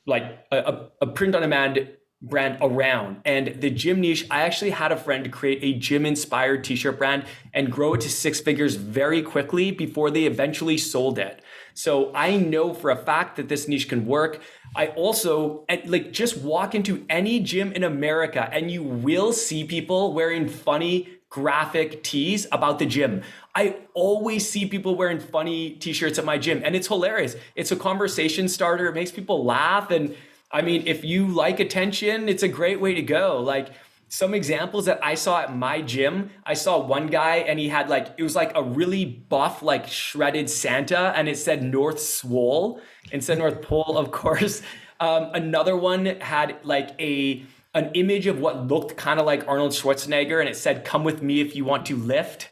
like 0.05 0.23
a, 0.51 0.87
a 1.01 1.07
print 1.07 1.35
on 1.35 1.41
demand 1.41 1.87
brand 2.21 2.57
around. 2.61 3.21
And 3.23 3.61
the 3.61 3.69
gym 3.69 4.01
niche, 4.01 4.25
I 4.29 4.41
actually 4.41 4.71
had 4.71 4.91
a 4.91 4.97
friend 4.97 5.31
create 5.31 5.59
a 5.63 5.77
gym 5.79 6.05
inspired 6.05 6.63
t 6.63 6.75
shirt 6.75 6.97
brand 6.97 7.25
and 7.53 7.71
grow 7.71 7.93
it 7.93 8.01
to 8.01 8.09
six 8.09 8.41
figures 8.41 8.75
very 8.75 9.21
quickly 9.21 9.71
before 9.71 10.11
they 10.11 10.25
eventually 10.25 10.77
sold 10.77 11.17
it. 11.17 11.41
So 11.73 12.11
I 12.13 12.35
know 12.35 12.73
for 12.73 12.89
a 12.89 12.97
fact 12.97 13.37
that 13.37 13.47
this 13.47 13.69
niche 13.69 13.87
can 13.87 14.05
work. 14.05 14.41
I 14.75 14.87
also 14.87 15.65
like 15.85 16.11
just 16.11 16.37
walk 16.37 16.75
into 16.75 17.05
any 17.09 17.39
gym 17.39 17.71
in 17.71 17.83
America 17.83 18.49
and 18.51 18.69
you 18.69 18.83
will 18.83 19.31
see 19.31 19.63
people 19.63 20.13
wearing 20.13 20.49
funny 20.49 21.07
graphic 21.29 22.03
tees 22.03 22.47
about 22.51 22.79
the 22.79 22.85
gym. 22.85 23.21
I 23.55 23.77
always 23.93 24.49
see 24.49 24.65
people 24.65 24.95
wearing 24.95 25.19
funny 25.19 25.71
t-shirts 25.71 26.19
at 26.19 26.25
my 26.25 26.37
gym 26.37 26.61
and 26.65 26.75
it's 26.75 26.87
hilarious. 26.87 27.35
It's 27.55 27.71
a 27.71 27.75
conversation 27.75 28.49
starter. 28.49 28.87
It 28.87 28.95
makes 28.95 29.11
people 29.11 29.45
laugh 29.45 29.91
and 29.91 30.15
I 30.51 30.61
mean, 30.61 30.83
if 30.87 31.03
you 31.03 31.27
like 31.27 31.59
attention, 31.59 32.27
it's 32.27 32.43
a 32.43 32.47
great 32.47 32.81
way 32.81 32.93
to 32.95 33.01
go. 33.01 33.39
Like 33.39 33.69
some 34.07 34.33
examples 34.33 34.85
that 34.85 34.99
I 35.03 35.13
saw 35.13 35.41
at 35.41 35.55
my 35.55 35.81
gym, 35.81 36.31
I 36.43 36.55
saw 36.55 36.79
one 36.79 37.07
guy 37.07 37.37
and 37.37 37.59
he 37.59 37.69
had 37.69 37.89
like 37.89 38.07
it 38.17 38.23
was 38.23 38.35
like 38.35 38.51
a 38.55 38.63
really 38.63 39.05
buff, 39.05 39.61
like 39.61 39.87
shredded 39.87 40.49
Santa, 40.49 41.13
and 41.15 41.29
it 41.29 41.37
said 41.37 41.63
North 41.63 41.99
Swole 41.99 42.81
instead 43.11 43.37
North 43.37 43.61
Pole, 43.61 43.97
of 43.97 44.11
course. 44.11 44.61
Um, 44.99 45.29
another 45.33 45.77
one 45.77 46.05
had 46.05 46.57
like 46.63 46.89
a 46.99 47.45
an 47.75 47.91
image 47.93 48.25
of 48.25 48.39
what 48.39 48.67
looked 48.67 48.97
kind 48.97 49.19
of 49.19 49.25
like 49.25 49.47
Arnold 49.47 49.71
Schwarzenegger, 49.71 50.39
and 50.39 50.49
it 50.49 50.57
said, 50.57 50.83
"Come 50.83 51.03
with 51.03 51.21
me 51.21 51.39
if 51.39 51.55
you 51.55 51.63
want 51.63 51.85
to 51.85 51.95
lift." 51.95 52.49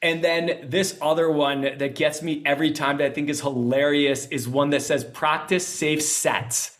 And 0.00 0.22
then 0.22 0.68
this 0.68 0.96
other 1.02 1.30
one 1.30 1.62
that 1.62 1.94
gets 1.94 2.22
me 2.22 2.42
every 2.46 2.70
time 2.70 2.98
that 2.98 3.06
I 3.06 3.10
think 3.10 3.28
is 3.28 3.40
hilarious 3.40 4.26
is 4.28 4.48
one 4.48 4.70
that 4.70 4.82
says 4.82 5.04
"Practice 5.04 5.66
safe 5.66 6.02
sets." 6.02 6.73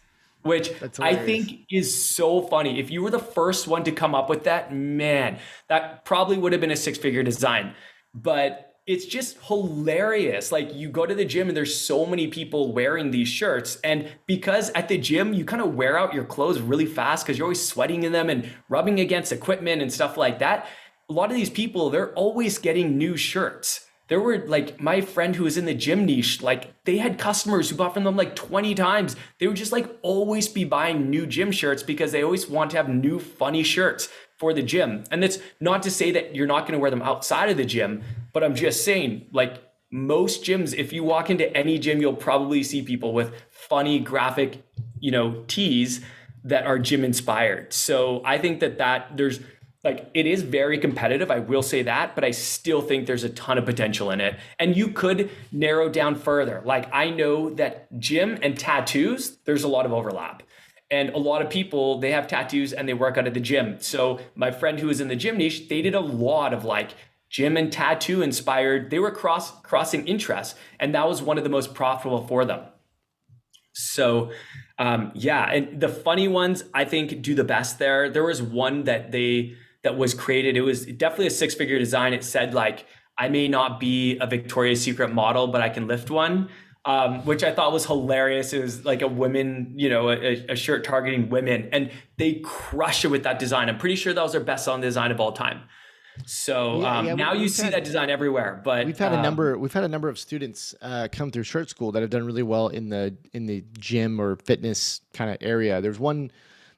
Which 0.44 0.70
I 1.00 1.16
think 1.16 1.66
is 1.70 2.04
so 2.04 2.42
funny. 2.42 2.78
If 2.78 2.90
you 2.90 3.02
were 3.02 3.11
the 3.11 3.18
first 3.18 3.66
one 3.66 3.83
to 3.85 3.92
come 3.92 4.14
up 4.14 4.28
with 4.28 4.44
that, 4.44 4.72
man, 4.72 5.38
that 5.68 6.04
probably 6.04 6.37
would 6.37 6.52
have 6.52 6.61
been 6.61 6.70
a 6.70 6.76
six 6.76 6.98
figure 6.98 7.22
design. 7.22 7.74
But 8.14 8.74
it's 8.87 9.07
just 9.07 9.38
hilarious. 9.44 10.52
Like 10.52 10.74
you 10.74 10.90
go 10.90 11.07
to 11.07 11.14
the 11.14 11.24
gym 11.24 11.48
and 11.48 11.57
there's 11.57 11.74
so 11.74 12.04
many 12.04 12.28
people 12.28 12.72
wearing 12.74 13.11
these 13.11 13.28
shirts. 13.28 13.78
And 13.83 14.12
because 14.26 14.70
at 14.74 14.88
the 14.88 14.98
gym, 14.98 15.33
you 15.33 15.46
kind 15.46 15.62
of 15.62 15.74
wear 15.74 15.98
out 15.98 16.12
your 16.12 16.24
clothes 16.24 16.61
really 16.61 16.87
fast 16.87 17.24
because 17.24 17.38
you're 17.38 17.46
always 17.46 17.66
sweating 17.66 18.02
in 18.02 18.12
them 18.12 18.28
and 18.28 18.52
rubbing 18.68 19.00
against 19.00 19.33
equipment 19.33 19.80
and 19.80 19.90
stuff 19.90 20.18
like 20.18 20.40
that. 20.40 20.68
A 21.09 21.12
lot 21.14 21.30
of 21.30 21.37
these 21.37 21.50
people, 21.50 21.88
they're 21.88 22.12
always 22.12 22.59
getting 22.59 22.98
new 22.98 23.16
shirts 23.16 23.87
there 24.14 24.20
were 24.20 24.46
like 24.46 24.81
my 24.81 25.00
friend 25.00 25.35
who 25.35 25.42
was 25.42 25.57
in 25.57 25.64
the 25.64 25.74
gym 25.74 26.07
niche, 26.07 26.40
like 26.40 26.72
they 26.85 26.98
had 26.98 27.18
customers 27.18 27.68
who 27.68 27.74
bought 27.74 27.94
from 27.94 28.05
them 28.05 28.14
like 28.14 28.37
20 28.37 28.72
times. 28.77 29.16
They 29.40 29.48
would 29.48 29.57
just 29.57 29.72
like 29.72 29.90
always 30.03 30.46
be 30.46 30.62
buying 30.62 31.11
new 31.11 31.27
gym 31.27 31.50
shirts 31.50 31.83
because 31.83 32.12
they 32.12 32.22
always 32.22 32.48
want 32.48 32.70
to 32.70 32.77
have 32.77 32.88
new 32.88 33.18
funny 33.18 33.64
shirts 33.64 34.09
for 34.38 34.55
the 34.55 34.62
gym. 34.62 35.03
And 35.11 35.20
that's 35.20 35.40
not 35.59 35.83
to 35.83 35.90
say 35.90 36.12
that 36.12 36.33
you're 36.33 36.46
not 36.46 36.61
going 36.61 36.74
to 36.74 36.79
wear 36.79 36.92
them 36.92 37.03
outside 37.03 37.48
of 37.48 37.57
the 37.57 37.64
gym, 37.64 38.05
but 38.33 38.44
I'm 38.44 38.55
just 38.55 38.85
saying 38.85 39.27
like 39.33 39.61
most 39.90 40.44
gyms, 40.44 40.72
if 40.72 40.92
you 40.92 41.03
walk 41.03 41.29
into 41.29 41.53
any 41.53 41.81
gym, 41.81 42.00
you'll 42.00 42.14
probably 42.14 42.62
see 42.62 42.83
people 42.83 43.14
with 43.14 43.33
funny 43.50 43.98
graphic, 43.98 44.62
you 45.00 45.11
know, 45.11 45.42
tees 45.48 46.03
that 46.44 46.66
are 46.66 46.79
gym 46.79 47.03
inspired. 47.03 47.72
So 47.72 48.22
I 48.24 48.38
think 48.38 48.61
that 48.61 48.79
that 48.79 49.16
there's 49.16 49.40
like 49.85 50.11
it 50.14 50.27
is 50.27 50.42
very 50.42 50.79
competitive 50.79 51.31
i 51.31 51.38
will 51.38 51.62
say 51.62 51.83
that 51.83 52.14
but 52.14 52.25
i 52.25 52.31
still 52.31 52.81
think 52.81 53.07
there's 53.07 53.23
a 53.25 53.29
ton 53.29 53.59
of 53.59 53.64
potential 53.64 54.11
in 54.11 54.20
it. 54.20 54.37
And 54.59 54.77
you 54.77 54.88
could 54.88 55.31
narrow 55.53 55.88
down 55.88 56.14
further. 56.16 56.62
Like 56.64 56.92
i 56.92 57.11
know 57.11 57.51
that 57.51 57.97
gym 57.99 58.38
and 58.42 58.59
tattoos 58.59 59.37
there's 59.44 59.64
a 59.64 59.68
lot 59.68 59.87
of 59.87 59.92
overlap. 59.92 60.42
And 60.90 61.11
a 61.11 61.18
lot 61.18 61.42
of 61.42 61.51
people 61.51 61.99
they 62.01 62.12
have 62.12 62.27
tattoos 62.27 62.73
and 62.73 62.88
they 62.88 62.94
work 62.94 63.18
out 63.18 63.27
at 63.27 63.35
the 63.35 63.40
gym. 63.40 63.77
So 63.81 64.20
my 64.35 64.51
friend 64.51 64.81
who 64.81 64.88
was 64.88 65.01
in 65.01 65.09
the 65.09 65.16
gym 65.16 65.37
niche 65.37 65.68
they 65.68 65.83
did 65.83 65.94
a 65.94 66.01
lot 66.01 66.53
of 66.53 66.64
like 66.64 66.94
gym 67.29 67.57
and 67.57 67.73
tattoo 67.73 68.23
inspired 68.23 68.90
they 68.90 68.99
were 68.99 69.11
cross 69.11 69.61
crossing 69.62 70.07
interests 70.07 70.55
and 70.81 70.94
that 70.94 71.07
was 71.09 71.20
one 71.20 71.37
of 71.38 71.44
the 71.44 71.51
most 71.51 71.75
profitable 71.75 72.27
for 72.27 72.44
them. 72.44 72.61
So 73.73 74.31
um, 74.79 75.12
yeah 75.14 75.44
and 75.51 75.81
the 75.81 75.88
funny 75.88 76.27
ones 76.27 76.64
i 76.75 76.85
think 76.85 77.23
do 77.23 77.35
the 77.35 77.44
best 77.44 77.79
there. 77.79 78.11
There 78.11 78.25
was 78.25 78.42
one 78.42 78.85
that 78.85 79.12
they 79.12 79.57
that 79.85 79.97
was 79.97 80.14
created. 80.14 80.57
It 80.57 80.62
was 80.62 80.87
definitely 80.87 81.29
a 81.29 81.31
six 81.31 81.55
figure 81.55 81.79
design. 81.79 82.12
It 82.12 82.25
said 82.25 82.55
like, 82.55 82.87
I 83.16 83.29
may 83.29 83.47
not 83.47 83.79
be 83.79 84.18
a 84.18 84.27
Victoria's 84.27 84.83
Secret 84.83 85.12
model, 85.12 85.47
but 85.47 85.61
I 85.61 85.68
can 85.68 85.87
lift 85.87 86.11
one. 86.11 86.49
Um, 86.87 87.25
which 87.25 87.42
I 87.42 87.51
thought 87.51 87.73
was 87.73 87.87
hilarious. 87.87 88.53
It 88.53 88.61
was 88.61 88.85
like 88.85 89.01
a 89.01 89.09
women, 89.09 89.73
you 89.75 89.88
know, 89.88 90.11
a, 90.11 90.44
a, 90.51 90.55
shirt 90.55 90.85
targeting 90.85 91.31
women, 91.31 91.70
and 91.73 91.90
they 92.18 92.42
crush 92.44 93.07
it 93.07 93.09
with 93.09 93.23
that 93.23 93.38
design. 93.38 93.70
I'm 93.70 93.79
pretty 93.79 93.97
sure 93.97 94.12
that 94.12 94.23
was 94.23 94.33
their 94.33 94.42
best 94.42 94.66
selling 94.66 94.83
design 94.83 95.11
of 95.11 95.18
all 95.18 95.33
time. 95.33 95.62
So 96.27 96.83
yeah, 96.83 96.99
um, 96.99 97.07
yeah, 97.07 97.14
now 97.14 97.33
you 97.33 97.49
see 97.49 97.64
had, 97.64 97.73
that 97.73 97.85
design 97.85 98.11
everywhere. 98.11 98.61
But 98.62 98.85
we've 98.85 98.99
had 98.99 99.14
um, 99.14 99.20
a 99.20 99.23
number. 99.23 99.59
We've 99.59 99.73
had 99.73 99.85
a 99.85 99.88
number 99.88 100.11
of 100.11 100.18
students 100.18 100.75
uh, 100.83 101.09
come 101.11 101.31
through 101.31 101.44
Shirt 101.44 101.70
School 101.70 101.90
that 101.92 102.03
have 102.03 102.11
done 102.11 102.25
really 102.27 102.42
well 102.42 102.68
in 102.68 102.90
the 102.90 103.16
in 103.33 103.47
the 103.47 103.64
gym 103.79 104.20
or 104.20 104.37
fitness 104.37 105.01
kind 105.14 105.31
of 105.31 105.38
area. 105.40 105.81
There's 105.81 105.99
one 105.99 106.31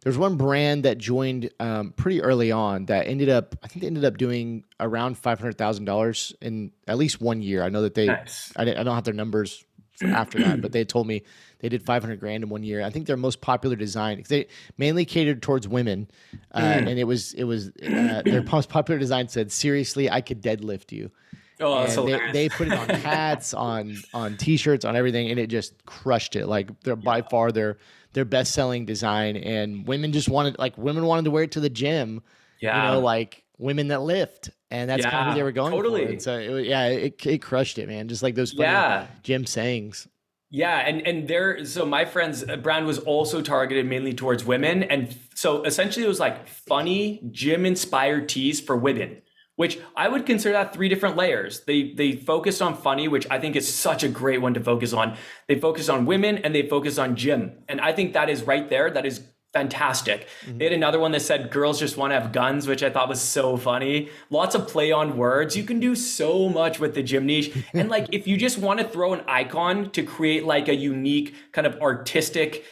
there's 0.07 0.17
one 0.17 0.37
brand 0.37 0.85
that 0.85 0.99
joined 0.99 1.51
um, 1.59 1.91
pretty 1.97 2.23
early 2.23 2.53
on 2.53 2.87
that 2.87 3.09
ended 3.09 3.29
up, 3.29 3.57
I 3.65 3.67
think 3.67 3.81
they 3.81 3.89
ended 3.89 4.05
up 4.05 4.19
doing 4.19 4.63
around 4.79 5.19
five 5.19 5.41
hundred 5.41 5.59
thousand 5.59 5.85
dollars 5.85 6.33
in 6.41 6.71
at 6.87 6.97
least 6.97 7.21
one 7.21 7.43
year. 7.43 7.65
I 7.65 7.71
know 7.71 7.83
that 7.83 7.95
they, 7.95 8.07
nice. 8.07 8.53
I, 8.55 8.63
I 8.63 8.85
don't 8.85 8.95
have 8.95 9.03
their 9.03 9.15
numbers 9.15 9.65
after 10.01 10.39
that, 10.45 10.63
but 10.63 10.71
they 10.71 10.85
told 10.85 11.09
me 11.09 11.25
they 11.59 11.69
did 11.69 11.83
500 11.83 12.21
grand 12.21 12.45
in 12.45 12.51
one 12.51 12.63
year. 12.63 12.85
I 12.85 12.91
think 12.91 13.09
their 13.09 13.17
most 13.17 13.41
popular 13.41 13.75
design, 13.75 14.23
they 14.29 14.47
mainly 14.79 15.05
catered 15.05 15.43
towards 15.43 15.67
women. 15.67 16.09
Uh, 16.53 16.61
mm. 16.61 16.87
and 16.89 17.01
it 17.01 17.05
was, 17.09 17.33
it 17.35 17.43
was, 17.43 17.71
uh, 17.71 18.23
their 18.25 18.43
most 18.53 18.69
popular 18.69 19.01
design 19.01 19.27
said, 19.27 19.51
seriously, 19.51 20.09
I 20.09 20.21
could 20.21 20.41
deadlift 20.41 20.93
you. 20.93 21.11
Oh, 21.59 21.81
that's 21.81 21.97
they, 21.97 22.33
they, 22.33 22.49
put 22.49 22.69
it 22.69 22.75
on 22.75 22.89
hats, 22.91 23.55
on, 23.55 23.97
on 24.15 24.37
t-shirts, 24.37 24.85
on 24.85 24.95
everything. 24.95 25.33
And 25.33 25.41
it 25.41 25.49
just 25.49 25.85
crushed 25.85 26.37
it. 26.37 26.47
Like 26.47 26.81
they're 26.83 26.95
by 26.95 27.23
far 27.23 27.51
their 27.51 27.79
their 28.17 28.25
best 28.25 28.55
selling 28.55 28.87
design, 28.87 29.37
and 29.37 29.87
women 29.87 30.11
just 30.11 30.31
wanted 30.31 30.59
like 30.59 30.79
women 30.79 31.05
wanted 31.05 31.27
to 31.27 31.31
wear 31.31 31.43
it 31.43 31.53
to 31.53 31.61
the 31.61 31.69
gym. 31.69 32.23
Yeah, 32.61 32.87
you 32.87 32.93
know, 32.93 33.01
like 33.01 33.45
women 33.59 33.89
that 33.89 34.01
lift, 34.01 34.49
and 34.71 34.89
that's 34.89 35.05
yeah, 35.05 35.11
kind 35.11 35.23
of 35.23 35.27
what 35.29 35.35
they 35.35 35.43
were 35.43 35.53
going 35.53 35.71
totally. 35.71 36.07
for. 36.07 36.13
And 36.13 36.23
so 36.23 36.39
it, 36.39 36.67
yeah, 36.67 36.87
it, 36.87 37.27
it 37.27 37.43
crushed 37.43 37.77
it, 37.77 37.87
man. 37.89 38.09
Just 38.09 38.23
like 38.23 38.35
those 38.35 38.55
yeah. 38.55 39.07
gym 39.23 39.45
sayings. 39.45 40.09
Yeah, 40.49 40.79
and 40.79 41.07
and 41.07 41.29
there, 41.29 41.63
so 41.67 41.85
my 41.85 42.07
friend's 42.07 42.43
uh, 42.43 42.57
brand 42.57 42.87
was 42.87 42.99
also 43.01 43.43
targeted 43.43 43.85
mainly 43.85 44.15
towards 44.15 44.47
women, 44.47 44.83
and 44.85 45.15
so 45.35 45.63
essentially 45.65 46.07
it 46.07 46.09
was 46.09 46.19
like 46.19 46.49
funny 46.49 47.21
gym 47.31 47.67
inspired 47.67 48.31
tees 48.31 48.63
for 48.63 48.79
women 48.79 49.21
which 49.57 49.79
I 49.97 50.09
would 50.09 50.25
consider 50.25 50.53
that 50.53 50.73
three 50.73 50.89
different 50.89 51.17
layers. 51.17 51.61
They 51.61 51.93
they 51.93 52.13
focused 52.13 52.63
on 52.63 52.77
funny, 52.77 53.09
which 53.09 53.27
I 53.31 53.41
think 53.41 53.57
is 53.57 53.73
such 53.73 54.05
a 54.05 54.09
great 54.09 54.41
one 54.41 54.55
to 54.55 54.61
focus 54.61 54.93
on. 54.93 55.17
They 55.49 55.59
focus 55.59 55.89
on 55.89 56.07
women 56.07 56.39
and 56.39 56.55
they 56.55 56.69
focus 56.69 56.99
on 56.99 57.17
gym. 57.17 57.53
And 57.69 57.81
I 57.81 57.93
think 57.93 58.13
that 58.13 58.31
is 58.31 58.43
right 58.45 58.69
there. 58.69 58.91
That 58.91 59.07
is 59.07 59.23
fantastic. 59.57 60.29
Mm-hmm. 60.45 60.59
They 60.59 60.65
had 60.65 60.75
another 60.75 60.99
one 60.99 61.13
that 61.13 61.21
said 61.21 61.51
girls 61.51 61.81
just 61.81 61.97
want 61.97 62.11
to 62.11 62.21
have 62.21 62.31
guns, 62.31 62.69
which 62.69 62.83
I 62.83 62.91
thought 62.91 63.09
was 63.09 63.23
so 63.23 63.57
funny. 63.57 64.11
Lots 64.29 64.55
of 64.55 64.69
play 64.69 64.93
on 64.93 65.17
words. 65.17 65.57
You 65.57 65.65
can 65.65 65.81
do 65.81 65.95
so 65.95 66.51
much 66.51 66.79
with 66.79 66.95
the 66.95 67.03
gym 67.03 67.25
niche. 67.25 67.57
and 67.73 67.89
like 67.89 68.07
if 68.13 68.27
you 68.27 68.37
just 68.37 68.59
want 68.59 68.81
to 68.81 68.87
throw 68.87 69.15
an 69.15 69.23
icon 69.27 69.91
to 69.93 70.03
create 70.03 70.45
like 70.45 70.69
a 70.69 70.75
unique 70.75 71.35
kind 71.53 71.67
of 71.67 71.81
artistic 71.81 72.65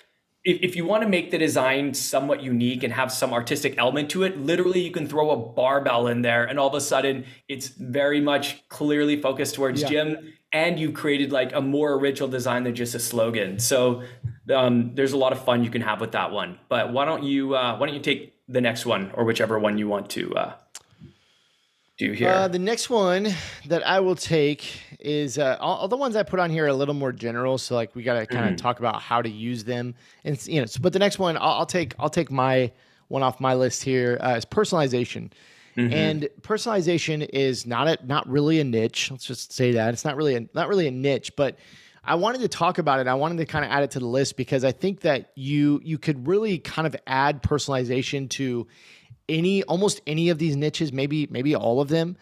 if, 0.45 0.59
if 0.61 0.77
you 0.77 0.85
want 0.85 1.03
to 1.03 1.09
make 1.09 1.31
the 1.31 1.39
design 1.39 1.95
somewhat 1.95 2.43
unique 2.43 2.83
and 2.83 2.93
have 2.93 3.11
some 3.11 3.33
artistic 3.33 3.75
element 3.79 4.11
to 4.11 4.23
it, 4.23 4.39
literally 4.39 4.81
you 4.81 4.91
can 4.91 5.09
throw 5.09 5.31
a 5.31 5.37
barbell 5.37 6.07
in 6.07 6.23
there 6.23 6.45
and 6.45 6.59
all 6.59 6.69
of 6.69 6.75
a 6.75 6.81
sudden 6.81 7.25
it's 7.49 7.69
very 7.69 8.21
much 8.21 8.67
clearly 8.69 9.21
focused 9.21 9.55
towards 9.55 9.83
yeah. 9.83 9.89
gym 9.89 10.35
and 10.53 10.79
you've 10.79 10.95
created 10.95 11.33
like 11.33 11.53
a 11.53 11.61
more 11.61 11.95
original 11.95 12.29
design 12.29 12.63
than 12.63 12.75
just 12.75 12.95
a 12.95 13.01
slogan. 13.01 13.59
So 13.59 14.03
um, 14.55 14.95
there's 14.95 15.13
a 15.13 15.17
lot 15.17 15.33
of 15.33 15.45
fun 15.45 15.65
you 15.65 15.71
can 15.71 15.83
have 15.83 16.01
with 16.01 16.13
that 16.13 16.31
one. 16.31 16.59
But 16.69 16.93
why 16.93 17.05
don't 17.07 17.25
you 17.25 17.57
uh, 17.57 17.77
why 17.77 17.87
don't 17.87 17.95
you 17.95 18.03
take 18.03 18.35
the 18.47 18.61
next 18.61 18.87
one 18.87 19.11
or 19.15 19.25
whichever 19.25 19.59
one 19.59 19.79
you 19.79 19.89
want 19.89 20.11
to 20.11 20.35
uh, 20.35 20.55
do 21.99 22.13
here? 22.13 22.29
Uh, 22.29 22.49
the 22.49 22.59
next 22.59 22.91
one 22.91 23.29
that 23.67 23.87
I 23.87 24.01
will 24.01 24.17
take 24.17 24.65
is 25.01 25.39
uh, 25.39 25.57
all, 25.61 25.77
all, 25.79 25.89
the 25.89 25.97
ones 25.97 26.17
I 26.17 26.23
put 26.23 26.41
on 26.41 26.51
here 26.51 26.65
are 26.65 26.69
a 26.69 26.75
little 26.75 26.95
more 26.95 27.13
general. 27.13 27.59
So 27.59 27.75
like 27.75 27.95
we 27.95 28.03
got 28.03 28.19
to 28.19 28.27
kind 28.27 28.47
of 28.47 28.55
mm. 28.55 28.59
talk 28.59 28.79
about 28.79 29.01
how 29.01 29.23
to 29.23 29.29
use 29.29 29.65
them, 29.65 29.95
and 30.25 30.45
you 30.47 30.61
know. 30.61 30.67
So, 30.67 30.81
but 30.81 30.93
the 30.93 30.99
next 30.99 31.19
one 31.19 31.37
I'll, 31.37 31.61
I'll, 31.61 31.67
take 31.67 31.95
I'll 31.99 32.11
take 32.11 32.31
my 32.31 32.73
one 33.09 33.23
off 33.23 33.41
my 33.41 33.55
list 33.55 33.83
here 33.83 34.19
uh, 34.21 34.35
is 34.37 34.45
personalization. 34.45 35.31
Mm-hmm. 35.77 35.93
And 35.93 36.29
personalization 36.43 37.29
is 37.33 37.67
not 37.67 37.89
a 37.89 37.99
not 38.07 38.29
really 38.29 38.61
a 38.61 38.65
niche. 38.65 39.11
Let's 39.11 39.25
just 39.25 39.53
say 39.53 39.73
that 39.73 39.93
it's 39.93 40.05
not 40.05 40.17
really 40.17 40.37
a, 40.37 40.47
not 40.55 40.69
really 40.69 40.87
a 40.87 40.93
niche, 40.93 41.33
but 41.37 41.59
I 42.07 42.17
wanted 42.17 42.43
to 42.43 42.49
talk 42.49 42.79
about 42.79 43.01
it. 43.01 43.07
I 43.07 43.15
wanted 43.15 43.39
to 43.39 43.47
kind 43.47 43.65
of 43.65 43.71
add 43.71 43.83
it 43.83 43.93
to 43.93 43.99
the 43.99 44.07
list 44.07 44.37
because 44.37 44.65
I 44.65 44.73
think 44.73 45.01
that 45.01 45.33
you 45.35 45.81
you 45.83 45.99
could 45.99 46.29
really 46.29 46.59
kind 46.59 46.87
of 46.87 46.95
add 47.07 47.43
personalization 47.43 48.29
to 48.31 48.67
any 49.29 49.63
almost 49.65 50.01
any 50.07 50.29
of 50.29 50.39
these 50.39 50.57
niches, 50.57 50.93
maybe 50.93 51.27
maybe 51.31 51.55
all 51.55 51.81
of 51.81 51.89
them. 51.89 52.17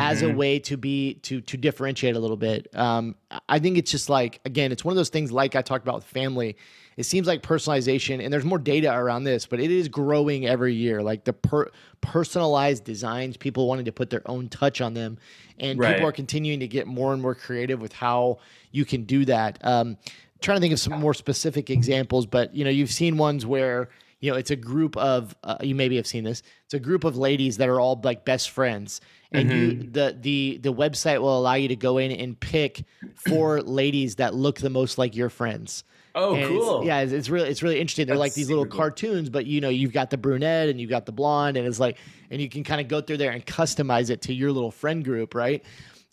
as 0.00 0.20
a 0.20 0.26
Mhm. 0.26 0.34
way 0.34 0.58
to 0.58 0.76
be 0.76 1.14
to 1.22 1.40
to 1.40 1.56
differentiate 1.56 2.14
a 2.14 2.18
little 2.18 2.36
bit. 2.36 2.68
Um, 2.76 3.14
I 3.48 3.58
think 3.58 3.78
it's 3.78 3.90
just 3.90 4.10
like 4.10 4.38
again, 4.44 4.70
it's 4.70 4.84
one 4.84 4.92
of 4.92 4.96
those 4.96 5.08
things 5.08 5.32
like 5.32 5.56
I 5.56 5.62
talked 5.62 5.82
about 5.82 5.94
with 5.94 6.04
family. 6.04 6.56
It 6.98 7.04
seems 7.04 7.26
like 7.26 7.40
personalization, 7.42 8.22
and 8.22 8.30
there's 8.30 8.44
more 8.44 8.58
data 8.58 8.92
around 8.94 9.24
this, 9.24 9.46
but 9.46 9.60
it 9.60 9.70
is 9.70 9.88
growing 9.88 10.46
every 10.46 10.74
year. 10.74 11.02
Like 11.02 11.24
the 11.24 11.32
per, 11.32 11.70
personalized 12.02 12.84
designs, 12.84 13.38
people 13.38 13.66
wanting 13.66 13.86
to 13.86 13.92
put 13.92 14.10
their 14.10 14.28
own 14.30 14.50
touch 14.50 14.82
on 14.82 14.92
them, 14.92 15.16
and 15.58 15.78
Right. 15.78 15.94
people 15.94 16.06
are 16.06 16.12
continuing 16.12 16.60
to 16.60 16.68
get 16.68 16.86
more 16.86 17.14
and 17.14 17.22
more 17.22 17.34
creative 17.34 17.80
with 17.80 17.94
how 17.94 18.40
you 18.72 18.84
can 18.84 19.04
do 19.04 19.24
that. 19.24 19.58
Um, 19.62 19.96
trying 20.42 20.56
to 20.58 20.60
think 20.60 20.74
of 20.74 20.80
some 20.80 21.00
more 21.00 21.14
specific 21.14 21.70
examples, 21.70 22.26
but 22.26 22.54
you 22.54 22.62
know, 22.62 22.70
you've 22.70 22.90
seen 22.92 23.16
ones 23.16 23.46
where 23.46 23.88
you 24.20 24.30
know 24.30 24.36
it's 24.36 24.50
a 24.50 24.56
group 24.56 24.96
of 24.96 25.36
uh, 25.44 25.56
you 25.62 25.74
maybe 25.74 25.96
have 25.96 26.06
seen 26.06 26.24
this. 26.24 26.42
It's 26.64 26.74
a 26.74 26.80
group 26.80 27.04
of 27.04 27.16
ladies 27.16 27.56
that 27.58 27.68
are 27.68 27.80
all 27.80 28.00
like 28.02 28.24
best 28.24 28.50
friends, 28.50 29.00
and 29.32 29.50
you 29.50 29.72
the 29.90 30.16
the 30.20 30.58
the 30.62 30.72
website 30.72 31.20
will 31.20 31.38
allow 31.38 31.54
you 31.54 31.68
to 31.68 31.76
go 31.76 31.98
in 31.98 32.10
and 32.12 32.38
pick 32.38 32.84
four 33.14 33.60
ladies 33.62 34.16
that 34.16 34.34
look 34.34 34.58
the 34.60 34.70
most 34.70 34.98
like 34.98 35.14
your 35.16 35.28
friends. 35.30 35.84
Oh, 36.14 36.34
And 36.34 36.42
it's- 36.44 36.58
cool. 36.58 36.84
yeah, 36.84 37.00
it's, 37.00 37.12
it's 37.12 37.28
really 37.28 37.48
it's 37.48 37.62
really 37.62 37.78
interesting. 37.78 38.06
They're 38.08 38.16
like 38.16 38.34
these 38.34 38.48
little 38.48 38.66
cool. 38.66 38.78
cartoons, 38.78 39.30
but 39.30 39.46
you 39.46 39.60
know, 39.60 39.68
you've 39.68 39.92
got 39.92 40.10
the 40.10 40.18
brunette 40.18 40.68
and 40.68 40.80
you've 40.80 40.90
got 40.90 41.06
the 41.06 41.12
blonde, 41.12 41.56
and 41.56 41.66
it's 41.66 41.78
like, 41.78 41.98
and 42.30 42.40
you 42.42 42.48
can 42.48 42.64
kind 42.64 42.80
of 42.80 42.88
go 42.88 43.00
through 43.00 43.18
there 43.18 43.30
and 43.30 43.44
customize 43.46 44.10
it 44.10 44.22
to 44.22 44.34
your 44.34 44.50
little 44.50 44.72
friend 44.72 45.04
group, 45.04 45.34
right? 45.34 45.64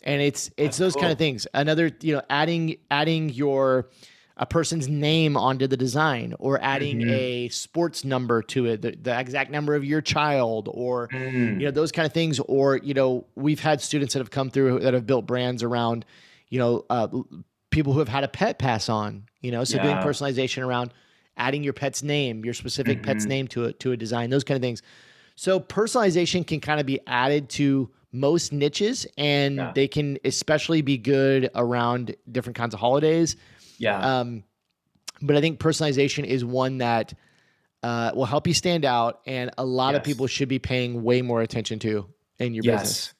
And 0.02 0.22
it's 0.22 0.50
it's 0.56 0.76
those 0.76 0.94
kind 0.94 1.10
of 1.10 1.18
things. 1.18 1.48
Another, 1.52 1.90
you 2.02 2.12
know, 2.14 2.22
adding 2.30 2.76
adding 2.88 3.30
your 3.30 3.88
a 4.38 4.44
person's 4.46 4.86
name 4.88 5.36
onto 5.36 5.66
the 5.66 5.76
design 5.76 6.34
or 6.38 6.60
adding 6.62 6.98
Mm-hmm. 6.98 7.10
a 7.10 7.48
sports 7.48 8.04
number 8.04 8.42
to 8.42 8.66
it, 8.66 8.82
the, 8.82 8.90
the 9.00 9.18
exact 9.18 9.50
number 9.50 9.74
of 9.74 9.84
your 9.84 10.00
child, 10.02 10.68
or 10.72 11.08
Mm. 11.08 11.58
you 11.60 11.64
know 11.66 11.70
those 11.70 11.90
kind 11.92 12.04
of 12.06 12.12
things. 12.12 12.38
Or 12.40 12.76
you 12.76 12.94
know, 12.94 13.26
we've 13.34 13.60
had 13.60 13.80
students 13.80 14.12
that 14.14 14.20
have 14.20 14.30
come 14.30 14.50
through 14.50 14.80
that 14.80 14.92
have 14.94 15.06
built 15.06 15.26
brands 15.26 15.62
around, 15.62 16.04
you 16.48 16.58
know, 16.58 16.84
uh, 16.90 17.08
people 17.70 17.92
who 17.92 17.98
have 18.00 18.08
had 18.08 18.24
a 18.24 18.28
pet 18.28 18.58
pass 18.58 18.88
on. 18.88 19.24
You 19.40 19.52
know, 19.52 19.64
so 19.64 19.78
doing 19.78 19.96
personalization 19.98 20.66
around 20.66 20.92
adding 21.38 21.62
your 21.62 21.72
pet's 21.72 22.02
name, 22.02 22.44
your 22.44 22.54
specific 22.54 23.02
pet's 23.02 23.24
Mm-hmm. 23.24 23.28
name 23.30 23.48
to 23.48 23.64
it 23.64 23.80
to 23.80 23.92
a 23.92 23.96
design, 23.96 24.30
those 24.30 24.44
kind 24.44 24.56
of 24.56 24.62
things. 24.62 24.82
So 25.36 25.60
personalization 25.60 26.46
can 26.46 26.60
kind 26.60 26.80
of 26.80 26.86
be 26.86 26.98
added 27.06 27.48
to 27.50 27.90
most 28.12 28.52
niches, 28.52 29.06
and 29.18 29.56
Yeah. 29.56 29.72
they 29.74 29.86
can 29.88 30.18
especially 30.24 30.80
be 30.82 30.96
good 30.96 31.50
around 31.54 32.16
different 32.32 32.56
kinds 32.56 32.72
of 32.74 32.80
holidays. 32.80 33.36
Yeah. 33.78 34.20
Um, 34.20 34.44
but 35.22 35.36
I 35.36 35.40
think 35.40 35.58
personalization 35.58 36.24
is 36.24 36.44
one 36.44 36.78
that 36.78 37.14
uh, 37.82 38.12
will 38.14 38.24
help 38.24 38.46
you 38.46 38.54
stand 38.54 38.84
out, 38.84 39.20
and 39.26 39.50
a 39.58 39.64
lot 39.64 39.94
of 39.94 40.02
people 40.02 40.26
should 40.26 40.48
be 40.48 40.58
paying 40.58 41.02
way 41.02 41.22
more 41.22 41.40
attention 41.42 41.78
to 41.80 42.06
in 42.38 42.54
your 42.54 42.64
yes. 42.64 42.80
business. 42.80 43.14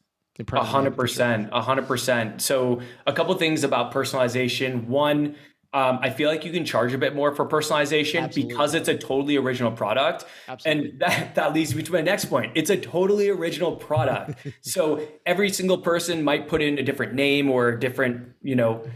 in 0.52 0.56
A 0.58 0.64
hundred 0.64 0.96
percent, 0.96 1.48
a 1.52 1.62
hundred 1.62 1.86
percent. 1.86 2.42
So 2.42 2.80
a 3.06 3.12
couple 3.12 3.34
things 3.36 3.64
about 3.64 3.92
personalization. 3.92 4.86
One, 4.86 5.36
um, 5.72 5.98
I 6.00 6.10
feel 6.10 6.30
like 6.30 6.44
you 6.44 6.52
can 6.52 6.64
charge 6.64 6.94
a 6.94 6.98
bit 6.98 7.14
more 7.14 7.34
for 7.34 7.46
personalization 7.46 8.22
Absolutely. 8.22 8.50
because 8.50 8.74
it's 8.74 8.88
a 8.88 8.96
totally 8.96 9.36
original 9.36 9.70
product. 9.70 10.24
Absolutely. 10.48 10.90
And 10.90 11.00
that, 11.00 11.34
that 11.34 11.52
leads 11.52 11.74
me 11.74 11.82
to 11.82 11.92
my 11.92 12.00
next 12.00 12.26
point. 12.26 12.52
It's 12.54 12.70
a 12.70 12.78
totally 12.78 13.28
original 13.28 13.76
product. 13.76 14.38
so 14.62 15.06
every 15.26 15.50
single 15.50 15.78
person 15.78 16.24
might 16.24 16.48
put 16.48 16.62
in 16.62 16.78
a 16.78 16.82
different 16.82 17.14
name 17.14 17.50
or 17.50 17.68
a 17.68 17.78
different, 17.78 18.32
you 18.42 18.56
know, 18.56 18.86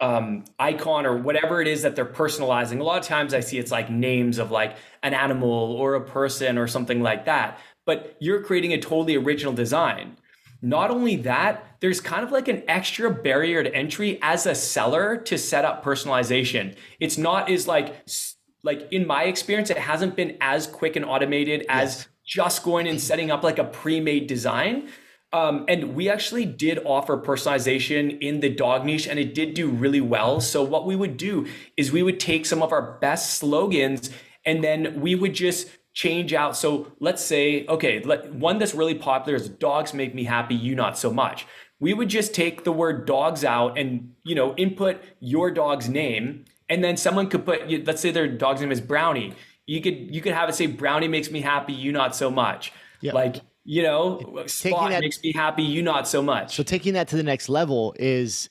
um, 0.00 0.44
icon 0.58 1.06
or 1.06 1.16
whatever 1.16 1.60
it 1.60 1.68
is 1.68 1.82
that 1.82 1.96
they're 1.96 2.04
personalizing. 2.04 2.80
A 2.80 2.84
lot 2.84 2.98
of 2.98 3.06
times 3.06 3.32
I 3.32 3.40
see 3.40 3.58
it's 3.58 3.70
like 3.70 3.90
names 3.90 4.38
of 4.38 4.50
like 4.50 4.76
an 5.02 5.14
animal 5.14 5.50
or 5.50 5.94
a 5.94 6.00
person 6.00 6.58
or 6.58 6.66
something 6.66 7.02
like 7.02 7.24
that. 7.24 7.58
But 7.86 8.16
you're 8.20 8.42
creating 8.42 8.72
a 8.72 8.80
totally 8.80 9.16
original 9.16 9.52
design. 9.52 10.16
Not 10.60 10.90
only 10.90 11.16
that, 11.16 11.76
there's 11.80 12.00
kind 12.00 12.24
of 12.24 12.32
like 12.32 12.48
an 12.48 12.62
extra 12.68 13.10
barrier 13.10 13.62
to 13.62 13.74
entry 13.74 14.18
as 14.22 14.46
a 14.46 14.54
seller 14.54 15.16
to 15.18 15.38
set 15.38 15.64
up 15.64 15.84
personalization. 15.84 16.74
It's 16.98 17.18
not 17.18 17.50
as 17.50 17.66
like 17.66 18.06
like 18.62 18.88
in 18.92 19.06
my 19.06 19.24
experience, 19.24 19.70
it 19.70 19.78
hasn't 19.78 20.16
been 20.16 20.36
as 20.40 20.66
quick 20.66 20.96
and 20.96 21.04
automated 21.04 21.64
as 21.68 22.08
just 22.24 22.64
going 22.64 22.88
and 22.88 23.00
setting 23.00 23.30
up 23.30 23.44
like 23.44 23.58
a 23.58 23.64
pre-made 23.64 24.26
design. 24.26 24.88
Um, 25.36 25.66
and 25.68 25.94
we 25.94 26.08
actually 26.08 26.46
did 26.46 26.78
offer 26.86 27.18
personalization 27.18 28.18
in 28.22 28.40
the 28.40 28.48
dog 28.48 28.86
niche 28.86 29.06
and 29.06 29.18
it 29.18 29.34
did 29.34 29.52
do 29.52 29.68
really 29.68 30.00
well. 30.00 30.40
So 30.40 30.62
what 30.62 30.86
we 30.86 30.96
would 30.96 31.18
do 31.18 31.46
is 31.76 31.92
we 31.92 32.02
would 32.02 32.18
take 32.18 32.46
some 32.46 32.62
of 32.62 32.72
our 32.72 32.92
best 33.00 33.34
slogans 33.34 34.08
and 34.46 34.64
then 34.64 34.98
we 34.98 35.14
would 35.14 35.34
just 35.34 35.68
change 35.92 36.32
out. 36.32 36.56
So 36.56 36.90
let's 37.00 37.22
say, 37.22 37.66
okay, 37.66 38.00
let, 38.02 38.32
one 38.32 38.58
that's 38.58 38.74
really 38.74 38.94
popular 38.94 39.36
is 39.36 39.46
dogs 39.46 39.92
make 39.92 40.14
me 40.14 40.24
happy, 40.24 40.54
you 40.54 40.74
not 40.74 40.96
so 40.96 41.12
much. 41.12 41.46
We 41.80 41.92
would 41.92 42.08
just 42.08 42.32
take 42.32 42.64
the 42.64 42.72
word 42.72 43.04
dogs 43.04 43.44
out 43.44 43.76
and, 43.76 44.14
you 44.24 44.34
know, 44.34 44.54
input 44.54 45.02
your 45.20 45.50
dog's 45.50 45.86
name. 45.86 46.46
And 46.70 46.82
then 46.82 46.96
someone 46.96 47.28
could 47.28 47.44
put, 47.44 47.70
let's 47.84 48.00
say 48.00 48.10
their 48.10 48.26
dog's 48.26 48.62
name 48.62 48.72
is 48.72 48.80
Brownie. 48.80 49.34
You 49.66 49.82
could, 49.82 50.14
you 50.14 50.22
could 50.22 50.32
have 50.32 50.48
it 50.48 50.54
say 50.54 50.66
Brownie 50.66 51.08
makes 51.08 51.30
me 51.30 51.42
happy, 51.42 51.74
you 51.74 51.92
not 51.92 52.16
so 52.16 52.30
much. 52.30 52.72
Like, 53.12 53.42
you 53.66 53.82
know, 53.82 54.44
Spot 54.46 54.90
that- 54.90 55.00
makes 55.00 55.20
me 55.22 55.32
happy, 55.32 55.62
you 55.64 55.82
not 55.82 56.06
so 56.08 56.22
much. 56.22 56.54
So 56.56 56.62
taking 56.62 56.94
that 56.94 57.08
to 57.08 57.16
the 57.16 57.22
next 57.22 57.48
level 57.48 57.94
is 57.98 58.48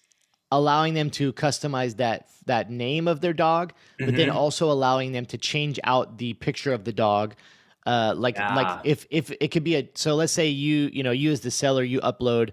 allowing 0.52 0.94
them 0.94 1.10
to 1.12 1.34
customize 1.34 1.98
that 1.98 2.28
that 2.46 2.70
name 2.70 3.08
of 3.08 3.22
their 3.22 3.34
dog, 3.34 3.74
but 3.98 4.16
then 4.16 4.28
Mm-hmm. 4.28 4.38
also 4.38 4.70
allowing 4.72 5.14
them 5.14 5.26
to 5.28 5.38
change 5.38 5.80
out 5.84 6.18
the 6.20 6.34
picture 6.34 6.74
of 6.74 6.84
the 6.84 6.94
dog. 6.94 7.34
Uh, 7.88 8.14
like 8.18 8.36
Yeah. 8.36 8.54
like 8.56 8.82
if 8.84 9.06
if 9.10 9.32
it 9.40 9.50
could 9.52 9.64
be 9.64 9.76
a 9.76 9.90
so 9.96 10.16
let's 10.16 10.34
say 10.34 10.48
you 10.50 10.90
you 10.94 11.02
know 11.04 11.12
you 11.12 11.32
as 11.32 11.42
the 11.42 11.52
seller 11.52 11.84
you 11.84 12.00
upload 12.02 12.52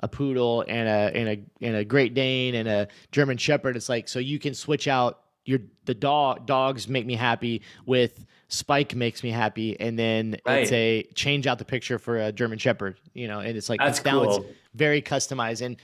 a 0.00 0.08
poodle 0.08 0.64
and 0.68 0.88
a 0.88 1.16
and 1.18 1.28
a 1.28 1.66
and 1.66 1.76
a 1.76 1.84
Great 1.84 2.14
Dane 2.14 2.54
and 2.54 2.68
a 2.68 2.88
German 3.12 3.36
Shepherd. 3.38 3.76
It's 3.76 3.88
like 3.88 4.08
so 4.08 4.18
you 4.18 4.38
can 4.38 4.54
switch 4.54 4.86
out 4.88 5.20
your 5.46 5.60
the 5.84 5.94
dog 5.94 6.46
dogs 6.46 6.86
make 6.88 7.06
me 7.06 7.14
happy 7.16 7.62
with 7.86 8.24
Spike 8.48 8.94
makes 8.94 9.22
me 9.22 9.30
happy, 9.30 9.78
and 9.78 9.98
then 9.98 10.34
it's 10.34 10.42
Right. 10.46 10.72
a 10.72 11.02
change 11.14 11.46
out 11.46 11.58
the 11.58 11.64
picture 11.64 11.98
for 11.98 12.18
a 12.20 12.32
German 12.32 12.58
Shepherd. 12.58 12.98
You 13.12 13.28
know, 13.28 13.40
and 13.40 13.56
it's 13.56 13.68
like 13.68 13.80
That's 13.80 13.98
it's 13.98 14.04
now 14.04 14.22
it's 14.24 14.38
very 14.74 15.02
customized. 15.02 15.62
And 15.64 15.76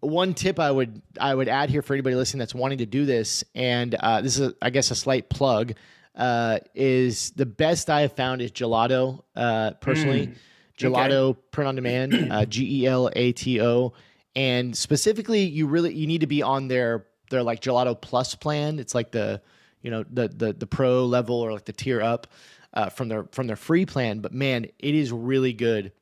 one 0.00 0.34
tip 0.34 0.58
I 0.58 0.70
would 0.70 1.02
I 1.20 1.34
would 1.34 1.48
add 1.48 1.70
here 1.70 1.82
for 1.82 1.94
anybody 1.94 2.14
listening 2.16 2.38
that's 2.38 2.54
wanting 2.54 2.78
to 2.78 2.86
do 2.86 3.04
this, 3.04 3.44
and 3.54 3.94
uh, 3.94 4.20
this 4.20 4.38
is 4.38 4.52
I 4.62 4.70
guess 4.70 4.90
a 4.90 4.94
slight 4.94 5.28
plug, 5.28 5.74
uh, 6.16 6.58
is 6.74 7.30
the 7.32 7.46
best 7.46 7.90
I 7.90 8.02
have 8.02 8.12
found 8.12 8.40
is 8.42 8.50
Gelato. 8.52 9.22
Uh, 9.36 9.72
personally, 9.80 10.32
Gelato 10.78 11.36
print 11.50 11.68
on 11.68 11.74
demand, 11.74 12.32
uh, 12.32 12.44
G 12.48 12.82
E 12.82 12.86
L 12.86 13.10
A 13.14 13.32
T 13.32 13.60
O, 13.60 13.92
and 14.36 14.76
specifically, 14.76 15.42
you 15.42 15.66
really 15.66 15.92
you 15.94 16.06
need 16.06 16.20
to 16.20 16.26
be 16.28 16.42
on 16.42 16.68
their 16.68 17.06
their 17.30 17.42
like 17.42 17.60
Gelato 17.60 18.00
Plus 18.00 18.34
plan. 18.34 18.78
It's 18.78 18.94
like 18.94 19.10
the 19.10 19.42
you 19.82 19.90
know 19.90 20.04
the 20.10 20.28
the 20.28 20.52
the 20.52 20.66
pro 20.66 21.04
level 21.04 21.40
or 21.40 21.52
like 21.52 21.64
the 21.64 21.72
tier 21.72 22.00
up 22.00 22.26
uh, 22.74 22.88
from 22.88 23.08
their 23.08 23.24
from 23.32 23.46
their 23.46 23.56
free 23.56 23.86
plan. 23.86 24.20
But 24.20 24.32
man, 24.32 24.66
it 24.78 24.94
is 24.94 25.12
really 25.12 25.52
good 25.52 25.92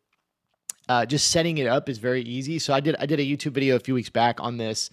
uh, 0.89 1.07
just 1.07 1.31
setting 1.31 1.59
it 1.59 1.67
up 1.67 1.89
is 1.89 1.99
very 1.99 2.23
easy. 2.23 2.59
So 2.59 2.73
I 2.73 2.81
did 2.81 2.97
I 2.99 3.07
did 3.07 3.21
a 3.21 3.25
YouTube 3.25 3.53
video 3.53 3.77
a 3.77 3.81
few 3.81 3.95
weeks 3.95 4.11
back 4.11 4.41
on 4.41 4.57
this, 4.57 4.91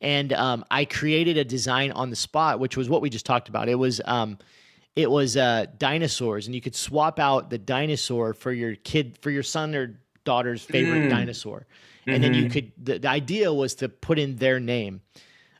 and 0.00 0.32
um, 0.32 0.64
I 0.70 0.84
created 0.84 1.36
a 1.36 1.44
design 1.44 1.92
on 1.92 2.10
the 2.10 2.16
spot, 2.16 2.60
which 2.60 2.76
was 2.76 2.88
what 2.88 3.02
we 3.02 3.10
just 3.10 3.26
talked 3.26 3.48
about. 3.48 3.68
It 3.68 3.74
was 3.74 4.00
um, 4.04 4.38
it 4.96 5.10
was 5.10 5.36
uh, 5.36 5.66
dinosaurs, 5.76 6.46
and 6.46 6.54
you 6.54 6.60
could 6.60 6.74
swap 6.74 7.18
out 7.18 7.50
the 7.50 7.58
dinosaur 7.58 8.32
for 8.32 8.52
your 8.52 8.74
kid 8.76 9.18
for 9.20 9.30
your 9.30 9.42
son 9.42 9.74
or 9.74 10.00
daughter's 10.24 10.62
favorite 10.62 11.08
dinosaur, 11.10 11.66
and 12.06 12.24
then 12.24 12.32
you 12.32 12.48
could. 12.48 12.72
The, 12.82 12.98
the 13.00 13.08
idea 13.08 13.52
was 13.52 13.74
to 13.76 13.88
put 13.88 14.18
in 14.18 14.36
their 14.36 14.60
name. 14.60 15.02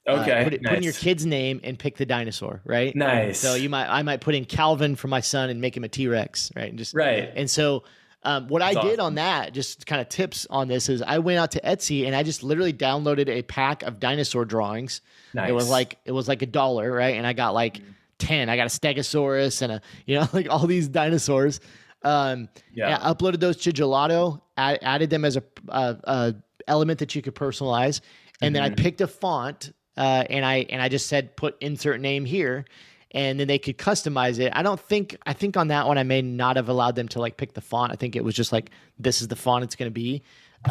Uh, 0.07 0.21
okay. 0.21 0.45
put, 0.45 0.53
it, 0.53 0.63
put 0.63 0.75
in 0.75 0.83
your 0.83 0.93
kid's 0.93 1.25
name 1.25 1.61
and 1.65 1.79
pick 1.79 1.97
the 1.97 2.05
dinosaur, 2.05 2.61
right? 2.65 2.95
Nice. 2.95 3.41
So 3.41 3.55
you 3.55 3.71
might 3.71 3.89
I 3.89 4.03
might 4.03 4.21
put 4.21 4.35
in 4.35 4.45
Calvin 4.45 4.97
for 4.97 5.09
my 5.09 5.21
son 5.21 5.49
and 5.51 5.61
make 5.61 5.77
him 5.77 5.85
a 5.85 5.89
T 5.89 6.09
Rex, 6.09 6.53
right? 6.55 6.69
And 6.69 6.79
just 6.79 6.95
Right. 6.95 7.31
And 7.35 7.51
so 7.51 7.85
um, 8.23 8.49
what 8.49 8.63
I 8.63 8.73
did 8.73 8.99
awesome. 8.99 9.01
on 9.01 9.15
that, 9.17 9.53
just 9.53 9.87
kind 9.87 10.01
of 10.01 10.09
tips 10.09 10.47
on 10.49 10.67
this, 10.67 10.89
is 10.89 11.03
I 11.03 11.19
went 11.19 11.39
out 11.39 11.51
to 11.53 11.61
Etsy 11.61 12.07
and 12.07 12.17
I 12.17 12.23
just 12.23 12.43
literally 12.43 12.73
downloaded 12.73 13.29
a 13.29 13.43
pack 13.43 13.83
of 13.83 14.01
dinosaur 14.01 14.47
drawings. 14.47 15.03
Nice. 15.35 15.51
It 15.51 15.53
was 15.53 15.69
like 15.69 15.99
it 16.05 16.13
was 16.13 16.27
like 16.27 16.43
a 16.43 16.47
dollar, 16.47 16.91
right? 16.93 17.17
And 17.17 17.27
I 17.27 17.35
got 17.35 17.55
like 17.55 17.81
ten. 18.19 18.49
I 18.49 18.57
got 18.57 18.67
a 18.67 18.71
Stegosaurus 18.71 19.63
and 19.63 19.73
a 19.73 19.83
you 20.07 20.17
know 20.17 20.29
like 20.33 20.49
all 20.49 20.67
these 20.67 20.89
dinosaurs. 20.89 21.61
Um, 22.03 22.49
Yeah. 22.73 22.99
I 23.01 23.13
uploaded 23.13 23.41
those 23.41 23.57
to 23.59 23.73
Gelato, 23.73 24.41
add, 24.59 24.79
added 24.83 25.09
them 25.09 25.25
as 25.25 25.37
a, 25.37 25.43
a, 25.69 25.97
a 26.05 26.35
element 26.69 26.99
that 26.99 27.15
you 27.15 27.23
could 27.23 27.35
personalize, 27.35 28.01
and 28.43 28.55
then 28.55 28.63
I 28.63 28.71
picked 28.71 29.01
a 29.01 29.07
font 29.07 29.73
uh, 29.97 30.25
and 30.29 30.45
I 30.45 30.67
and 30.71 30.81
I 30.83 30.89
just 30.89 31.07
said 31.07 31.37
put 31.37 31.57
insert 31.61 32.01
name 32.01 32.25
here, 32.25 32.65
and 33.13 33.39
then 33.39 33.49
they 33.49 33.59
could 33.59 33.79
customize 33.79 34.39
it. 34.39 34.53
I 34.55 34.63
don't 34.63 34.81
think 34.81 35.17
I 35.27 35.33
think 35.33 35.57
on 35.57 35.69
that 35.69 35.87
one 35.87 35.99
I 35.99 36.03
may 36.03 36.23
not 36.23 36.57
have 36.57 36.69
allowed 36.69 36.97
them 36.97 37.09
to 37.09 37.21
like 37.21 37.37
pick 37.37 37.53
the 37.55 37.61
font. 37.61 37.93
I 37.93 37.97
think 37.97 38.17
it 38.17 38.25
was 38.25 38.35
just 38.35 38.53
like 38.53 38.71
this 38.99 39.21
is 39.23 39.29
the 39.29 39.37
font 39.37 39.65
it's 39.65 39.77
going 39.77 39.91
to 39.91 39.95
be. 39.95 40.23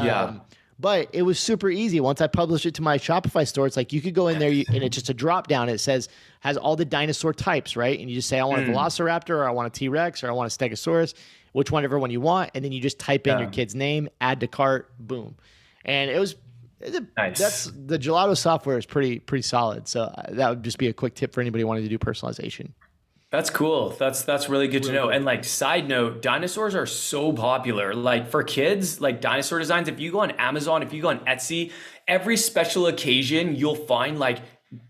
Yeah. 0.02 0.24
Um, 0.24 0.42
But 0.80 1.08
it 1.14 1.22
was 1.22 1.40
super 1.40 1.70
easy. 1.70 2.00
Once 2.00 2.20
I 2.20 2.28
published 2.28 2.66
it 2.66 2.74
to 2.76 2.82
my 2.82 2.98
Shopify 2.98 3.48
store, 3.48 3.68
it's 3.68 3.78
like 3.78 3.94
you 3.94 4.02
could 4.02 4.16
go 4.16 4.28
in 4.28 4.40
there 4.40 4.50
and 4.50 4.84
it's 4.84 4.96
just 4.96 5.10
a 5.10 5.14
drop 5.14 5.48
down. 5.48 5.70
It 5.70 5.78
says 5.78 6.10
has 6.42 6.58
all 6.58 6.76
the 6.76 6.84
dinosaur 6.84 7.32
types, 7.32 7.76
right? 7.78 7.98
And 7.98 8.10
you 8.10 8.16
just 8.16 8.28
say 8.28 8.40
I 8.40 8.44
want 8.44 8.64
a 8.64 8.66
Velociraptor, 8.66 9.30
or 9.30 9.48
I 9.48 9.52
want 9.52 9.68
a 9.68 9.80
T 9.80 9.88
Rex, 9.88 10.24
or 10.24 10.30
I 10.30 10.32
want 10.34 10.52
a 10.52 10.58
Stegosaurus, 10.58 11.14
which 11.54 11.72
one 11.72 11.84
ever 11.86 12.00
one 12.00 12.10
you 12.12 12.20
want, 12.20 12.52
and 12.56 12.66
then 12.66 12.72
you 12.72 12.82
just 12.82 12.98
type 13.00 13.28
in 13.28 13.34
Yeah. 13.38 13.42
your 13.44 13.52
kid's 13.52 13.76
name, 13.76 14.10
add 14.20 14.40
to 14.42 14.48
cart, 14.48 14.92
boom, 15.00 15.36
and 15.86 16.10
it 16.10 16.20
was. 16.20 16.36
Nice. 17.18 17.40
That's 17.40 17.66
the 17.66 17.98
gelato 17.98 18.38
software 18.38 18.78
is 18.78 18.86
pretty 18.86 19.20
pretty 19.20 19.44
solid. 19.44 19.88
So 19.88 20.04
uh, 20.04 20.24
that 20.32 20.50
would 20.50 20.64
just 20.64 20.78
be 20.78 20.88
a 20.88 20.94
quick 20.94 21.16
tip 21.16 21.34
for 21.34 21.42
anybody 21.42 21.64
wanting 21.64 21.84
to 21.84 21.90
do 21.90 21.98
personalization. 21.98 22.72
That's 23.34 23.50
cool. 23.50 23.90
That's 23.98 24.22
that's 24.22 24.48
really 24.48 24.68
good 24.68 24.84
to 24.84 24.92
know. 24.92 25.10
And 25.10 25.26
like 25.26 25.44
side 25.44 25.88
note, 25.88 26.22
dinosaurs 26.22 26.76
are 26.76 26.86
so 26.86 27.34
popular. 27.34 27.96
Like 27.96 28.30
for 28.30 28.44
kids, 28.44 29.02
like 29.02 29.22
dinosaur 29.22 29.58
designs, 29.58 29.88
if 29.88 30.00
you 30.00 30.12
go 30.12 30.20
on 30.20 30.32
Amazon, 30.32 30.84
if 30.84 30.94
you 30.94 31.02
go 31.02 31.10
on 31.10 31.18
Etsy, 31.26 31.72
every 32.08 32.38
special 32.38 32.86
occasion 32.86 33.56
you'll 33.56 33.74
find 33.74 34.20
like 34.20 34.40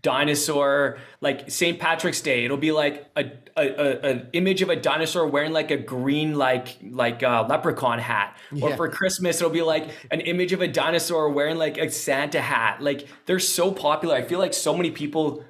dinosaur 0.02 0.98
like 1.20 1.50
St. 1.50 1.78
Patrick's 1.78 2.20
Day, 2.20 2.44
it'll 2.44 2.56
be 2.56 2.72
like 2.72 3.06
a, 3.16 3.30
a, 3.56 3.68
a 3.68 4.00
an 4.10 4.28
image 4.32 4.62
of 4.62 4.68
a 4.68 4.76
dinosaur 4.76 5.26
wearing 5.26 5.52
like 5.52 5.70
a 5.70 5.76
green 5.76 6.36
like 6.36 6.78
like 6.90 7.22
uh, 7.22 7.46
leprechaun 7.48 7.98
hat. 7.98 8.36
Or 8.60 8.76
for 8.76 8.88
Christmas, 8.88 9.40
it'll 9.40 9.50
be 9.50 9.62
like 9.62 9.90
an 10.10 10.20
image 10.20 10.52
of 10.52 10.60
a 10.60 10.68
dinosaur 10.68 11.28
wearing 11.28 11.56
like 11.56 11.78
a 11.78 11.90
Santa 11.90 12.40
hat. 12.40 12.82
Like 12.82 13.06
they're 13.26 13.38
so 13.38 13.72
popular. 13.72 14.14
I 14.14 14.22
feel 14.22 14.38
like 14.38 14.54
so 14.54 14.76
many 14.76 14.90
people 14.90 15.44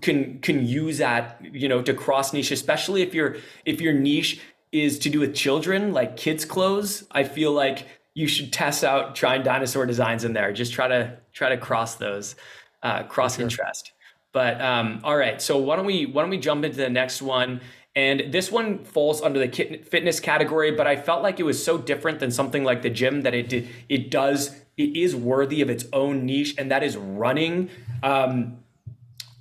can 0.00 0.38
can 0.40 0.66
use 0.66 0.98
that 0.98 1.40
you 1.42 1.68
know 1.68 1.82
to 1.82 1.94
cross 1.94 2.32
niche, 2.32 2.50
especially 2.50 3.02
if 3.02 3.14
your 3.14 3.36
if 3.64 3.80
your 3.80 3.92
niche 3.92 4.40
is 4.72 4.98
to 5.00 5.08
do 5.08 5.20
with 5.20 5.34
children, 5.34 5.92
like 5.92 6.16
kids 6.16 6.44
clothes. 6.44 7.04
I 7.10 7.24
feel 7.24 7.52
like 7.52 7.86
you 8.14 8.28
should 8.28 8.52
test 8.52 8.84
out 8.84 9.14
trying 9.14 9.42
dinosaur 9.42 9.86
designs 9.86 10.24
in 10.24 10.32
there. 10.32 10.52
Just 10.52 10.72
try 10.72 10.88
to 10.88 11.18
try 11.32 11.48
to 11.48 11.56
cross 11.56 11.96
those, 11.96 12.36
uh, 12.84 13.02
cross 13.04 13.40
interest. 13.40 13.92
But 14.32 14.60
um, 14.60 15.00
all 15.02 15.16
right, 15.16 15.42
so 15.42 15.58
why 15.58 15.76
don't 15.76 15.86
we 15.86 16.06
why 16.06 16.22
don't 16.22 16.30
we 16.30 16.38
jump 16.38 16.64
into 16.64 16.76
the 16.76 16.90
next 16.90 17.22
one? 17.22 17.60
And 17.96 18.32
this 18.32 18.50
one 18.50 18.84
falls 18.84 19.22
under 19.22 19.44
the 19.44 19.78
fitness 19.84 20.18
category, 20.18 20.72
but 20.72 20.86
I 20.86 20.96
felt 20.96 21.22
like 21.22 21.38
it 21.38 21.44
was 21.44 21.62
so 21.62 21.78
different 21.78 22.18
than 22.18 22.32
something 22.32 22.64
like 22.64 22.82
the 22.82 22.90
gym 22.90 23.22
that 23.22 23.34
it 23.34 23.48
did, 23.48 23.68
it 23.88 24.10
does 24.10 24.50
it 24.76 24.96
is 24.96 25.14
worthy 25.14 25.60
of 25.60 25.70
its 25.70 25.84
own 25.92 26.26
niche, 26.26 26.56
and 26.58 26.70
that 26.70 26.82
is 26.82 26.96
running. 26.96 27.70
Um, 28.02 28.58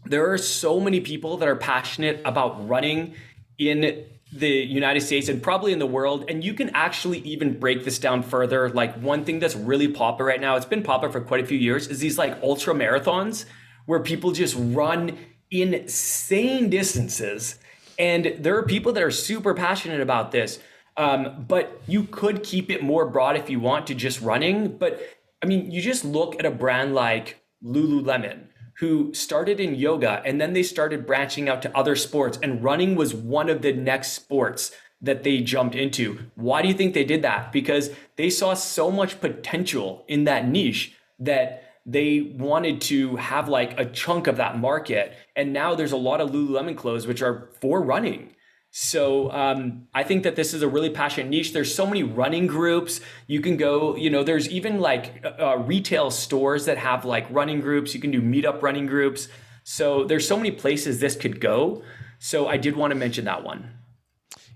there 0.05 0.31
are 0.31 0.37
so 0.37 0.79
many 0.79 0.99
people 0.99 1.37
that 1.37 1.47
are 1.47 1.55
passionate 1.55 2.21
about 2.25 2.67
running 2.67 3.15
in 3.57 4.05
the 4.35 4.49
United 4.49 5.01
States 5.01 5.29
and 5.29 5.41
probably 5.41 5.71
in 5.71 5.79
the 5.79 5.85
world. 5.85 6.25
And 6.27 6.43
you 6.43 6.53
can 6.53 6.69
actually 6.71 7.19
even 7.19 7.59
break 7.59 7.85
this 7.85 7.99
down 7.99 8.23
further. 8.23 8.69
Like 8.69 8.95
one 8.95 9.23
thing 9.25 9.39
that's 9.39 9.55
really 9.55 9.87
popular 9.87 10.29
right 10.29 10.41
now, 10.41 10.55
it's 10.55 10.65
been 10.65 10.83
popular 10.83 11.11
for 11.11 11.21
quite 11.21 11.43
a 11.43 11.45
few 11.45 11.57
years, 11.57 11.87
is 11.87 11.99
these 11.99 12.17
like 12.17 12.41
ultra 12.41 12.73
marathons 12.73 13.45
where 13.85 13.99
people 13.99 14.31
just 14.31 14.55
run 14.57 15.17
insane 15.51 16.69
distances. 16.69 17.59
And 17.99 18.35
there 18.39 18.57
are 18.57 18.63
people 18.63 18.91
that 18.93 19.03
are 19.03 19.11
super 19.11 19.53
passionate 19.53 20.01
about 20.01 20.31
this. 20.31 20.59
Um, 20.95 21.45
but 21.47 21.81
you 21.87 22.03
could 22.03 22.43
keep 22.43 22.69
it 22.69 22.83
more 22.83 23.05
broad 23.07 23.35
if 23.35 23.49
you 23.49 23.59
want 23.59 23.87
to 23.87 23.95
just 23.95 24.21
running. 24.21 24.77
But 24.77 25.01
I 25.41 25.45
mean, 25.45 25.71
you 25.71 25.81
just 25.81 26.05
look 26.05 26.39
at 26.39 26.45
a 26.45 26.51
brand 26.51 26.95
like 26.95 27.43
Lululemon, 27.63 28.47
who 28.83 29.13
started 29.13 29.61
in 29.61 29.75
yoga 29.75 30.21
and 30.25 30.41
then 30.41 30.51
they 30.51 30.61
started 30.61 31.07
branching 31.07 31.47
out 31.47 31.61
to 31.61 31.77
other 31.77 31.95
sports, 31.95 32.37
and 32.43 32.61
running 32.61 32.95
was 32.95 33.13
one 33.13 33.49
of 33.49 33.61
the 33.61 33.71
next 33.71 34.11
sports 34.11 34.73
that 35.01 35.23
they 35.23 35.39
jumped 35.39 35.73
into. 35.73 36.19
Why 36.35 36.61
do 36.61 36.67
you 36.67 36.73
think 36.73 36.93
they 36.93 37.05
did 37.05 37.21
that? 37.21 37.53
Because 37.53 37.91
they 38.17 38.29
saw 38.29 38.53
so 38.53 38.91
much 38.91 39.21
potential 39.21 40.03
in 40.09 40.25
that 40.25 40.49
niche 40.49 40.97
that 41.19 41.63
they 41.85 42.33
wanted 42.37 42.81
to 42.81 43.15
have 43.15 43.47
like 43.47 43.79
a 43.79 43.85
chunk 43.85 44.27
of 44.27 44.35
that 44.35 44.57
market. 44.57 45.13
And 45.33 45.53
now 45.53 45.75
there's 45.75 45.93
a 45.93 45.97
lot 45.97 46.19
of 46.19 46.31
Lululemon 46.31 46.75
clothes 46.75 47.07
which 47.07 47.21
are 47.21 47.51
for 47.61 47.81
running. 47.81 48.32
So 48.75 49.31
um, 49.31 49.87
I 49.93 50.01
think 50.01 50.23
that 50.23 50.35
this 50.35 50.51
is 50.51 50.63
a 50.63 50.67
really 50.67 50.89
passionate 50.89 51.29
niche. 51.29 51.53
There's 51.53 51.73
so 51.73 51.85
many 51.85 52.01
running 52.01 52.47
groups. 52.47 53.01
You 53.27 53.39
can 53.39 53.55
go, 53.55 53.95
you 53.95 54.09
know, 54.09 54.23
there's 54.23 54.49
even 54.49 54.79
like 54.79 55.23
uh, 55.39 55.59
retail 55.59 56.09
stores 56.09 56.65
that 56.65 56.79
have 56.79 57.05
like 57.05 57.27
running 57.29 57.61
groups. 57.61 57.93
You 57.93 58.01
can 58.01 58.09
do 58.09 58.19
meetup 58.19 58.63
running 58.63 58.87
groups. 58.87 59.27
So 59.63 60.05
there's 60.05 60.27
so 60.27 60.37
many 60.37 60.49
places 60.49 60.99
this 60.99 61.15
could 61.15 61.39
go. 61.39 61.83
So 62.17 62.47
I 62.47 62.57
did 62.57 62.75
want 62.75 62.89
to 62.89 62.95
mention 62.95 63.25
that 63.25 63.43
one. 63.43 63.69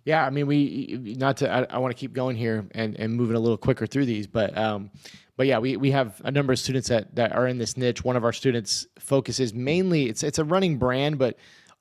Yeah, 0.04 0.26
I 0.26 0.32
mean, 0.32 0.48
we 0.48 1.16
not 1.20 1.38
to. 1.38 1.54
I, 1.54 1.76
I 1.76 1.78
want 1.78 1.96
to 1.96 2.00
keep 2.00 2.14
going 2.14 2.38
here 2.38 2.66
and, 2.72 3.00
and 3.00 3.14
moving 3.14 3.36
a 3.36 3.40
little 3.40 3.56
quicker 3.56 3.86
through 3.86 4.08
these, 4.08 4.26
but 4.26 4.58
um, 4.58 4.90
but 5.36 5.46
yeah, 5.46 5.60
we, 5.60 5.78
we 5.78 5.92
have 5.92 6.20
a 6.24 6.32
number 6.32 6.52
of 6.54 6.58
students 6.58 6.90
that 6.90 7.14
that 7.16 7.34
are 7.34 7.46
in 7.46 7.60
this 7.60 7.78
niche. 7.78 8.04
One 8.04 8.16
of 8.16 8.24
our 8.24 8.34
students 8.34 8.88
focuses 8.98 9.54
mainly. 9.54 10.10
It's 10.10 10.24
it's 10.24 10.40
a 10.40 10.44
running 10.44 10.78
brand, 10.78 11.20
but 11.20 11.38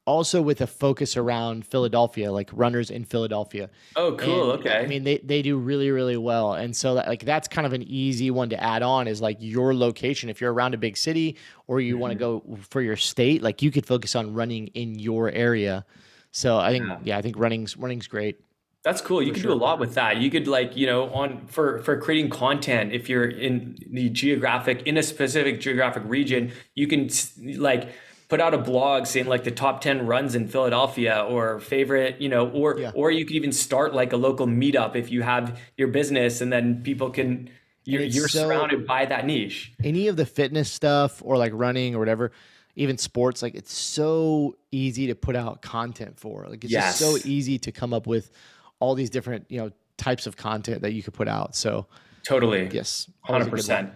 also 0.07 0.41
with 0.41 0.61
a 0.61 0.67
focus 0.67 1.17
around 1.17 1.67
Philadelphia, 1.67 2.33
like 2.33 2.49
runners 2.53 2.91
in 2.91 3.05
Philadelphia. 3.05 3.69
Oh, 3.97 4.15
cool. 4.17 4.53
And, 4.53 4.61
okay. 4.61 4.79
I 4.79 4.87
mean, 4.87 5.05
they, 5.05 5.19
they 5.19 5.43
do 5.43 5.59
really, 5.59 5.91
really 5.91 6.17
well. 6.17 6.55
And 6.55 6.75
so 6.75 6.95
that, 6.95 7.09
like, 7.09 7.25
that's 7.25 7.49
kind 7.49 7.67
of 7.67 7.73
an 7.73 7.83
easy 7.83 8.31
one 8.31 8.49
to 8.51 8.63
add 8.63 8.83
on 8.83 9.09
is 9.09 9.21
like 9.21 9.37
your 9.41 9.75
location. 9.75 10.31
If 10.31 10.41
you're 10.41 10.53
around 10.53 10.75
a 10.75 10.79
big 10.79 10.97
city 10.97 11.37
or 11.67 11.81
you 11.81 11.99
want 11.99 12.13
to 12.13 12.25
Mm-hmm. 12.25 12.53
go 12.55 12.59
for 12.71 12.81
your 12.81 12.97
state, 12.97 13.43
like 13.43 13.61
you 13.63 13.71
could 13.71 13.85
focus 13.85 14.15
on 14.17 14.33
running 14.33 14.69
in 14.69 14.99
your 14.99 15.31
area. 15.31 15.85
So 16.31 16.57
I 16.59 16.71
think, 16.71 16.87
Yeah. 16.87 16.99
yeah, 17.05 17.19
I 17.19 17.23
think 17.23 17.37
running's, 17.39 17.77
running's 17.77 18.07
great. 18.07 18.39
That's 18.85 19.01
cool. 19.01 19.21
You 19.21 19.33
could 19.33 19.43
do 19.43 19.53
a 19.53 19.55
lot 19.55 19.81
with 19.81 19.95
that. 19.95 20.19
You 20.19 20.31
could 20.31 20.47
like, 20.47 20.77
you 20.77 20.87
know, 20.87 21.11
on 21.13 21.49
for 21.49 21.81
for 21.81 22.01
creating 22.01 22.31
content 22.31 22.93
if 22.93 23.09
you're 23.09 23.29
in 23.29 23.77
the 23.91 24.09
geographic 24.11 24.85
in 24.87 24.97
a 24.97 25.03
specific 25.03 25.61
geographic 25.61 26.05
region, 26.07 26.53
you 26.77 26.87
can 26.87 27.11
like 27.59 27.89
put 28.29 28.41
out 28.41 28.55
a 28.55 28.59
blog 28.59 29.07
saying 29.07 29.27
like 29.27 29.45
the 29.45 29.51
top 29.51 29.81
10 29.81 30.07
runs 30.07 30.35
in 30.35 30.49
Philadelphia 30.49 31.25
or 31.29 31.61
favorite, 31.61 32.21
you 32.21 32.29
know, 32.29 32.49
or 32.51 32.79
Yeah. 32.79 32.91
or 32.95 33.11
you 33.11 33.25
could 33.25 33.37
even 33.37 33.53
start 33.53 33.95
like 33.95 34.13
a 34.13 34.17
local 34.17 34.47
meetup 34.47 34.97
if 34.97 35.11
you 35.11 35.23
have 35.23 35.61
your 35.77 35.89
business 35.89 36.41
and 36.41 36.53
then 36.53 36.83
people 36.83 37.11
can 37.11 37.51
you're, 37.85 38.03
you're 38.03 38.27
so- 38.29 38.41
surrounded 38.41 38.85
by 38.87 39.05
that 39.07 39.27
niche. 39.27 39.73
Any 39.85 40.09
of 40.09 40.17
the 40.17 40.27
fitness 40.27 40.71
stuff 40.71 41.23
or 41.25 41.37
like 41.39 41.53
running 41.55 41.95
or 41.95 42.01
whatever, 42.01 42.33
even 42.75 42.99
sports, 42.99 43.43
like 43.43 43.55
it's 43.55 43.73
so 43.73 44.57
easy 44.73 45.07
to 45.07 45.15
put 45.15 45.37
out 45.37 45.63
content 45.63 46.19
for. 46.19 46.47
Like 46.49 46.65
it's 46.65 46.73
just 46.73 46.99
so 46.99 47.17
easy 47.25 47.59
to 47.61 47.71
come 47.71 47.95
up 47.95 48.09
with 48.09 48.33
all 48.81 48.95
these 48.97 49.09
different, 49.09 49.47
you 49.49 49.59
know, 49.59 49.71
types 49.99 50.27
of 50.27 50.37
content 50.37 50.83
that 50.83 50.93
you 50.95 51.03
could 51.03 51.15
put 51.15 51.29
out. 51.29 51.55
So 51.55 51.87
Totally. 52.25 52.69
yes, 52.73 53.09
always 53.29 53.47
a 53.47 53.51
good 53.51 53.67
one. 53.69 53.87
100%. 53.87 53.91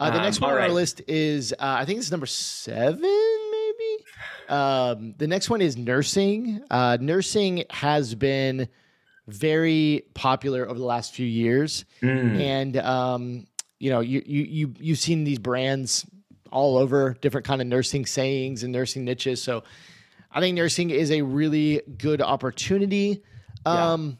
Uh, 0.00 0.10
the 0.10 0.16
Um, 0.18 0.22
next 0.24 0.40
one 0.40 0.50
on 0.50 0.56
all 0.58 0.62
our 0.64 0.68
list 0.70 1.00
is, 1.08 1.52
uh, 1.52 1.56
I 1.60 1.84
think 1.84 1.98
it's 2.00 2.10
number 2.10 2.26
seven. 2.26 3.02
Um, 4.48 5.14
the 5.18 5.26
next 5.26 5.50
one 5.50 5.60
is 5.60 5.76
nursing. 5.76 6.62
Uh, 6.70 6.96
nursing 7.00 7.64
has 7.70 8.14
been 8.14 8.68
very 9.26 10.04
popular 10.14 10.66
over 10.68 10.78
the 10.78 10.84
last 10.86 11.12
few 11.14 11.26
years, 11.26 11.84
Mm. 12.02 12.40
and 12.40 12.76
um, 12.78 13.46
you 13.78 13.90
know, 13.90 14.00
you 14.00 14.22
you 14.24 14.42
you 14.42 14.74
you've 14.78 14.98
seen 14.98 15.24
these 15.24 15.38
brands 15.38 16.06
all 16.50 16.78
over, 16.78 17.14
different 17.20 17.46
kind 17.46 17.60
of 17.60 17.66
nursing 17.66 18.06
sayings 18.06 18.62
and 18.62 18.72
nursing 18.72 19.04
niches. 19.04 19.42
So, 19.42 19.64
I 20.32 20.40
think 20.40 20.56
nursing 20.56 20.88
is 20.90 21.10
a 21.10 21.20
really 21.22 21.82
good 21.98 22.22
opportunity. 22.22 23.22
Yeah. 23.66 23.92
Um, 23.92 24.18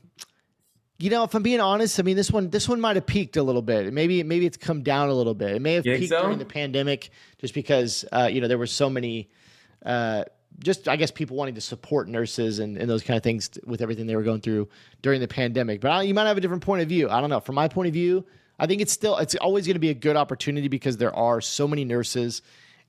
you 0.98 1.10
know, 1.10 1.22
if 1.22 1.34
I'm 1.34 1.42
being 1.44 1.60
honest, 1.60 1.98
I 1.98 2.02
mean 2.02 2.16
this 2.16 2.30
one 2.30 2.50
this 2.50 2.68
one 2.68 2.80
might 2.80 2.96
have 2.96 3.06
peaked 3.06 3.36
a 3.36 3.42
little 3.42 3.62
bit. 3.62 3.92
Maybe 3.92 4.22
maybe 4.24 4.44
it's 4.46 4.56
come 4.56 4.82
down 4.82 5.08
a 5.08 5.14
little 5.14 5.34
bit. 5.34 5.52
It 5.54 5.62
may 5.62 5.74
have 5.74 5.84
peaked 5.84 6.08
so? 6.10 6.22
during 6.22 6.38
the 6.38 6.44
pandemic 6.44 7.10
just 7.38 7.54
because 7.54 8.04
uh, 8.12 8.28
you 8.30 8.40
know 8.40 8.48
there 8.48 8.58
were 8.58 8.66
so 8.66 8.90
many 8.90 9.30
uh, 9.88 10.24
just 10.60 10.88
I 10.88 10.96
guess 10.96 11.10
people 11.10 11.36
wanting 11.36 11.54
to 11.54 11.60
support 11.60 12.08
nurses 12.08 12.58
and, 12.58 12.76
and 12.76 12.88
those 12.88 13.02
kind 13.02 13.16
of 13.16 13.22
things 13.22 13.50
with 13.64 13.80
everything 13.80 14.06
they 14.06 14.16
were 14.16 14.22
going 14.22 14.40
through 14.40 14.68
during 15.02 15.20
the 15.20 15.28
pandemic. 15.28 15.80
But 15.80 15.90
I, 15.90 16.02
you 16.02 16.14
might 16.14 16.26
have 16.26 16.36
a 16.36 16.40
different 16.40 16.62
point 16.62 16.82
of 16.82 16.88
view. 16.88 17.08
I 17.08 17.20
don't 17.20 17.30
know. 17.30 17.40
From 17.40 17.54
my 17.54 17.68
point 17.68 17.88
of 17.88 17.94
view, 17.94 18.24
I 18.58 18.66
think 18.66 18.80
it's 18.80 18.92
still 18.92 19.16
it's 19.16 19.34
always 19.36 19.66
going 19.66 19.76
to 19.76 19.80
be 19.80 19.90
a 19.90 19.94
good 19.94 20.16
opportunity 20.16 20.68
because 20.68 20.96
there 20.96 21.14
are 21.14 21.40
so 21.40 21.66
many 21.66 21.84
nurses 21.84 22.42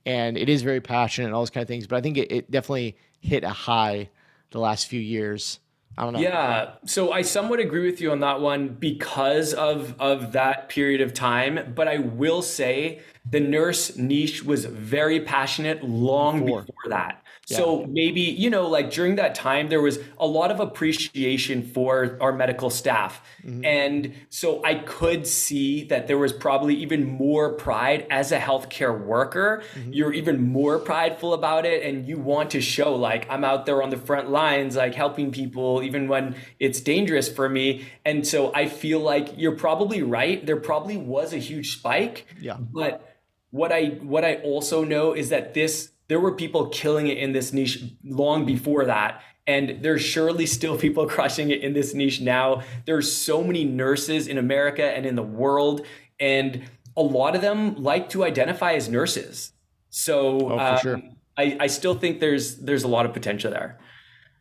and 0.06 0.36
it 0.36 0.48
is 0.48 0.62
very 0.62 0.80
passionate 0.80 1.26
and 1.26 1.34
all 1.34 1.42
those 1.42 1.50
kind 1.50 1.62
of 1.62 1.68
things. 1.68 1.86
But 1.86 1.96
I 1.96 2.00
think 2.00 2.18
it, 2.18 2.32
it 2.32 2.50
definitely 2.50 2.96
hit 3.20 3.44
a 3.44 3.50
high 3.50 4.08
the 4.50 4.58
last 4.58 4.88
few 4.88 5.00
years. 5.00 5.60
I 5.96 6.04
don't 6.04 6.14
know. 6.14 6.20
Yeah, 6.20 6.72
so 6.86 7.12
I 7.12 7.22
somewhat 7.22 7.60
agree 7.60 7.84
with 7.84 8.00
you 8.00 8.12
on 8.12 8.20
that 8.20 8.40
one 8.40 8.68
because 8.68 9.52
of 9.54 9.94
of 10.00 10.32
that 10.32 10.68
period 10.68 11.00
of 11.00 11.12
time, 11.12 11.72
but 11.74 11.88
I 11.88 11.98
will 11.98 12.42
say 12.42 13.00
the 13.30 13.40
nurse 13.40 13.96
niche 13.96 14.44
was 14.44 14.64
very 14.64 15.20
passionate 15.20 15.84
long 15.84 16.44
Before. 16.44 16.62
before, 16.62 16.90
that. 16.90 17.22
So 17.46 17.84
maybe, 17.88 18.20
you 18.20 18.48
know, 18.48 18.68
like 18.68 18.92
during 18.92 19.16
that 19.16 19.34
time, 19.34 19.70
there 19.70 19.80
was 19.80 19.98
a 20.18 20.26
lot 20.26 20.52
of 20.52 20.60
appreciation 20.60 21.64
for 21.64 22.16
our 22.20 22.32
medical 22.32 22.70
staff. 22.70 23.20
Mm-hmm. 23.44 23.64
And 23.64 24.14
so 24.28 24.64
I 24.64 24.76
could 24.76 25.26
see 25.26 25.82
that 25.86 26.06
there 26.06 26.16
was 26.16 26.32
probably 26.32 26.76
even 26.76 27.04
more 27.04 27.54
pride 27.54 28.06
as 28.08 28.30
a 28.30 28.38
healthcare 28.38 28.96
worker. 29.04 29.64
Mm-hmm. 29.74 29.92
You're 29.92 30.12
even 30.12 30.40
more 30.52 30.78
prideful 30.78 31.34
about 31.34 31.66
it. 31.66 31.82
And 31.82 32.06
you 32.06 32.18
want 32.18 32.50
to 32.50 32.60
show, 32.60 32.94
like, 32.94 33.28
I'm 33.28 33.42
out 33.44 33.66
there 33.66 33.82
on 33.82 33.90
the 33.90 33.98
front 33.98 34.30
lines, 34.30 34.76
like 34.76 34.94
helping 34.94 35.32
people, 35.32 35.82
even 35.82 36.06
when 36.06 36.36
it's 36.60 36.80
dangerous 36.80 37.28
for 37.28 37.48
me. 37.48 37.88
And 38.04 38.24
so 38.24 38.54
I 38.54 38.68
feel 38.68 39.00
like 39.00 39.36
you're 39.36 39.56
probably 39.56 40.04
right. 40.04 40.46
There 40.46 40.56
probably 40.56 40.96
was 40.96 41.32
a 41.32 41.38
huge 41.38 41.76
spike. 41.76 42.28
Yeah. 42.40 42.58
But 42.58 43.09
what 43.50 43.72
I 43.72 43.86
what 44.02 44.24
I 44.24 44.36
also 44.36 44.84
know 44.84 45.12
is 45.12 45.28
that 45.30 45.54
this 45.54 45.92
there 46.08 46.20
were 46.20 46.32
people 46.32 46.66
killing 46.68 47.06
it 47.06 47.18
in 47.18 47.32
this 47.32 47.52
niche 47.52 47.84
long 48.04 48.44
before 48.44 48.84
that. 48.84 49.22
And 49.46 49.78
there's 49.82 50.02
surely 50.02 50.44
still 50.46 50.76
people 50.86 51.06
crushing 51.06 51.50
it 51.50 51.60
in 51.60 51.72
this 51.72 51.94
niche 51.94 52.20
now. 52.20 52.62
There's 52.84 53.10
so 53.10 53.44
many 53.44 53.64
nurses 53.64 54.26
in 54.26 54.36
America 54.36 54.84
and 54.84 55.06
in 55.06 55.14
the 55.14 55.22
world. 55.22 55.86
And 56.18 56.64
a 56.96 57.02
lot 57.02 57.36
of 57.36 57.42
them 57.42 57.76
like 57.76 58.08
to 58.10 58.24
identify 58.24 58.72
as 58.72 58.88
nurses. 58.88 59.52
So 59.90 60.52
oh, 60.52 60.58
um, 60.58 60.78
sure. 60.78 61.02
I, 61.36 61.56
I 61.60 61.66
still 61.68 61.94
think 61.94 62.20
there's 62.20 62.56
there's 62.56 62.84
a 62.84 62.88
lot 62.88 63.06
of 63.06 63.12
potential 63.12 63.50
there. 63.50 63.78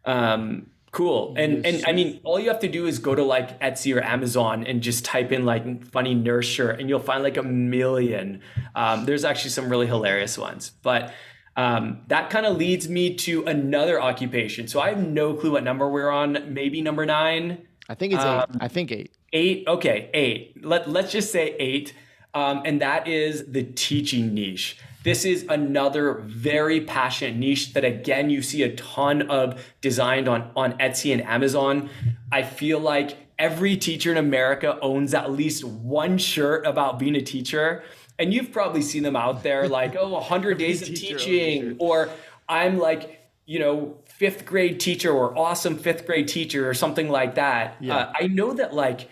Um, 0.05 0.71
cool. 0.91 1.33
And 1.37 1.65
and 1.65 1.83
I 1.85 1.91
mean, 1.93 2.19
all 2.23 2.39
you 2.39 2.49
have 2.49 2.59
to 2.59 2.67
do 2.67 2.85
is 2.85 2.99
go 2.99 3.15
to 3.15 3.23
like 3.23 3.59
Etsy 3.59 3.95
or 3.95 4.01
Amazon 4.01 4.65
and 4.65 4.81
just 4.81 5.05
type 5.05 5.31
in 5.31 5.45
like 5.45 5.85
funny 5.87 6.13
nurse 6.13 6.47
shirt, 6.47 6.79
and 6.79 6.89
you'll 6.89 6.99
find 6.99 7.23
like 7.23 7.37
a 7.37 7.43
million. 7.43 8.41
Um, 8.75 9.05
there's 9.05 9.25
actually 9.25 9.51
some 9.51 9.69
really 9.69 9.87
hilarious 9.87 10.37
ones, 10.37 10.71
but 10.81 11.13
um, 11.55 12.01
that 12.07 12.29
kind 12.29 12.45
of 12.45 12.57
leads 12.57 12.87
me 12.87 13.15
to 13.15 13.43
another 13.45 14.01
occupation. 14.01 14.67
So 14.67 14.79
I 14.79 14.89
have 14.89 15.05
no 15.05 15.33
clue 15.33 15.51
what 15.51 15.63
number 15.63 15.89
we're 15.89 16.09
on. 16.09 16.53
Maybe 16.53 16.81
number 16.81 17.05
nine. 17.05 17.65
I 17.89 17.95
think 17.95 18.13
it's 18.13 18.23
um, 18.23 18.45
eight. 18.49 18.57
I 18.61 18.67
think 18.67 18.91
eight. 18.91 19.13
Eight. 19.33 19.63
Okay, 19.67 20.09
eight. 20.13 20.63
Let 20.63 20.89
Let's 20.89 21.11
just 21.11 21.31
say 21.31 21.55
eight. 21.59 21.93
Um, 22.33 22.61
and 22.63 22.81
that 22.81 23.07
is 23.07 23.51
the 23.51 23.63
teaching 23.63 24.33
niche. 24.33 24.77
This 25.03 25.25
is 25.25 25.45
another 25.47 26.23
very 26.25 26.81
passionate 26.81 27.37
niche 27.37 27.73
that 27.73 27.85
again 27.85 28.29
you 28.29 28.41
see 28.41 28.63
a 28.63 28.75
ton 28.75 29.29
of 29.29 29.63
designed 29.81 30.27
on 30.27 30.51
on 30.55 30.73
Etsy 30.73 31.13
and 31.13 31.21
Amazon. 31.23 31.89
I 32.31 32.43
feel 32.43 32.79
like 32.79 33.17
every 33.37 33.77
teacher 33.77 34.11
in 34.11 34.17
America 34.17 34.77
owns 34.81 35.13
at 35.13 35.31
least 35.31 35.63
one 35.63 36.17
shirt 36.17 36.65
about 36.65 36.99
being 36.99 37.15
a 37.15 37.21
teacher 37.21 37.83
and 38.19 38.33
you've 38.33 38.51
probably 38.51 38.81
seen 38.81 39.01
them 39.01 39.15
out 39.15 39.41
there 39.41 39.67
like, 39.79 39.95
oh, 39.97 40.09
100 40.09 40.57
days 40.57 40.81
of 40.81 40.93
teaching, 40.93 41.77
or 41.79 42.09
I'm 42.47 42.77
like, 42.77 43.21
you 43.45 43.57
know, 43.57 43.97
fifth 44.05 44.45
grade 44.45 44.79
teacher 44.79 45.11
or 45.11 45.35
awesome 45.35 45.77
fifth 45.77 46.05
grade 46.05 46.27
teacher 46.27 46.69
or 46.69 46.73
something 46.73 47.09
like 47.09 47.35
that. 47.35 47.77
Yeah. 47.79 47.95
Uh, 47.95 48.13
I 48.19 48.27
know 48.27 48.53
that 48.53 48.75
like, 48.75 49.09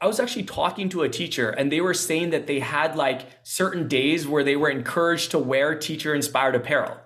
I 0.00 0.06
was 0.06 0.20
actually 0.20 0.44
talking 0.44 0.88
to 0.90 1.02
a 1.02 1.08
teacher 1.08 1.50
and 1.50 1.72
they 1.72 1.80
were 1.80 1.94
saying 1.94 2.30
that 2.30 2.46
they 2.46 2.60
had 2.60 2.96
like 2.96 3.22
certain 3.42 3.88
days 3.88 4.26
where 4.28 4.44
they 4.44 4.56
were 4.56 4.70
encouraged 4.70 5.32
to 5.32 5.38
wear 5.38 5.74
teacher 5.76 6.14
inspired 6.14 6.54
apparel 6.54 6.98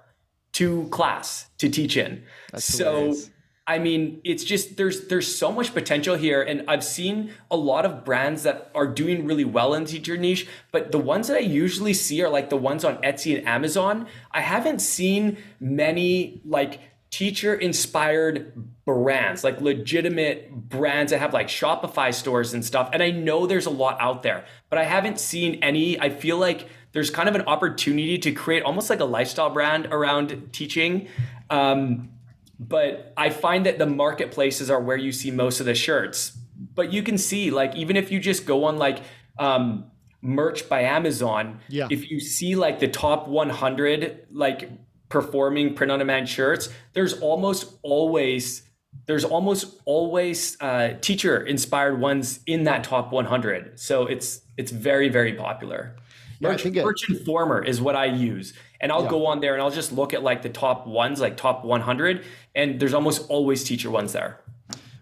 to 0.52 0.88
class 0.88 1.46
to 1.58 1.68
teach 1.68 1.96
in. 1.96 2.24
That's 2.50 2.64
so 2.64 2.92
hilarious. 2.92 3.30
I 3.64 3.78
mean, 3.78 4.20
it's 4.24 4.42
just 4.42 4.76
there's 4.76 5.06
there's 5.06 5.32
so 5.32 5.52
much 5.52 5.72
potential 5.72 6.16
here, 6.16 6.42
and 6.42 6.64
I've 6.66 6.82
seen 6.82 7.30
a 7.48 7.56
lot 7.56 7.86
of 7.86 8.04
brands 8.04 8.42
that 8.42 8.72
are 8.74 8.88
doing 8.88 9.24
really 9.24 9.44
well 9.44 9.72
in 9.74 9.84
teacher 9.84 10.16
niche. 10.16 10.48
But 10.72 10.90
the 10.90 10.98
ones 10.98 11.28
that 11.28 11.36
I 11.36 11.40
usually 11.40 11.94
see 11.94 12.22
are 12.22 12.28
like 12.28 12.50
the 12.50 12.56
ones 12.56 12.84
on 12.84 12.96
Etsy 13.02 13.38
and 13.38 13.46
Amazon. 13.46 14.08
I 14.32 14.40
haven't 14.40 14.80
seen 14.80 15.38
many 15.60 16.42
like 16.44 16.80
teacher 17.10 17.54
inspired 17.54 18.52
brands, 18.84 19.44
like 19.44 19.60
legitimate 19.60 20.50
brands 20.52 21.12
that 21.12 21.18
have 21.18 21.32
like 21.32 21.48
Shopify 21.48 22.12
stores 22.12 22.52
and 22.52 22.64
stuff. 22.64 22.90
And 22.92 23.02
I 23.02 23.10
know 23.10 23.46
there's 23.46 23.66
a 23.66 23.70
lot 23.70 23.96
out 24.00 24.22
there, 24.22 24.44
but 24.70 24.78
I 24.78 24.84
haven't 24.84 25.20
seen 25.20 25.62
any. 25.62 26.00
I 26.00 26.10
feel 26.10 26.36
like 26.36 26.68
there's 26.92 27.10
kind 27.10 27.28
of 27.28 27.34
an 27.34 27.42
opportunity 27.42 28.18
to 28.18 28.32
create 28.32 28.62
almost 28.62 28.90
like 28.90 29.00
a 29.00 29.04
lifestyle 29.04 29.50
brand 29.50 29.86
around 29.86 30.52
teaching. 30.52 31.08
Um, 31.48 32.10
but 32.58 33.12
I 33.16 33.30
find 33.30 33.66
that 33.66 33.78
the 33.78 33.86
marketplaces 33.86 34.70
are 34.70 34.80
where 34.80 34.96
you 34.96 35.12
see 35.12 35.30
most 35.30 35.60
of 35.60 35.66
the 35.66 35.74
shirts. 35.74 36.36
But 36.74 36.92
you 36.92 37.02
can 37.02 37.18
see, 37.18 37.50
like, 37.50 37.74
even 37.74 37.96
if 37.96 38.12
you 38.12 38.20
just 38.20 38.46
go 38.46 38.64
on 38.64 38.78
like 38.78 39.00
um, 39.38 39.86
merch 40.20 40.68
by 40.68 40.82
Amazon, 40.82 41.60
yeah. 41.68 41.88
if 41.90 42.10
you 42.10 42.20
see 42.20 42.54
like 42.54 42.78
the 42.78 42.88
top 42.88 43.26
100 43.26 44.26
like 44.30 44.70
performing 45.08 45.74
print 45.74 45.90
on 45.90 45.98
demand 45.98 46.28
shirts, 46.28 46.68
there's 46.92 47.20
almost 47.20 47.74
always 47.82 48.62
there's 49.06 49.24
almost 49.24 49.80
always 49.84 50.56
uh, 50.60 50.94
teacher 51.00 51.40
inspired 51.44 52.00
ones 52.00 52.40
in 52.46 52.64
that 52.64 52.84
top 52.84 53.12
100. 53.12 53.78
So 53.78 54.06
it's 54.06 54.40
it's 54.56 54.70
very 54.70 55.08
very 55.08 55.34
popular. 55.34 55.96
Merch, 56.40 56.64
yeah, 56.66 56.82
Merch 56.82 57.08
Informer 57.08 57.62
is 57.62 57.80
what 57.80 57.94
I 57.94 58.06
use. 58.06 58.52
And 58.80 58.90
I'll 58.90 59.04
yeah. 59.04 59.10
go 59.10 59.26
on 59.26 59.40
there 59.40 59.52
and 59.52 59.62
I'll 59.62 59.70
just 59.70 59.92
look 59.92 60.12
at 60.12 60.24
like 60.24 60.42
the 60.42 60.48
top 60.48 60.88
ones, 60.88 61.20
like 61.20 61.36
top 61.36 61.64
100, 61.64 62.24
and 62.56 62.80
there's 62.80 62.94
almost 62.94 63.28
always 63.28 63.62
teacher 63.62 63.90
ones 63.90 64.12
there. 64.12 64.40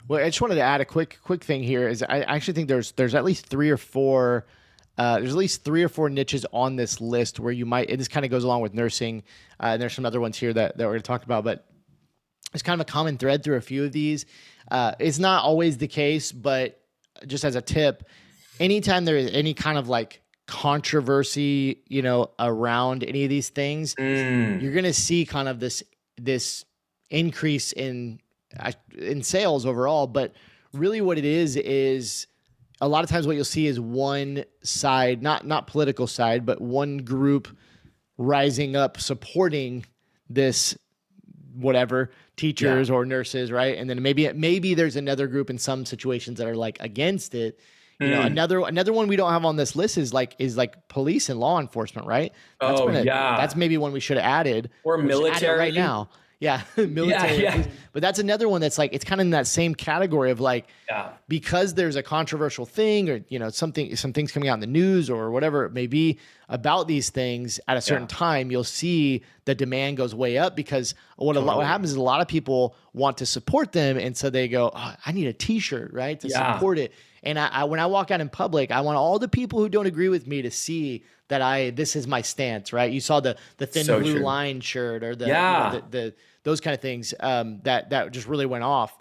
Well, 0.06 0.22
I 0.22 0.28
just 0.28 0.40
wanted 0.42 0.56
to 0.56 0.60
add 0.60 0.80
a 0.80 0.84
quick 0.84 1.18
quick 1.22 1.42
thing 1.42 1.62
here. 1.62 1.88
Is 1.88 2.02
I 2.02 2.20
actually 2.22 2.54
think 2.54 2.68
there's 2.68 2.92
there's 2.92 3.14
at 3.14 3.24
least 3.24 3.46
three 3.46 3.70
or 3.70 3.76
four. 3.76 4.46
Uh, 4.98 5.18
there's 5.18 5.30
at 5.30 5.38
least 5.38 5.64
three 5.64 5.82
or 5.82 5.88
four 5.88 6.10
niches 6.10 6.44
on 6.52 6.76
this 6.76 7.00
list 7.00 7.40
where 7.40 7.52
you 7.52 7.64
might. 7.64 7.88
And 7.88 7.98
This 7.98 8.08
kind 8.08 8.26
of 8.26 8.30
goes 8.30 8.44
along 8.44 8.60
with 8.60 8.74
nursing, 8.74 9.22
uh, 9.60 9.68
and 9.68 9.80
there's 9.80 9.94
some 9.94 10.04
other 10.04 10.20
ones 10.20 10.36
here 10.36 10.52
that, 10.52 10.76
that 10.76 10.84
we're 10.84 10.90
going 10.90 11.02
to 11.02 11.06
talk 11.06 11.22
about. 11.22 11.44
But 11.44 11.64
it's 12.52 12.62
kind 12.62 12.80
of 12.80 12.86
a 12.86 12.90
common 12.90 13.16
thread 13.16 13.42
through 13.42 13.56
a 13.56 13.60
few 13.60 13.84
of 13.84 13.92
these. 13.92 14.26
Uh, 14.70 14.92
it's 14.98 15.18
not 15.18 15.44
always 15.44 15.78
the 15.78 15.88
case, 15.88 16.32
but 16.32 16.80
just 17.26 17.44
as 17.44 17.54
a 17.54 17.62
tip, 17.62 18.04
anytime 18.58 19.04
there 19.04 19.16
is 19.16 19.30
any 19.32 19.54
kind 19.54 19.78
of 19.78 19.88
like 19.88 20.22
controversy, 20.46 21.82
you 21.86 22.02
know, 22.02 22.30
around 22.38 23.04
any 23.04 23.24
of 23.24 23.30
these 23.30 23.48
things, 23.48 23.94
mm. 23.94 24.60
you're 24.60 24.72
going 24.72 24.84
to 24.84 24.92
see 24.92 25.24
kind 25.24 25.48
of 25.48 25.60
this 25.60 25.82
this 26.16 26.64
increase 27.08 27.72
in 27.72 28.20
in 28.96 29.22
sales 29.22 29.64
overall, 29.64 30.06
but 30.06 30.34
really 30.72 31.00
what 31.00 31.18
it 31.18 31.24
is 31.24 31.56
is 31.56 32.26
a 32.80 32.88
lot 32.88 33.04
of 33.04 33.10
times 33.10 33.26
what 33.26 33.36
you'll 33.36 33.44
see 33.44 33.66
is 33.66 33.78
one 33.78 34.44
side, 34.62 35.22
not 35.22 35.46
not 35.46 35.66
political 35.66 36.06
side, 36.06 36.46
but 36.46 36.60
one 36.60 36.98
group 36.98 37.48
rising 38.18 38.76
up 38.76 39.00
supporting 39.00 39.84
this 40.28 40.76
whatever 41.54 42.10
teachers 42.36 42.88
yeah. 42.88 42.94
or 42.94 43.04
nurses, 43.04 43.50
right? 43.50 43.76
And 43.76 43.88
then 43.88 44.02
maybe 44.02 44.32
maybe 44.32 44.74
there's 44.74 44.96
another 44.96 45.26
group 45.26 45.50
in 45.50 45.58
some 45.58 45.84
situations 45.84 46.38
that 46.38 46.46
are 46.46 46.56
like 46.56 46.78
against 46.80 47.34
it 47.34 47.58
you 48.00 48.08
know, 48.08 48.22
mm. 48.22 48.26
another 48.26 48.60
another 48.60 48.94
one 48.94 49.08
we 49.08 49.16
don't 49.16 49.30
have 49.30 49.44
on 49.44 49.56
this 49.56 49.76
list 49.76 49.98
is 49.98 50.14
like 50.14 50.34
is 50.38 50.56
like 50.56 50.88
police 50.88 51.28
and 51.28 51.38
law 51.38 51.60
enforcement, 51.60 52.06
right? 52.06 52.32
That's 52.58 52.80
oh 52.80 52.88
a, 52.88 53.04
yeah, 53.04 53.36
that's 53.36 53.54
maybe 53.54 53.76
one 53.76 53.92
we 53.92 54.00
should 54.00 54.16
have 54.16 54.24
added 54.24 54.70
or 54.84 54.96
military 54.96 55.58
right 55.58 55.74
now. 55.74 56.08
Yeah, 56.40 56.62
military. 56.76 57.42
Yeah, 57.42 57.56
yeah. 57.56 57.66
But 57.92 58.00
that's 58.00 58.18
another 58.18 58.48
one 58.48 58.62
that's 58.62 58.78
like 58.78 58.94
it's 58.94 59.04
kind 59.04 59.20
of 59.20 59.26
in 59.26 59.30
that 59.32 59.46
same 59.46 59.74
category 59.74 60.30
of 60.30 60.40
like 60.40 60.68
yeah. 60.88 61.10
because 61.28 61.74
there's 61.74 61.96
a 61.96 62.02
controversial 62.02 62.64
thing 62.64 63.10
or 63.10 63.20
you 63.28 63.38
know 63.38 63.50
something 63.50 63.94
some 63.94 64.14
things 64.14 64.32
coming 64.32 64.48
out 64.48 64.54
in 64.54 64.60
the 64.60 64.66
news 64.66 65.10
or 65.10 65.30
whatever 65.30 65.66
it 65.66 65.74
may 65.74 65.86
be 65.86 66.18
about 66.48 66.88
these 66.88 67.10
things 67.10 67.60
at 67.68 67.76
a 67.76 67.80
certain 67.80 68.06
time, 68.06 68.50
you'll 68.50 68.64
see 68.64 69.22
the 69.44 69.54
demand 69.54 69.98
goes 69.98 70.14
way 70.14 70.38
up 70.38 70.56
because 70.56 70.94
what 71.16 71.34
totally. 71.34 71.44
a 71.44 71.46
lot 71.46 71.56
what 71.58 71.66
happens 71.66 71.90
is 71.90 71.96
a 71.96 72.02
lot 72.02 72.22
of 72.22 72.26
people 72.26 72.74
want 72.94 73.18
to 73.18 73.26
support 73.26 73.72
them 73.72 73.98
and 73.98 74.16
so 74.16 74.30
they 74.30 74.48
go, 74.48 74.70
oh, 74.74 74.94
I 75.04 75.12
need 75.12 75.26
a 75.26 75.32
T-shirt 75.34 75.92
right 75.92 76.18
to 76.20 76.30
support 76.30 76.78
it. 76.78 76.92
And 77.22 77.38
I, 77.38 77.48
I, 77.48 77.64
when 77.64 77.80
I 77.80 77.86
walk 77.86 78.10
out 78.10 78.22
in 78.22 78.30
public, 78.30 78.70
I 78.70 78.80
want 78.80 78.96
all 78.96 79.18
the 79.18 79.28
people 79.28 79.58
who 79.58 79.68
don't 79.68 79.86
agree 79.86 80.08
with 80.08 80.26
me 80.26 80.40
to 80.42 80.50
see 80.50 81.04
that 81.28 81.42
I 81.42 81.70
this 81.70 81.96
is 81.96 82.06
my 82.06 82.22
stance, 82.22 82.72
right? 82.72 82.90
You 82.90 83.00
saw 83.00 83.20
the 83.20 83.36
the 83.58 83.66
thin 83.66 83.84
so 83.84 84.00
blue 84.00 84.14
true. 84.14 84.22
line 84.22 84.60
shirt 84.60 85.02
or 85.02 85.14
the, 85.14 85.26
yeah. 85.26 85.72
You 85.72 85.78
know, 85.78 85.86
the, 85.90 85.98
the 85.98 86.14
those 86.42 86.60
kind 86.60 86.74
of 86.74 86.80
things 86.80 87.14
um, 87.20 87.60
that 87.64 87.90
that 87.90 88.12
just 88.12 88.26
really 88.26 88.46
went 88.46 88.64
off. 88.64 88.96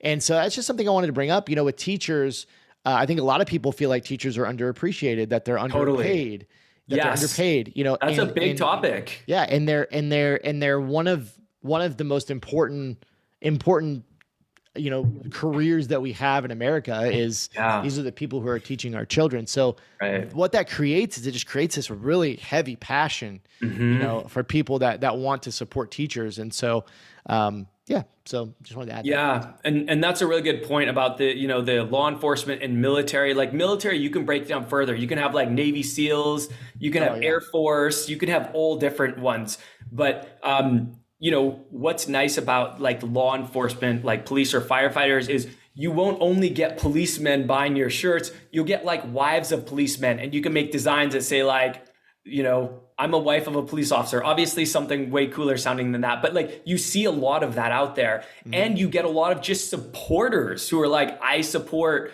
And 0.00 0.22
so 0.22 0.34
that's 0.34 0.54
just 0.54 0.66
something 0.66 0.86
I 0.86 0.92
wanted 0.92 1.08
to 1.08 1.12
bring 1.12 1.30
up. 1.30 1.48
You 1.48 1.56
know, 1.56 1.64
with 1.64 1.76
teachers, 1.76 2.46
uh, 2.84 2.92
I 2.92 3.06
think 3.06 3.20
a 3.20 3.24
lot 3.24 3.40
of 3.40 3.46
people 3.46 3.72
feel 3.72 3.88
like 3.90 4.04
teachers 4.04 4.36
are 4.36 4.44
underappreciated, 4.44 5.30
that 5.30 5.44
they're 5.44 5.58
underpaid. 5.58 5.86
Totally. 5.86 6.48
That 6.88 6.96
yes. 6.96 7.04
they're 7.04 7.12
underpaid. 7.12 7.72
You 7.74 7.84
know, 7.84 7.98
that's 8.00 8.18
and, 8.18 8.30
a 8.30 8.32
big 8.32 8.50
and, 8.50 8.58
topic. 8.58 9.22
Yeah, 9.26 9.46
and 9.48 9.68
they're 9.68 9.92
and 9.92 10.12
they're 10.12 10.44
and 10.46 10.62
they're 10.62 10.80
one 10.80 11.06
of 11.06 11.32
one 11.60 11.80
of 11.80 11.96
the 11.96 12.04
most 12.04 12.30
important 12.30 13.04
important 13.40 14.04
you 14.76 14.90
know 14.90 15.10
careers 15.30 15.88
that 15.88 16.02
we 16.02 16.12
have 16.12 16.44
in 16.44 16.50
America 16.50 17.02
is 17.10 17.48
yeah. 17.54 17.80
these 17.80 17.98
are 17.98 18.02
the 18.02 18.12
people 18.12 18.40
who 18.40 18.48
are 18.48 18.58
teaching 18.58 18.94
our 18.94 19.04
children. 19.04 19.46
So 19.46 19.76
right. 20.00 20.32
what 20.34 20.52
that 20.52 20.68
creates 20.68 21.16
is 21.16 21.26
it 21.26 21.32
just 21.32 21.46
creates 21.46 21.76
this 21.76 21.90
really 21.90 22.36
heavy 22.36 22.76
passion, 22.76 23.40
mm-hmm. 23.62 23.92
you 23.92 23.98
know, 23.98 24.26
for 24.28 24.42
people 24.42 24.80
that 24.80 25.02
that 25.02 25.16
want 25.16 25.42
to 25.44 25.52
support 25.52 25.90
teachers. 25.90 26.38
And 26.38 26.52
so 26.52 26.84
um, 27.26 27.68
yeah, 27.86 28.02
so 28.24 28.54
just 28.62 28.76
wanted 28.76 28.90
to 28.90 28.96
add. 28.98 29.06
Yeah, 29.06 29.38
that. 29.38 29.60
and 29.64 29.90
and 29.90 30.02
that's 30.02 30.22
a 30.22 30.26
really 30.26 30.42
good 30.42 30.62
point 30.62 30.88
about 30.88 31.18
the 31.18 31.26
you 31.36 31.46
know 31.46 31.60
the 31.60 31.84
law 31.84 32.08
enforcement 32.08 32.62
and 32.62 32.80
military. 32.80 33.34
Like 33.34 33.52
military, 33.52 33.98
you 33.98 34.10
can 34.10 34.24
break 34.24 34.48
down 34.48 34.66
further. 34.66 34.94
You 34.94 35.06
can 35.06 35.18
have 35.18 35.34
like 35.34 35.50
Navy 35.50 35.82
SEALs, 35.82 36.48
you 36.78 36.90
can 36.90 37.02
oh, 37.02 37.12
have 37.12 37.22
yeah. 37.22 37.28
Air 37.28 37.40
Force, 37.40 38.08
you 38.08 38.16
can 38.16 38.30
have 38.30 38.50
all 38.54 38.76
different 38.76 39.18
ones. 39.18 39.58
But 39.92 40.38
um, 40.42 40.92
you 41.24 41.30
know, 41.30 41.64
what's 41.70 42.06
nice 42.06 42.36
about 42.36 42.82
like 42.82 43.02
law 43.02 43.34
enforcement, 43.34 44.04
like 44.04 44.26
police 44.26 44.52
or 44.52 44.60
firefighters 44.60 45.26
is 45.30 45.48
you 45.72 45.90
won't 45.90 46.18
only 46.20 46.50
get 46.50 46.76
policemen 46.76 47.46
buying 47.46 47.76
your 47.76 47.88
shirts, 47.88 48.30
you'll 48.52 48.66
get 48.66 48.84
like 48.84 49.10
wives 49.10 49.50
of 49.50 49.64
policemen 49.64 50.18
and 50.18 50.34
you 50.34 50.42
can 50.42 50.52
make 50.52 50.70
designs 50.70 51.14
that 51.14 51.22
say 51.22 51.42
like, 51.42 51.82
you 52.24 52.42
know, 52.42 52.82
I'm 52.98 53.14
a 53.14 53.18
wife 53.18 53.46
of 53.46 53.56
a 53.56 53.62
police 53.62 53.90
officer. 53.90 54.22
Obviously, 54.22 54.66
something 54.66 55.10
way 55.10 55.26
cooler 55.26 55.56
sounding 55.56 55.92
than 55.92 56.02
that. 56.02 56.20
But 56.20 56.34
like 56.34 56.60
you 56.66 56.76
see 56.76 57.06
a 57.06 57.10
lot 57.10 57.42
of 57.42 57.54
that 57.54 57.72
out 57.72 57.94
there. 57.94 58.24
Mm-hmm. 58.40 58.52
And 58.52 58.78
you 58.78 58.90
get 58.90 59.06
a 59.06 59.08
lot 59.08 59.32
of 59.32 59.40
just 59.40 59.70
supporters 59.70 60.68
who 60.68 60.78
are 60.82 60.88
like, 60.88 61.18
I 61.22 61.40
support 61.40 62.12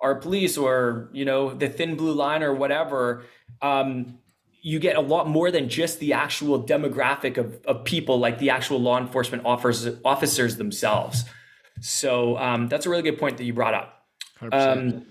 our 0.00 0.14
police 0.14 0.56
or, 0.56 1.10
you 1.12 1.24
know, 1.24 1.52
the 1.52 1.68
thin 1.68 1.96
blue 1.96 2.12
line 2.12 2.44
or 2.44 2.54
whatever. 2.54 3.24
Um, 3.60 4.20
you 4.62 4.78
get 4.78 4.96
a 4.96 5.00
lot 5.00 5.28
more 5.28 5.50
than 5.50 5.68
just 5.68 5.98
the 5.98 6.12
actual 6.12 6.62
demographic 6.62 7.36
of, 7.36 7.62
of 7.66 7.84
people, 7.84 8.18
like 8.18 8.38
the 8.38 8.50
actual 8.50 8.80
law 8.80 8.96
enforcement 8.96 9.44
officers, 9.44 9.96
officers 10.04 10.56
themselves. 10.56 11.24
So 11.80 12.38
um, 12.38 12.68
that's 12.68 12.86
a 12.86 12.90
really 12.90 13.02
good 13.02 13.18
point 13.18 13.36
that 13.38 13.44
you 13.44 13.52
brought 13.52 13.74
up. 13.74 14.06
Um, 14.52 15.06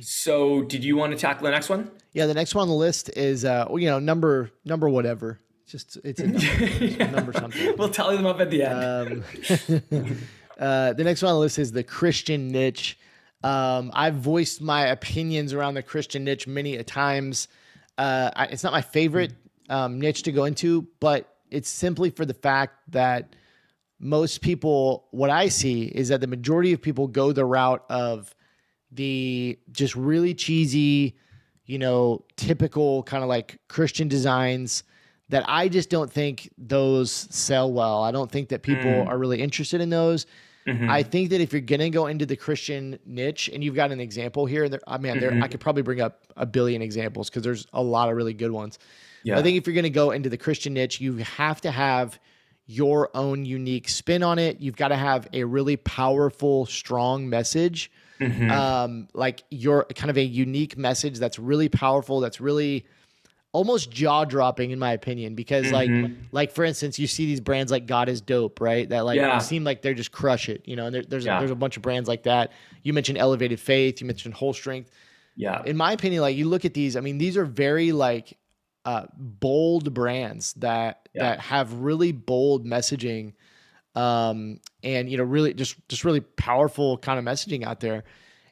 so 0.00 0.62
did 0.62 0.84
you 0.84 0.96
want 0.96 1.12
to 1.12 1.18
tackle 1.18 1.44
the 1.44 1.50
next 1.50 1.68
one? 1.68 1.90
Yeah, 2.12 2.26
the 2.26 2.34
next 2.34 2.54
one 2.54 2.62
on 2.62 2.68
the 2.68 2.74
list 2.74 3.10
is 3.16 3.44
uh, 3.44 3.66
you 3.72 3.86
know 3.86 3.98
number 3.98 4.50
number 4.64 4.88
whatever. 4.88 5.40
Just 5.66 5.98
it's 6.04 6.20
a 6.20 6.28
number, 6.28 6.64
yeah. 6.84 7.10
number 7.10 7.32
something. 7.32 7.74
We'll 7.76 7.90
tally 7.90 8.16
them 8.16 8.26
up 8.26 8.40
at 8.40 8.50
the 8.50 8.62
end. 8.62 9.24
Um, 9.68 10.18
uh, 10.58 10.92
the 10.92 11.04
next 11.04 11.22
one 11.22 11.30
on 11.30 11.36
the 11.36 11.40
list 11.40 11.58
is 11.58 11.72
the 11.72 11.82
Christian 11.82 12.48
niche. 12.48 12.96
Um, 13.42 13.90
I've 13.92 14.14
voiced 14.14 14.62
my 14.62 14.86
opinions 14.86 15.52
around 15.52 15.74
the 15.74 15.82
Christian 15.82 16.24
niche 16.24 16.46
many 16.46 16.76
a 16.76 16.84
times. 16.84 17.48
Uh, 17.98 18.30
I, 18.34 18.44
it's 18.46 18.62
not 18.62 18.72
my 18.72 18.82
favorite 18.82 19.32
um, 19.68 19.98
niche 20.00 20.22
to 20.24 20.32
go 20.32 20.44
into, 20.44 20.86
but 21.00 21.36
it's 21.50 21.68
simply 21.68 22.10
for 22.10 22.24
the 22.24 22.34
fact 22.34 22.74
that 22.92 23.34
most 23.98 24.40
people, 24.40 25.06
what 25.10 25.30
I 25.30 25.48
see 25.48 25.84
is 25.84 26.08
that 26.08 26.20
the 26.20 26.26
majority 26.26 26.72
of 26.72 26.82
people 26.82 27.06
go 27.06 27.32
the 27.32 27.44
route 27.44 27.84
of 27.88 28.34
the 28.92 29.58
just 29.72 29.96
really 29.96 30.34
cheesy, 30.34 31.16
you 31.64 31.78
know, 31.78 32.24
typical 32.36 33.02
kind 33.04 33.22
of 33.22 33.28
like 33.28 33.58
Christian 33.68 34.08
designs 34.08 34.84
that 35.28 35.44
I 35.48 35.68
just 35.68 35.90
don't 35.90 36.12
think 36.12 36.50
those 36.56 37.10
sell 37.10 37.72
well. 37.72 38.02
I 38.02 38.12
don't 38.12 38.30
think 38.30 38.50
that 38.50 38.62
people 38.62 38.90
mm. 38.90 39.06
are 39.06 39.18
really 39.18 39.42
interested 39.42 39.80
in 39.80 39.90
those. 39.90 40.26
Mm-hmm. 40.66 40.90
I 40.90 41.02
think 41.02 41.30
that 41.30 41.40
if 41.40 41.52
you're 41.52 41.60
gonna 41.60 41.90
go 41.90 42.06
into 42.06 42.26
the 42.26 42.36
Christian 42.36 42.98
niche, 43.06 43.48
and 43.52 43.62
you've 43.62 43.76
got 43.76 43.92
an 43.92 44.00
example 44.00 44.46
here, 44.46 44.68
there, 44.68 44.80
I 44.86 44.98
mean, 44.98 45.14
mm-hmm. 45.14 45.42
I 45.42 45.48
could 45.48 45.60
probably 45.60 45.82
bring 45.82 46.00
up 46.00 46.24
a 46.36 46.46
billion 46.46 46.82
examples 46.82 47.30
because 47.30 47.42
there's 47.42 47.66
a 47.72 47.82
lot 47.82 48.08
of 48.08 48.16
really 48.16 48.34
good 48.34 48.50
ones. 48.50 48.78
Yeah. 49.22 49.38
I 49.38 49.42
think 49.42 49.56
if 49.56 49.66
you're 49.66 49.76
gonna 49.76 49.90
go 49.90 50.10
into 50.10 50.28
the 50.28 50.36
Christian 50.36 50.74
niche, 50.74 51.00
you 51.00 51.16
have 51.18 51.60
to 51.62 51.70
have 51.70 52.18
your 52.66 53.10
own 53.14 53.44
unique 53.44 53.88
spin 53.88 54.22
on 54.22 54.38
it. 54.38 54.60
You've 54.60 54.76
got 54.76 54.88
to 54.88 54.96
have 54.96 55.28
a 55.32 55.44
really 55.44 55.76
powerful, 55.76 56.66
strong 56.66 57.28
message. 57.28 57.90
Mm-hmm. 58.20 58.50
Um, 58.50 59.08
like 59.14 59.44
your 59.50 59.84
kind 59.94 60.10
of 60.10 60.16
a 60.16 60.24
unique 60.24 60.76
message 60.76 61.18
that's 61.18 61.38
really 61.38 61.68
powerful, 61.68 62.20
that's 62.20 62.40
really 62.40 62.86
almost 63.56 63.90
jaw 63.90 64.26
dropping 64.26 64.70
in 64.70 64.78
my 64.78 64.92
opinion 64.92 65.34
because 65.34 65.64
mm-hmm. 65.64 66.02
like 66.02 66.12
like 66.30 66.52
for 66.52 66.62
instance 66.62 66.98
you 66.98 67.06
see 67.06 67.24
these 67.24 67.40
brands 67.40 67.72
like 67.72 67.86
god 67.86 68.06
is 68.06 68.20
dope 68.20 68.60
right 68.60 68.90
that 68.90 69.06
like 69.06 69.16
yeah. 69.16 69.38
seem 69.38 69.64
like 69.64 69.80
they're 69.80 69.94
just 69.94 70.12
crush 70.12 70.50
it 70.50 70.60
you 70.66 70.76
know 70.76 70.84
and 70.84 70.94
there, 70.94 71.02
there's 71.02 71.24
yeah. 71.24 71.38
there's 71.38 71.50
a 71.50 71.54
bunch 71.54 71.74
of 71.78 71.82
brands 71.82 72.06
like 72.06 72.24
that 72.24 72.52
you 72.82 72.92
mentioned 72.92 73.16
elevated 73.16 73.58
faith 73.58 73.98
you 73.98 74.06
mentioned 74.06 74.34
Holstrength 74.34 74.88
yeah 75.36 75.62
in 75.64 75.74
my 75.74 75.92
opinion 75.92 76.20
like 76.20 76.36
you 76.36 76.46
look 76.46 76.66
at 76.66 76.74
these 76.74 76.96
i 76.96 77.00
mean 77.00 77.16
these 77.16 77.38
are 77.38 77.46
very 77.46 77.92
like 77.92 78.36
uh, 78.84 79.06
bold 79.16 79.94
brands 79.94 80.52
that 80.54 81.08
yeah. 81.14 81.22
that 81.22 81.40
have 81.40 81.72
really 81.72 82.12
bold 82.12 82.66
messaging 82.66 83.32
um, 83.94 84.60
and 84.84 85.10
you 85.10 85.16
know 85.16 85.24
really 85.24 85.54
just 85.54 85.76
just 85.88 86.04
really 86.04 86.20
powerful 86.20 86.98
kind 86.98 87.18
of 87.18 87.24
messaging 87.24 87.64
out 87.64 87.80
there 87.80 88.04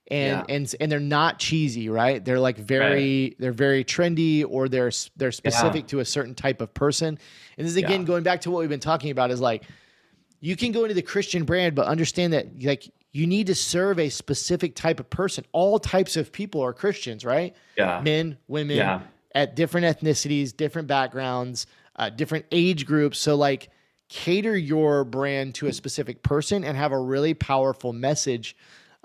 and 0.08 0.44
yeah. 0.48 0.54
and 0.54 0.74
and 0.80 0.92
they're 0.92 1.00
not 1.00 1.38
cheesy 1.38 1.88
right 1.88 2.24
they're 2.24 2.38
like 2.38 2.58
very 2.58 3.22
right. 3.22 3.36
they're 3.38 3.52
very 3.52 3.84
trendy 3.84 4.44
or 4.46 4.68
they're 4.68 4.92
they're 5.16 5.32
specific 5.32 5.82
yeah. 5.82 5.88
to 5.88 6.00
a 6.00 6.04
certain 6.04 6.34
type 6.34 6.60
of 6.60 6.72
person 6.74 7.18
and 7.56 7.64
this 7.64 7.72
is 7.72 7.76
again 7.76 8.04
going 8.04 8.22
back 8.22 8.40
to 8.42 8.50
what 8.50 8.60
we've 8.60 8.68
been 8.68 8.80
talking 8.80 9.10
about 9.10 9.30
is 9.30 9.40
like 9.40 9.64
you 10.40 10.56
can 10.56 10.72
go 10.72 10.84
into 10.84 10.94
the 10.94 11.02
christian 11.02 11.44
brand 11.44 11.74
but 11.74 11.86
understand 11.86 12.32
that 12.34 12.62
like 12.62 12.90
you 13.12 13.26
need 13.26 13.46
to 13.46 13.54
serve 13.54 13.98
a 13.98 14.10
specific 14.10 14.74
type 14.74 15.00
of 15.00 15.08
person 15.08 15.44
all 15.52 15.78
types 15.78 16.16
of 16.16 16.30
people 16.32 16.60
are 16.60 16.74
christians 16.74 17.24
right 17.24 17.56
yeah 17.78 18.00
men 18.02 18.36
women 18.46 18.76
at 19.34 19.56
different 19.56 19.86
ethnicities, 19.86 20.56
different 20.56 20.88
backgrounds, 20.88 21.66
uh, 21.96 22.08
different 22.08 22.46
age 22.52 22.86
groups. 22.86 23.18
So, 23.18 23.34
like, 23.34 23.70
cater 24.08 24.56
your 24.56 25.04
brand 25.04 25.56
to 25.56 25.66
a 25.66 25.72
specific 25.72 26.22
person 26.22 26.62
and 26.62 26.76
have 26.76 26.92
a 26.92 26.98
really 26.98 27.34
powerful 27.34 27.92
message 27.92 28.56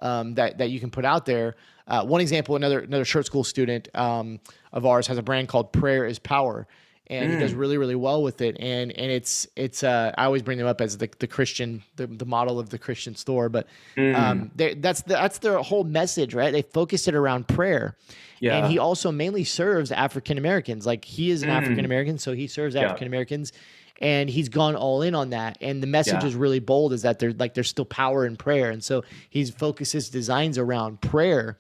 um, 0.02 0.36
that 0.36 0.58
that 0.58 0.70
you 0.70 0.80
can 0.80 0.90
put 0.90 1.06
out 1.06 1.26
there. 1.26 1.56
Uh, 1.88 2.04
one 2.04 2.22
example, 2.22 2.56
another 2.56 2.80
another 2.80 3.06
Shirt 3.06 3.26
School 3.26 3.44
student 3.44 3.88
um, 3.96 4.40
of 4.72 4.86
ours 4.86 5.08
has 5.08 5.18
a 5.18 5.24
brand 5.24 5.48
called 5.48 5.74
Prayer 5.74 6.06
is 6.06 6.20
Power, 6.20 6.68
and 7.08 7.30
mm. 7.30 7.34
he 7.34 7.40
does 7.40 7.54
mm. 7.54 7.58
really 7.58 7.78
really 7.78 7.96
well 7.96 8.22
with 8.22 8.42
it. 8.42 8.58
And 8.60 8.92
and 8.92 9.12
it's 9.12 9.48
it's 9.56 9.84
uh, 9.84 10.14
I 10.18 10.26
always 10.26 10.44
bring 10.44 10.58
them 10.58 10.68
up 10.68 10.82
as 10.82 10.98
the 10.98 11.10
the 11.20 11.28
Christian 11.28 11.84
the, 11.96 12.06
the 12.08 12.26
model 12.26 12.60
of 12.60 12.70
the 12.70 12.78
Christian 12.78 13.16
store, 13.16 13.50
but 13.50 13.68
mm. 13.98 14.16
um, 14.16 14.52
that's 14.56 15.02
the, 15.02 15.14
that's 15.14 15.40
their 15.40 15.58
whole 15.58 15.84
message, 15.84 16.36
right? 16.36 16.52
They 16.52 16.62
focus 16.62 17.08
it 17.08 17.16
around 17.16 17.48
prayer. 17.48 17.98
Yeah. 18.40 18.58
And 18.58 18.72
he 18.72 18.78
also 18.78 19.12
mainly 19.12 19.44
serves 19.44 19.92
African 19.92 20.38
Americans. 20.38 20.86
Like 20.86 21.04
he 21.04 21.30
is 21.30 21.44
an 21.44 21.50
mm. 21.50 21.54
African 21.54 21.86
American, 21.86 22.18
so 22.18 22.34
he 22.34 22.48
serves 22.48 22.76
African 22.76 23.08
Americans. 23.08 23.52
And 24.00 24.30
he's 24.30 24.50
gone 24.50 24.76
all 24.76 25.02
in 25.02 25.14
on 25.14 25.32
that. 25.32 25.58
And 25.62 25.84
the 25.84 25.88
message 25.88 26.22
yeah. 26.22 26.28
is 26.28 26.36
really 26.36 26.60
bold 26.60 26.94
is 26.94 27.02
that 27.02 27.20
there's 27.20 27.36
like 27.36 27.54
there's 27.54 27.70
still 27.70 27.86
power 27.86 28.26
in 28.26 28.38
prayer. 28.38 28.72
And 28.72 28.84
so 28.84 29.04
he 29.30 29.46
focuses 29.46 30.10
designs 30.10 30.58
around 30.58 31.02
prayer. 31.02 31.58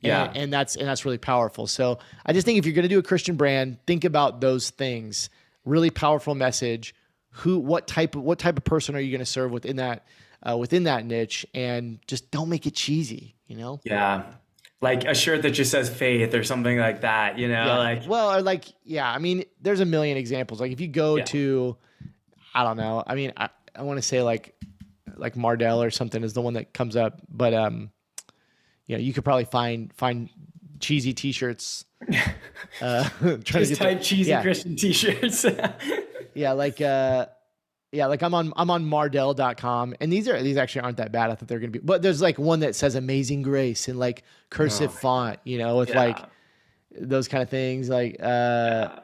Yeah. 0.00 0.24
And, 0.24 0.36
and 0.36 0.52
that's 0.52 0.76
and 0.76 0.86
that's 0.86 1.04
really 1.04 1.18
powerful. 1.18 1.66
So 1.66 1.98
I 2.24 2.32
just 2.32 2.44
think 2.44 2.58
if 2.58 2.66
you're 2.66 2.74
gonna 2.74 2.88
do 2.88 2.98
a 2.98 3.04
Christian 3.04 3.36
brand, 3.36 3.78
think 3.86 4.04
about 4.04 4.40
those 4.40 4.70
things. 4.70 5.30
Really 5.64 5.90
powerful 5.90 6.34
message. 6.34 6.94
Who 7.30 7.58
what 7.58 7.86
type 7.86 8.16
of 8.16 8.22
what 8.22 8.38
type 8.38 8.56
of 8.56 8.64
person 8.64 8.96
are 8.96 9.00
you 9.00 9.12
gonna 9.16 9.24
serve 9.24 9.52
within 9.52 9.76
that 9.76 10.06
uh, 10.42 10.56
within 10.56 10.84
that 10.84 11.04
niche? 11.04 11.46
And 11.54 12.00
just 12.06 12.30
don't 12.30 12.48
make 12.48 12.66
it 12.66 12.74
cheesy, 12.74 13.36
you 13.46 13.56
know? 13.56 13.80
Yeah 13.84 14.24
like 14.86 15.04
a 15.04 15.14
shirt 15.14 15.42
that 15.42 15.50
just 15.50 15.72
says 15.72 15.90
faith 15.90 16.32
or 16.32 16.44
something 16.44 16.78
like 16.78 17.00
that, 17.00 17.40
you 17.40 17.48
know, 17.48 17.66
yeah. 17.66 17.78
like 17.78 18.08
well, 18.08 18.32
or 18.32 18.40
like 18.40 18.66
yeah, 18.84 19.10
I 19.10 19.18
mean, 19.18 19.44
there's 19.60 19.80
a 19.80 19.84
million 19.84 20.16
examples. 20.16 20.60
Like 20.60 20.70
if 20.70 20.80
you 20.80 20.86
go 20.86 21.16
yeah. 21.16 21.24
to, 21.24 21.76
I 22.54 22.62
don't 22.62 22.76
know, 22.76 23.02
I 23.04 23.16
mean, 23.16 23.32
I, 23.36 23.48
I 23.74 23.82
want 23.82 23.98
to 23.98 24.02
say 24.02 24.22
like 24.22 24.54
like 25.16 25.34
Mardel 25.34 25.84
or 25.84 25.90
something 25.90 26.22
is 26.22 26.34
the 26.34 26.40
one 26.40 26.54
that 26.54 26.72
comes 26.72 26.94
up, 26.94 27.20
but 27.28 27.52
um, 27.52 27.90
you 28.86 28.96
know, 28.96 29.02
you 29.02 29.12
could 29.12 29.24
probably 29.24 29.44
find 29.44 29.92
find 29.94 30.30
cheesy 30.78 31.12
T-shirts. 31.12 31.84
uh, 32.80 33.08
trying 33.18 33.42
just 33.42 33.72
to 33.72 33.76
type 33.76 33.98
the, 33.98 34.04
cheesy 34.04 34.30
yeah. 34.30 34.42
Christian 34.42 34.76
T-shirts. 34.76 35.46
yeah, 36.34 36.52
like 36.52 36.80
uh, 36.80 37.26
yeah, 37.96 38.06
like 38.06 38.22
I'm 38.22 38.34
on 38.34 38.52
I'm 38.56 38.70
on 38.70 38.84
Mardel.com 38.84 39.94
and 40.00 40.12
these 40.12 40.28
are 40.28 40.42
these 40.42 40.56
actually 40.56 40.82
aren't 40.82 40.98
that 40.98 41.12
bad. 41.12 41.30
I 41.30 41.34
thought 41.34 41.48
they're 41.48 41.58
gonna 41.58 41.72
be 41.72 41.78
but 41.78 42.02
there's 42.02 42.20
like 42.20 42.38
one 42.38 42.60
that 42.60 42.76
says 42.76 42.94
amazing 42.94 43.42
grace 43.42 43.88
in 43.88 43.98
like 43.98 44.22
cursive 44.50 44.90
oh, 44.90 44.98
font, 44.98 45.38
you 45.44 45.58
know, 45.58 45.78
with 45.78 45.90
yeah. 45.90 45.98
like 45.98 46.18
those 46.92 47.26
kind 47.28 47.42
of 47.42 47.48
things. 47.48 47.88
Like 47.88 48.16
uh 48.20 48.24
yeah. 48.24 48.98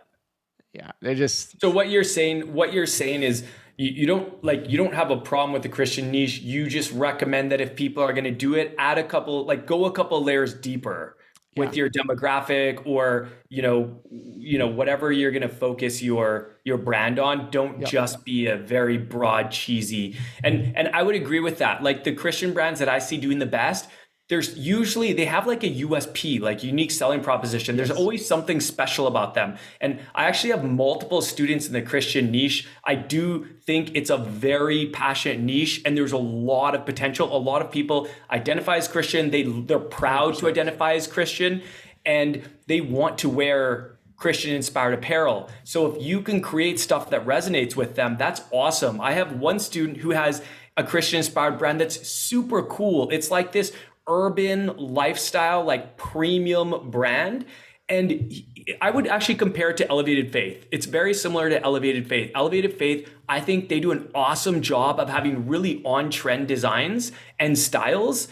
yeah, 0.73 0.91
they're 1.01 1.15
just 1.15 1.61
So 1.61 1.71
what 1.71 1.89
you're 1.89 2.05
saying 2.05 2.53
what 2.53 2.73
you're 2.73 2.87
saying 2.87 3.23
is 3.23 3.45
you, 3.79 4.07
don't 4.07 4.45
like 4.45 4.69
you 4.69 4.77
don't 4.77 4.95
have 4.95 5.11
a 5.11 5.17
problem 5.17 5.53
with 5.53 5.63
the 5.63 5.69
Christian 5.69 6.11
niche. 6.11 6.41
You 6.41 6.69
just 6.69 6.93
recommend 6.93 7.51
that 7.51 7.61
if 7.61 7.75
people 7.75 8.03
are 8.03 8.13
gonna 8.13 8.31
do 8.31 8.55
it, 8.55 8.75
add 8.79 8.99
a 8.99 9.03
couple 9.03 9.45
like 9.47 9.67
go 9.67 9.87
a 9.87 9.93
couple 9.93 10.23
layers 10.23 10.55
deeper 10.55 11.17
with 11.57 11.75
yeah. 11.75 11.85
your 11.85 11.91
demographic 11.91 12.87
or 12.87 13.29
you 13.49 13.63
know 13.63 14.01
you 14.11 14.59
know 14.59 14.69
whatever 14.69 15.13
you're 15.13 15.31
going 15.31 15.43
to 15.43 15.49
focus 15.49 16.03
your 16.03 16.52
your 16.65 16.79
brand 16.79 17.19
on 17.19 17.51
don't 17.51 17.81
yep. 17.81 17.89
just 17.89 18.25
be 18.25 18.47
a 18.47 18.57
very 18.57 18.99
broad 18.99 19.51
cheesy 19.51 20.17
and 20.45 20.77
and 20.77 20.89
i 20.89 21.03
would 21.03 21.15
agree 21.15 21.41
with 21.41 21.59
that 21.59 21.83
like 21.83 22.05
the 22.05 22.15
christian 22.15 22.53
brands 22.53 22.79
that 22.79 22.89
i 22.89 22.99
see 22.99 23.17
doing 23.17 23.39
the 23.39 23.47
best 23.47 23.89
there's 24.33 24.57
usually 24.57 25.13
they 25.13 25.27
have 25.27 25.47
like 25.47 25.63
a 25.63 25.69
USP, 25.69 26.41
like 26.41 26.65
unique 26.65 26.91
selling 26.91 27.21
proposition. 27.21 27.77
There's 27.77 27.91
always 27.91 28.27
something 28.27 28.61
special 28.61 29.07
about 29.07 29.35
them. 29.35 29.59
And 29.79 30.01
I 30.15 30.25
actually 30.25 30.53
have 30.53 30.65
multiple 30.65 31.21
students 31.21 31.67
in 31.67 31.75
the 31.75 31.83
Christian 31.83 32.31
niche. 32.31 32.67
I 32.83 32.95
do 32.95 33.45
think 33.67 33.91
it's 33.95 34.09
a 34.09 34.17
very 34.17 34.87
passionate 34.87 35.41
niche 35.41 35.83
and 35.85 35.95
there's 35.95 36.13
a 36.13 36.17
lot 36.17 36.75
of 36.75 36.87
potential. 36.87 37.37
A 37.37 37.37
lot 37.37 37.61
of 37.61 37.71
people 37.71 38.09
identify 38.31 38.79
as 38.79 38.89
Christian. 38.89 39.31
They 39.31 39.43
they're 39.43 39.79
proud 39.79 40.37
to 40.39 40.49
identify 40.49 40.95
as 40.95 41.07
Christian 41.07 41.61
and 42.07 42.43
they 42.69 42.81
want 42.81 43.19
to 43.19 43.29
wear 43.29 43.99
Christian 44.23 44.55
inspired 44.55 44.95
apparel. 44.95 45.51
So 45.65 45.93
if 45.93 46.01
you 46.01 46.21
can 46.23 46.41
create 46.41 46.79
stuff 46.79 47.11
that 47.11 47.27
resonates 47.27 47.75
with 47.75 47.97
them, 47.97 48.17
that's 48.17 48.41
awesome. 48.53 49.01
I 49.01 49.15
have 49.15 49.41
one 49.41 49.59
student 49.59 49.97
who 49.97 50.11
has 50.11 50.43
a 50.77 50.85
Christian 50.85 51.19
inspired 51.19 51.59
brand 51.59 51.81
that's 51.81 52.07
super 52.07 52.63
cool. 52.63 53.11
It's 53.11 53.33
like 53.33 53.51
this 53.51 53.73
urban 54.07 54.77
lifestyle, 54.77 55.65
like 55.65 55.97
premium 55.97 56.89
brand. 56.89 57.47
And 57.89 58.33
I 58.81 58.93
would 58.93 59.09
actually 59.09 59.35
compare 59.35 59.71
it 59.71 59.77
to 59.79 59.89
Elevated 59.91 60.33
Faith. 60.33 60.69
It's 60.71 60.87
very 60.87 61.15
similar 61.15 61.51
to 61.51 61.61
Elevated 61.61 62.07
Faith. 62.07 62.31
Elevated 62.33 62.79
Faith, 62.79 63.11
I 63.29 63.41
think 63.41 63.69
they 63.69 63.81
do 63.81 63.91
an 63.91 64.09
awesome 64.15 64.63
job 64.63 65.01
of 65.01 65.09
having 65.09 65.49
really 65.49 65.83
on 65.85 66.11
trend 66.11 66.47
designs 66.47 67.11
and 67.41 67.59
styles. 67.59 68.29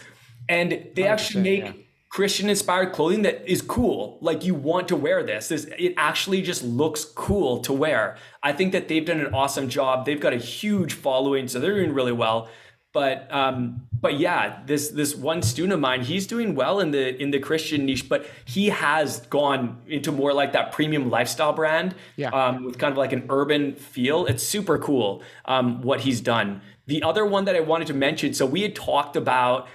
And 0.47 0.87
they 0.95 1.03
actually 1.05 1.43
make 1.43 1.63
yeah. 1.65 1.73
Christian 2.11 2.49
inspired 2.49 2.91
clothing 2.91 3.21
that 3.21 3.49
is 3.49 3.61
cool. 3.61 4.17
Like 4.19 4.43
you 4.43 4.53
want 4.53 4.89
to 4.89 4.97
wear 4.97 5.23
this. 5.23 5.47
this. 5.47 5.65
It 5.79 5.93
actually 5.95 6.41
just 6.41 6.61
looks 6.61 7.05
cool 7.05 7.59
to 7.59 7.71
wear. 7.71 8.17
I 8.43 8.51
think 8.51 8.73
that 8.73 8.89
they've 8.89 9.05
done 9.05 9.21
an 9.21 9.33
awesome 9.33 9.69
job. 9.69 10.05
They've 10.05 10.19
got 10.19 10.33
a 10.33 10.37
huge 10.37 10.91
following, 10.93 11.47
so 11.47 11.59
they're 11.59 11.73
doing 11.73 11.93
really 11.93 12.11
well. 12.11 12.49
But 12.91 13.33
um, 13.33 13.87
but 13.93 14.19
yeah, 14.19 14.59
this 14.65 14.89
this 14.89 15.15
one 15.15 15.41
student 15.41 15.71
of 15.71 15.79
mine, 15.79 16.01
he's 16.01 16.27
doing 16.27 16.53
well 16.53 16.81
in 16.81 16.91
the 16.91 17.15
in 17.21 17.31
the 17.31 17.39
Christian 17.39 17.85
niche, 17.85 18.09
but 18.09 18.25
he 18.43 18.67
has 18.67 19.21
gone 19.27 19.81
into 19.87 20.11
more 20.11 20.33
like 20.33 20.51
that 20.51 20.73
premium 20.73 21.09
lifestyle 21.09 21.53
brand, 21.53 21.95
yeah. 22.17 22.27
um, 22.31 22.65
with 22.65 22.77
kind 22.77 22.91
of 22.91 22.97
like 22.97 23.13
an 23.13 23.25
urban 23.29 23.75
feel. 23.75 24.25
It's 24.25 24.43
super 24.43 24.77
cool 24.77 25.23
um, 25.45 25.81
what 25.81 26.01
he's 26.01 26.19
done. 26.19 26.61
The 26.87 27.03
other 27.03 27.25
one 27.25 27.45
that 27.45 27.55
I 27.55 27.61
wanted 27.61 27.87
to 27.87 27.93
mention, 27.93 28.33
so 28.33 28.45
we 28.45 28.63
had 28.63 28.75
talked 28.75 29.15
about 29.15 29.69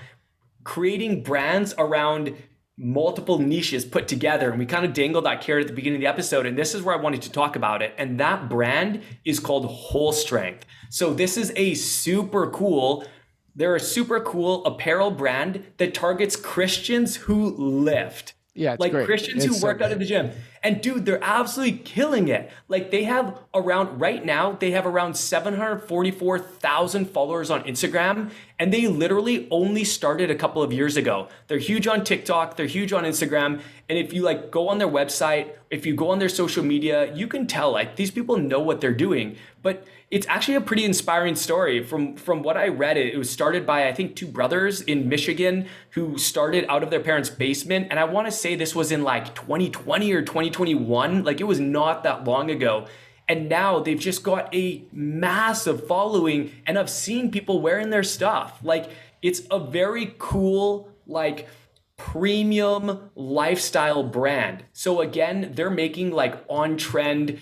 creating 0.67 1.23
brands 1.23 1.73
around 1.79 2.35
multiple 2.77 3.39
niches 3.39 3.85
put 3.85 4.09
together 4.09 4.51
and 4.51 4.59
we 4.59 4.67
kind 4.67 4.85
of 4.85 4.93
dangled 4.93 5.25
that 5.25 5.41
carrot 5.41 5.63
at 5.63 5.69
the 5.69 5.73
beginning 5.73 5.97
of 5.97 6.01
the 6.01 6.07
episode 6.07 6.45
and 6.45 6.59
this 6.59 6.75
is 6.75 6.83
where 6.83 6.95
I 6.95 7.01
wanted 7.01 7.23
to 7.23 7.31
talk 7.31 7.55
about 7.55 7.83
it 7.83 7.95
and 7.97 8.19
that 8.21 8.51
brand 8.51 9.01
is 9.25 9.39
called 9.41 9.65
Holstrength. 9.65 10.63
So 10.91 11.15
this 11.15 11.37
is 11.39 11.53
a 11.57 11.75
super 11.75 12.51
cool 12.51 13.07
they're 13.55 13.77
a 13.77 13.81
super 13.81 14.21
cool 14.21 14.63
apparel 14.67 15.11
brand 15.11 15.65
that 15.79 15.95
targets 15.95 16.37
Christians 16.37 17.17
who 17.17 17.57
lift. 17.57 18.35
Yeah, 18.57 18.77
like 18.79 18.93
great. 18.93 19.07
Christians 19.07 19.45
it's 19.45 19.55
who 19.55 19.61
so 19.61 19.67
work 19.67 19.81
out 19.83 19.93
at 19.93 19.99
the 19.99 20.05
gym. 20.05 20.31
And 20.63 20.81
dude, 20.81 21.05
they're 21.05 21.23
absolutely 21.23 21.79
killing 21.79 22.29
it. 22.29 22.51
Like 22.69 22.91
they 22.91 23.05
have 23.05 23.39
around 23.55 24.01
right 24.01 24.25
now, 24.25 24.53
they 24.53 24.73
have 24.73 24.87
around 24.87 25.17
744,000 25.17 27.05
followers 27.11 27.51
on 27.51 27.63
Instagram 27.65 28.31
and 28.59 28.73
they 28.73 28.87
literally 28.87 29.47
only 29.51 29.85
started 29.85 30.31
a 30.31 30.35
couple 30.35 30.63
of 30.63 30.73
years 30.73 30.97
ago. 30.97 31.29
They're 31.47 31.59
huge 31.59 31.87
on 31.87 32.03
TikTok, 32.03 32.57
they're 32.57 32.67
huge 32.67 32.93
on 32.93 33.05
Instagram, 33.05 33.61
and 33.89 33.99
if 33.99 34.13
you 34.13 34.23
like 34.23 34.51
go 34.51 34.69
on 34.69 34.79
their 34.79 34.89
website, 34.89 35.55
if 35.71 35.85
you 35.85 35.95
go 35.95 36.11
on 36.11 36.19
their 36.19 36.29
social 36.29 36.65
media, 36.65 37.15
you 37.15 37.29
can 37.29 37.47
tell 37.47 37.71
like 37.73 37.97
these 37.97 38.11
people 38.11 38.39
know 38.39 38.61
what 38.61 38.81
they're 38.81 38.95
doing. 38.95 39.37
But 39.63 39.87
it's 40.11 40.27
actually 40.29 40.55
a 40.55 40.61
pretty 40.61 40.85
inspiring 40.85 41.35
story 41.35 41.83
from 41.83 42.17
from 42.17 42.43
what 42.43 42.57
I 42.57 42.69
read. 42.69 42.97
It, 42.97 43.15
it 43.15 43.19
was 43.19 43.31
started 43.31 43.67
by 43.67 43.89
I 43.89 43.93
think 43.93 44.15
two 44.15 44.27
brothers 44.27 44.81
in 44.83 45.09
Michigan 45.09 45.67
who 45.91 46.17
started 46.17 46.65
out 46.69 46.83
of 46.83 46.91
their 46.91 47.01
parents' 47.01 47.31
basement, 47.31 47.89
and 47.91 47.99
I 47.99 48.05
want 48.05 48.27
to 48.27 48.33
say 48.33 48.55
this 48.55 48.75
was 48.75 48.93
in 48.93 49.03
like 49.03 49.35
2020 49.35 50.13
or 50.13 50.23
2021. 50.23 51.25
Like 51.25 51.41
it 51.41 51.45
was 51.45 51.59
not 51.61 52.05
that 52.05 52.25
long 52.25 52.51
ago. 52.51 52.87
And 53.29 53.49
now 53.49 53.81
they've 53.81 53.99
just 53.99 54.23
got 54.23 54.55
a 54.55 54.85
massive 54.93 55.89
following, 55.89 56.53
and 56.65 56.79
I've 56.79 56.91
seen 56.91 57.33
people 57.33 57.61
wearing 57.61 57.91
their 57.91 58.05
stuff. 58.05 58.61
Like 58.63 58.89
it's 59.21 59.43
a 59.51 59.59
very 59.59 60.15
cool, 60.19 60.89
like 61.09 61.49
premium 61.97 63.11
lifestyle 63.17 64.05
brand. 64.05 64.65
So 64.73 65.01
again, 65.01 65.51
they're 65.55 65.71
making 65.71 66.13
like 66.13 66.45
on 66.49 66.77
trend 66.77 67.41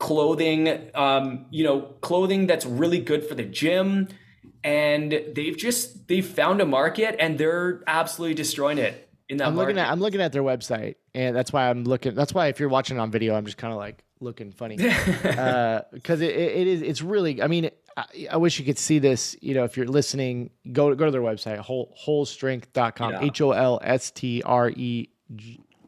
clothing, 0.00 0.90
um, 0.94 1.46
you 1.50 1.62
know, 1.62 1.82
clothing 2.00 2.48
that's 2.48 2.66
really 2.66 2.98
good 2.98 3.24
for 3.24 3.36
the 3.36 3.44
gym. 3.44 4.08
And 4.64 5.12
they've 5.34 5.56
just 5.56 6.08
they've 6.08 6.26
found 6.26 6.60
a 6.60 6.66
market 6.66 7.16
and 7.20 7.38
they're 7.38 7.82
absolutely 7.86 8.34
destroying 8.34 8.78
it 8.78 9.08
in 9.28 9.36
that 9.36 9.48
I'm 9.48 9.54
market. 9.54 9.68
looking 9.68 9.78
at 9.78 9.90
I'm 9.90 10.00
looking 10.00 10.20
at 10.20 10.32
their 10.32 10.42
website 10.42 10.96
and 11.14 11.34
that's 11.34 11.52
why 11.52 11.70
I'm 11.70 11.84
looking 11.84 12.14
that's 12.14 12.34
why 12.34 12.48
if 12.48 12.60
you're 12.60 12.68
watching 12.68 12.98
on 12.98 13.10
video, 13.10 13.36
I'm 13.36 13.46
just 13.46 13.56
kind 13.56 13.72
of 13.72 13.78
like 13.78 14.04
looking 14.20 14.52
funny. 14.52 14.76
uh, 15.24 15.82
cause 16.04 16.20
it, 16.20 16.34
it 16.34 16.66
is 16.66 16.82
it's 16.82 17.00
really 17.00 17.40
I 17.40 17.46
mean 17.46 17.70
I, 17.96 18.28
I, 18.32 18.36
wish 18.36 18.58
you 18.58 18.64
could 18.66 18.78
see 18.78 18.98
this, 18.98 19.34
you 19.40 19.54
know, 19.54 19.64
if 19.64 19.76
you're 19.76 19.86
listening, 19.86 20.50
go 20.70 20.90
to 20.90 20.96
go 20.96 21.06
to 21.06 21.10
their 21.10 21.22
website, 21.22 21.58
whole 21.58 21.96
holstrength.com, 22.06 23.16
H 23.22 23.40
O 23.40 23.52
L 23.52 23.80
S 23.82 24.10
T 24.10 24.42
R 24.44 24.68
E 24.70 25.08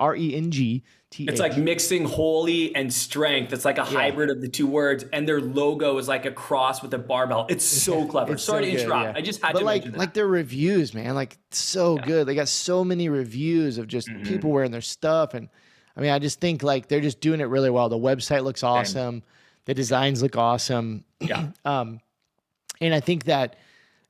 R 0.03 0.17
E 0.17 0.35
N 0.35 0.51
G 0.51 0.83
T-H. 1.13 1.29
It's 1.29 1.41
like 1.41 1.59
mixing 1.59 2.05
holy 2.05 2.75
and 2.75 2.93
strength. 2.93 3.53
It's 3.53 3.67
like 3.67 3.77
a 3.77 3.83
yeah. 3.83 3.99
hybrid 3.99 4.31
of 4.31 4.41
the 4.41 4.49
two 4.49 4.67
words, 4.67 5.05
and 5.13 5.29
their 5.29 5.41
logo 5.41 5.99
is 5.99 6.09
like 6.09 6.25
a 6.25 6.31
cross 6.33 6.83
with 6.83 6.93
a 6.95 6.99
barbell. 6.99 7.47
It's 7.51 7.65
so 7.65 8.07
clever. 8.09 8.33
It's 8.33 8.43
Sorry 8.43 8.65
so 8.65 8.65
to 8.65 8.71
good, 8.73 8.81
interrupt. 8.81 9.05
Yeah. 9.05 9.19
I 9.19 9.21
just 9.23 9.43
had 9.43 9.53
but 9.53 9.61
to 9.61 9.65
like, 9.65 9.85
that. 9.85 9.97
Like 9.97 10.15
their 10.15 10.27
reviews, 10.27 10.95
man, 10.95 11.15
like 11.15 11.37
so 11.51 11.97
yeah. 11.97 12.07
good. 12.07 12.27
They 12.27 12.35
got 12.35 12.49
so 12.49 12.83
many 12.83 13.11
reviews 13.11 13.77
of 13.79 13.89
just 13.89 14.09
mm-hmm. 14.09 14.23
people 14.25 14.51
wearing 14.51 14.71
their 14.71 14.81
stuff, 14.81 15.35
and 15.35 15.51
I 15.97 16.01
mean, 16.01 16.11
I 16.11 16.19
just 16.19 16.41
think 16.41 16.63
like 16.63 16.89
they're 16.89 17.01
just 17.01 17.21
doing 17.21 17.41
it 17.41 17.45
really 17.45 17.71
well. 17.71 17.91
The 17.91 17.99
website 17.99 18.43
looks 18.43 18.63
awesome. 18.63 19.23
The 19.67 19.75
designs 19.75 20.23
look 20.23 20.37
awesome. 20.37 21.05
Yeah. 21.21 21.51
um, 21.65 22.01
and 22.81 22.95
I 22.95 23.01
think 23.01 23.25
that 23.25 23.57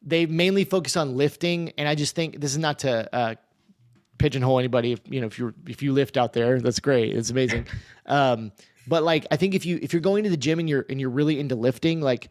they 0.02 0.26
mainly 0.26 0.64
focus 0.64 0.96
on 0.96 1.16
lifting, 1.16 1.72
and 1.76 1.88
I 1.88 1.96
just 1.96 2.14
think 2.14 2.40
this 2.40 2.52
is 2.52 2.58
not 2.58 2.78
to 2.80 3.14
uh, 3.14 3.34
pigeonhole 4.18 4.58
anybody. 4.58 4.92
If 4.92 5.00
you 5.08 5.20
know, 5.20 5.26
if 5.26 5.38
you're 5.38 5.54
if 5.66 5.82
you 5.82 5.92
lift 5.92 6.16
out 6.16 6.32
there, 6.32 6.60
that's 6.60 6.80
great. 6.80 7.14
It's 7.14 7.30
amazing. 7.30 7.66
Um, 8.04 8.50
but 8.88 9.04
like, 9.04 9.28
I 9.30 9.36
think 9.36 9.54
if 9.54 9.64
you 9.64 9.78
if 9.80 9.92
you're 9.92 10.02
going 10.02 10.24
to 10.24 10.28
the 10.30 10.36
gym 10.36 10.58
and 10.58 10.68
you're 10.68 10.84
and 10.90 11.00
you're 11.00 11.08
really 11.08 11.38
into 11.38 11.54
lifting, 11.54 12.00
like 12.00 12.30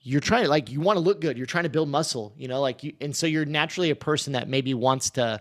you're 0.00 0.20
trying 0.20 0.42
to 0.42 0.48
like 0.48 0.72
you 0.72 0.80
want 0.80 0.96
to 0.96 1.00
look 1.00 1.20
good. 1.20 1.36
You're 1.36 1.46
trying 1.46 1.64
to 1.64 1.70
build 1.70 1.88
muscle. 1.88 2.34
You 2.36 2.48
know, 2.48 2.60
like 2.60 2.82
you 2.82 2.94
and 3.00 3.14
so 3.14 3.28
you're 3.28 3.44
naturally 3.44 3.90
a 3.90 3.96
person 3.96 4.32
that 4.32 4.48
maybe 4.48 4.74
wants 4.74 5.10
to 5.10 5.40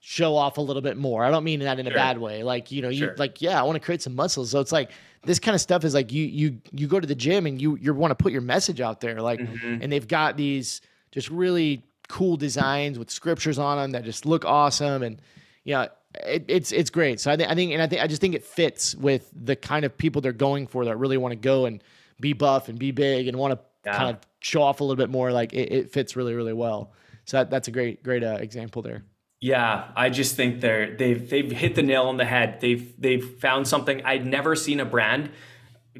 show 0.00 0.36
off 0.36 0.58
a 0.58 0.60
little 0.60 0.82
bit 0.82 0.96
more. 0.96 1.24
I 1.24 1.30
don't 1.30 1.44
mean 1.44 1.60
that 1.60 1.78
in 1.78 1.86
a 1.86 1.90
bad 1.90 2.18
way. 2.18 2.42
Like, 2.42 2.70
you 2.70 2.82
know, 2.82 2.88
you 2.88 3.06
sure. 3.06 3.16
like, 3.18 3.42
yeah, 3.42 3.58
I 3.58 3.64
want 3.64 3.76
to 3.76 3.80
create 3.80 4.00
some 4.00 4.14
muscles. 4.14 4.50
So 4.50 4.60
it's 4.60 4.72
like 4.72 4.90
this 5.24 5.38
kind 5.38 5.54
of 5.54 5.60
stuff 5.60 5.84
is 5.84 5.94
like 5.94 6.12
you 6.12 6.24
you 6.24 6.60
you 6.72 6.86
go 6.86 7.00
to 7.00 7.06
the 7.06 7.14
gym 7.14 7.46
and 7.46 7.60
you 7.60 7.76
you 7.76 7.92
want 7.92 8.12
to 8.12 8.14
put 8.14 8.32
your 8.32 8.40
message 8.40 8.80
out 8.80 9.00
there. 9.00 9.20
Like, 9.20 9.40
mm-hmm. 9.40 9.82
and 9.82 9.92
they've 9.92 10.06
got 10.06 10.36
these 10.36 10.80
just 11.10 11.30
really 11.30 11.84
cool 12.08 12.36
designs 12.36 12.98
with 12.98 13.10
scriptures 13.10 13.58
on 13.58 13.78
them 13.78 13.90
that 13.92 14.04
just 14.04 14.26
look 14.26 14.44
awesome 14.44 15.02
and 15.02 15.20
you 15.64 15.74
know 15.74 15.88
it, 16.26 16.44
it's 16.48 16.72
it's 16.72 16.90
great 16.90 17.20
so 17.20 17.30
I, 17.30 17.36
th- 17.36 17.48
I 17.48 17.54
think 17.54 17.72
and 17.72 17.82
i 17.82 17.86
think 17.86 18.02
i 18.02 18.06
just 18.06 18.20
think 18.20 18.34
it 18.34 18.44
fits 18.44 18.94
with 18.94 19.30
the 19.34 19.56
kind 19.56 19.84
of 19.84 19.96
people 19.96 20.20
they're 20.22 20.32
going 20.32 20.66
for 20.66 20.84
that 20.86 20.96
really 20.96 21.16
want 21.16 21.32
to 21.32 21.36
go 21.36 21.66
and 21.66 21.82
be 22.18 22.32
buff 22.32 22.68
and 22.68 22.78
be 22.78 22.90
big 22.90 23.28
and 23.28 23.36
want 23.38 23.54
to 23.54 23.60
yeah. 23.84 23.96
kind 23.96 24.10
of 24.10 24.18
show 24.40 24.62
off 24.62 24.80
a 24.80 24.84
little 24.84 24.96
bit 24.96 25.10
more 25.10 25.30
like 25.32 25.52
it, 25.52 25.72
it 25.72 25.90
fits 25.92 26.16
really 26.16 26.34
really 26.34 26.52
well 26.54 26.92
so 27.26 27.36
that, 27.36 27.50
that's 27.50 27.68
a 27.68 27.70
great 27.70 28.02
great 28.02 28.24
uh, 28.24 28.38
example 28.40 28.82
there 28.82 29.04
yeah, 29.40 29.92
I 29.94 30.10
just 30.10 30.34
think 30.34 30.60
they're 30.60 30.96
they've 30.96 31.30
they've 31.30 31.50
hit 31.50 31.76
the 31.76 31.82
nail 31.82 32.04
on 32.04 32.16
the 32.16 32.24
head. 32.24 32.58
They've 32.60 32.92
they've 33.00 33.24
found 33.38 33.68
something 33.68 34.04
I'd 34.04 34.26
never 34.26 34.56
seen 34.56 34.80
a 34.80 34.84
brand 34.84 35.30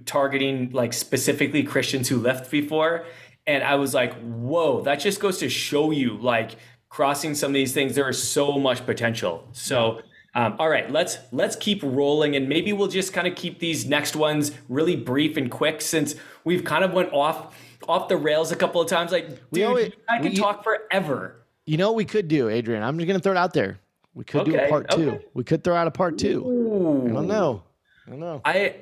targeting 0.06 0.70
like 0.70 0.92
specifically 0.92 1.62
Christians 1.62 2.08
who 2.08 2.18
left 2.18 2.50
before 2.50 3.06
and 3.48 3.64
I 3.64 3.74
was 3.74 3.94
like, 3.94 4.14
whoa, 4.20 4.82
that 4.82 5.00
just 5.00 5.18
goes 5.18 5.38
to 5.38 5.48
show 5.48 5.90
you 5.90 6.18
like 6.18 6.52
crossing 6.88 7.34
some 7.34 7.50
of 7.50 7.54
these 7.54 7.72
things, 7.72 7.94
there 7.94 8.08
is 8.08 8.22
so 8.22 8.58
much 8.58 8.86
potential. 8.86 9.48
So 9.52 10.02
um, 10.34 10.56
all 10.58 10.68
right, 10.68 10.88
let's 10.90 11.18
let's 11.32 11.56
keep 11.56 11.82
rolling, 11.82 12.36
and 12.36 12.48
maybe 12.48 12.72
we'll 12.72 12.88
just 12.88 13.12
kind 13.12 13.26
of 13.26 13.34
keep 13.34 13.58
these 13.58 13.86
next 13.86 14.14
ones 14.14 14.52
really 14.68 14.94
brief 14.94 15.36
and 15.36 15.50
quick, 15.50 15.80
since 15.80 16.14
we've 16.44 16.62
kind 16.64 16.84
of 16.84 16.92
went 16.92 17.12
off 17.12 17.58
off 17.88 18.08
the 18.08 18.16
rails 18.16 18.52
a 18.52 18.56
couple 18.56 18.80
of 18.80 18.88
times. 18.88 19.10
Like, 19.10 19.50
dude, 19.50 19.64
always, 19.64 19.92
I 20.08 20.20
could 20.20 20.32
we, 20.32 20.36
talk 20.36 20.62
forever. 20.62 21.46
You 21.64 21.78
know 21.78 21.88
what 21.88 21.96
we 21.96 22.04
could 22.04 22.28
do, 22.28 22.48
Adrian? 22.50 22.82
I'm 22.82 22.98
just 22.98 23.08
gonna 23.08 23.18
throw 23.18 23.32
it 23.32 23.38
out 23.38 23.54
there. 23.54 23.80
We 24.14 24.24
could 24.24 24.42
okay, 24.42 24.52
do 24.52 24.58
a 24.58 24.68
part 24.68 24.90
two. 24.90 25.18
We 25.32 25.44
could 25.44 25.64
throw 25.64 25.74
out 25.74 25.86
a 25.86 25.90
part 25.90 26.18
two. 26.18 26.46
Ooh. 26.46 27.06
I 27.08 27.12
don't 27.14 27.26
know. 27.26 27.62
I 28.06 28.10
don't 28.10 28.20
know. 28.20 28.40
I 28.44 28.76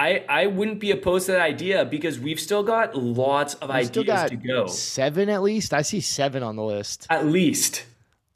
I, 0.00 0.24
I 0.30 0.46
wouldn't 0.46 0.80
be 0.80 0.92
opposed 0.92 1.26
to 1.26 1.32
that 1.32 1.42
idea 1.42 1.84
because 1.84 2.18
we've 2.18 2.40
still 2.40 2.62
got 2.62 2.96
lots 2.96 3.52
of 3.56 3.68
we've 3.68 3.90
ideas 3.90 4.30
to 4.30 4.36
go. 4.36 4.66
Seven 4.66 5.28
at 5.28 5.42
least. 5.42 5.74
I 5.74 5.82
see 5.82 6.00
seven 6.00 6.42
on 6.42 6.56
the 6.56 6.64
list. 6.64 7.06
At 7.10 7.26
least. 7.26 7.84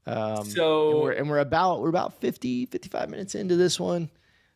Um, 0.07 0.45
so 0.45 0.91
and 0.91 1.01
we're, 1.01 1.13
and 1.13 1.31
we're 1.31 1.39
about 1.39 1.81
we're 1.81 1.89
about 1.89 2.21
50, 2.21 2.67
55 2.67 3.09
minutes 3.09 3.35
into 3.35 3.57
this 3.57 3.81
one. 3.81 4.11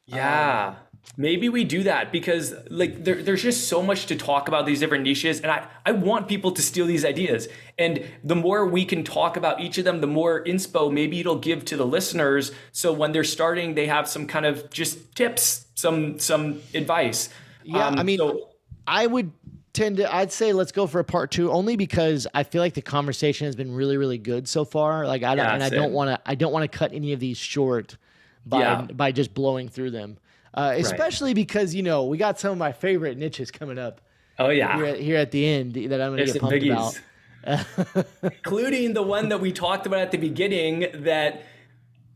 Yeah. 0.04 0.68
Um, 0.68 0.76
maybe 1.16 1.48
we 1.48 1.64
do 1.64 1.82
that 1.82 2.12
because 2.12 2.54
like 2.70 3.04
there, 3.04 3.22
there's 3.22 3.42
just 3.42 3.68
so 3.68 3.82
much 3.82 4.06
to 4.06 4.16
talk 4.16 4.48
about 4.48 4.66
these 4.66 4.80
different 4.80 5.04
niches 5.04 5.40
and 5.40 5.50
I, 5.50 5.66
I 5.84 5.92
want 5.92 6.28
people 6.28 6.52
to 6.52 6.62
steal 6.62 6.86
these 6.86 7.04
ideas 7.04 7.48
and 7.78 8.04
the 8.22 8.36
more 8.36 8.66
we 8.66 8.84
can 8.84 9.02
talk 9.02 9.36
about 9.36 9.60
each 9.60 9.78
of 9.78 9.84
them 9.84 10.00
the 10.00 10.06
more 10.06 10.44
inspo 10.44 10.92
maybe 10.92 11.20
it'll 11.20 11.38
give 11.38 11.64
to 11.66 11.76
the 11.76 11.86
listeners 11.86 12.52
so 12.72 12.92
when 12.92 13.12
they're 13.12 13.24
starting 13.24 13.74
they 13.74 13.86
have 13.86 14.08
some 14.08 14.26
kind 14.26 14.46
of 14.46 14.70
just 14.70 15.14
tips 15.16 15.66
some 15.78 16.18
some 16.18 16.60
advice. 16.74 17.28
Yeah, 17.62 17.86
um, 17.86 17.98
I 17.98 18.02
mean, 18.02 18.18
so, 18.18 18.48
I 18.86 19.06
would 19.06 19.30
tend 19.72 19.98
to. 19.98 20.12
I'd 20.12 20.32
say 20.32 20.52
let's 20.52 20.72
go 20.72 20.88
for 20.88 20.98
a 20.98 21.04
part 21.04 21.30
two, 21.30 21.52
only 21.52 21.76
because 21.76 22.26
I 22.34 22.42
feel 22.42 22.60
like 22.60 22.74
the 22.74 22.82
conversation 22.82 23.46
has 23.46 23.54
been 23.54 23.72
really, 23.72 23.96
really 23.96 24.18
good 24.18 24.48
so 24.48 24.64
far. 24.64 25.06
Like 25.06 25.22
I 25.22 25.36
don't, 25.36 25.46
yeah, 25.46 25.54
and 25.54 25.62
I 25.62 25.68
don't 25.68 25.92
want 25.92 26.10
to. 26.10 26.28
I 26.28 26.34
don't 26.34 26.52
want 26.52 26.70
to 26.70 26.78
cut 26.78 26.92
any 26.92 27.12
of 27.12 27.20
these 27.20 27.38
short 27.38 27.96
by 28.44 28.60
yeah. 28.60 28.82
by 28.82 29.12
just 29.12 29.34
blowing 29.34 29.68
through 29.68 29.92
them. 29.92 30.18
Uh, 30.58 30.74
especially 30.76 31.30
right. 31.30 31.36
because 31.36 31.72
you 31.72 31.84
know 31.84 32.04
we 32.04 32.18
got 32.18 32.40
some 32.40 32.50
of 32.50 32.58
my 32.58 32.72
favorite 32.72 33.16
niches 33.16 33.52
coming 33.52 33.78
up. 33.78 34.00
Oh 34.40 34.48
yeah, 34.48 34.76
here 34.76 34.84
at, 34.86 34.98
here 34.98 35.16
at 35.16 35.30
the 35.30 35.46
end 35.46 35.74
that 35.74 36.00
I'm 36.00 36.16
going 36.16 36.26
to 36.26 36.32
get 36.32 36.40
pumped 36.40 36.56
biggies. 36.56 37.00
about. 37.44 38.06
including 38.24 38.92
the 38.92 39.02
one 39.02 39.28
that 39.28 39.40
we 39.40 39.52
talked 39.52 39.86
about 39.86 40.00
at 40.00 40.10
the 40.10 40.18
beginning 40.18 40.86
that 41.04 41.44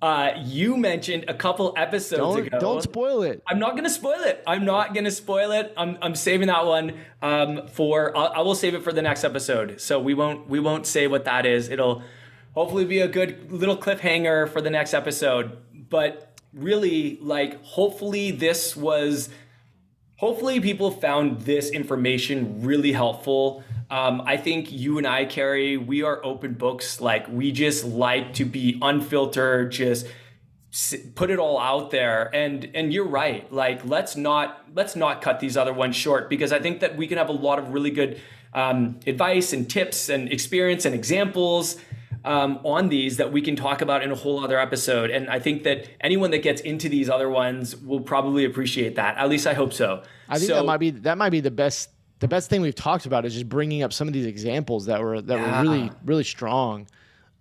uh, 0.03 0.33
you 0.43 0.77
mentioned 0.77 1.27
a 1.29 1.35
couple 1.35 1.73
episodes 1.77 2.19
don't, 2.19 2.47
ago. 2.49 2.59
Don't 2.59 2.83
spoil 2.83 3.23
it. 3.23 3.41
I'm 3.47 3.61
not 3.61 3.71
going 3.71 3.85
to 3.85 3.91
spoil 3.91 4.21
it. 4.21 4.43
I'm 4.45 4.65
not 4.65 4.93
going 4.93 5.05
to 5.05 5.13
spoil 5.13 5.53
it. 5.53 5.73
I'm, 5.77 5.97
I'm 6.03 6.17
saving 6.17 6.49
that 6.49 6.67
one 6.67 6.95
um, 7.23 7.69
for. 7.69 8.15
I'll, 8.17 8.33
I 8.35 8.41
will 8.41 8.57
save 8.57 8.75
it 8.75 8.83
for 8.83 8.93
the 8.93 9.03
next 9.03 9.23
episode. 9.23 9.81
So 9.81 10.01
we 10.01 10.15
won't 10.15 10.49
we 10.49 10.59
won't 10.59 10.87
say 10.87 11.07
what 11.07 11.25
that 11.27 11.47
is. 11.47 11.69
It'll 11.69 12.03
hopefully 12.55 12.85
be 12.87 12.99
a 12.99 13.09
good 13.09 13.53
little 13.53 13.77
cliffhanger 13.77 14.49
for 14.49 14.61
the 14.61 14.71
next 14.71 14.95
episode. 14.95 15.57
But 15.89 16.32
really, 16.55 17.19
like, 17.21 17.63
hopefully 17.65 18.31
this 18.31 18.77
was. 18.77 19.29
Hopefully 20.19 20.61
people 20.61 20.93
found 20.93 21.41
this 21.41 21.71
information 21.71 22.63
really 22.63 22.93
helpful. 22.93 23.65
Um, 23.93 24.23
I 24.25 24.39
think 24.39 24.73
you 24.73 24.97
and 24.97 25.07
I, 25.07 25.27
Kerry, 25.27 25.77
we 25.77 26.03
are 26.03 26.25
open 26.25 26.55
books. 26.55 26.99
Like 26.99 27.29
we 27.29 27.53
just 27.53 27.85
like 27.85 28.33
to 28.35 28.47
be 28.47 28.79
unfiltered, 28.81 29.71
just 29.71 30.07
put 31.15 31.29
it 31.29 31.39
all 31.39 31.59
out 31.59 31.91
there. 31.91 32.35
And 32.35 32.71
and 32.75 32.91
you're 32.91 33.07
right. 33.07 33.53
Like 33.53 33.85
let's 33.85 34.17
not 34.17 34.65
let's 34.75 34.97
not 34.97 35.21
cut 35.21 35.41
these 35.41 35.59
other 35.59 35.75
ones 35.75 35.95
short 35.95 36.31
because 36.31 36.53
I 36.53 36.59
think 36.59 36.81
that 36.81 36.97
we 36.97 37.07
can 37.07 37.19
have 37.19 37.29
a 37.29 37.33
lot 37.33 37.59
of 37.59 37.75
really 37.75 37.91
good 37.91 38.19
um, 38.55 38.99
advice 39.07 39.53
and 39.53 39.69
tips 39.69 40.09
and 40.09 40.33
experience 40.33 40.87
and 40.87 40.95
examples 40.95 41.77
um, 42.25 42.61
on 42.65 42.89
these 42.89 43.17
that 43.17 43.33
we 43.33 43.43
can 43.43 43.57
talk 43.57 43.83
about 43.83 44.03
in 44.03 44.11
a 44.11 44.15
whole 44.15 44.43
other 44.43 44.59
episode. 44.59 45.11
And 45.11 45.29
I 45.29 45.39
think 45.39 45.65
that 45.65 45.89
anyone 46.01 46.31
that 46.31 46.43
gets 46.43 46.61
into 46.61 46.89
these 46.89 47.09
other 47.09 47.29
ones 47.29 47.77
will 47.77 48.01
probably 48.01 48.45
appreciate 48.45 48.97
that. 48.97 49.17
At 49.17 49.29
least 49.29 49.47
I 49.47 49.55
hope 49.55 49.73
so. 49.73 50.03
I 50.29 50.39
think 50.39 50.49
so, 50.49 50.57
that 50.57 50.65
might 50.65 50.79
be 50.79 50.91
that 50.91 51.19
might 51.19 51.31
be 51.31 51.41
the 51.41 51.51
best 51.51 51.91
the 52.21 52.29
best 52.29 52.49
thing 52.49 52.61
we've 52.61 52.75
talked 52.75 53.07
about 53.07 53.25
is 53.25 53.35
just 53.35 53.49
bringing 53.49 53.83
up 53.83 53.93
some 53.93 54.07
of 54.07 54.15
these 54.15 54.27
examples 54.27 54.87
that 54.87 55.01
were 55.01 55.21
that 55.21 55.39
yeah. 55.39 55.63
were 55.63 55.69
really 55.69 55.91
really 56.05 56.25
strong. 56.25 56.87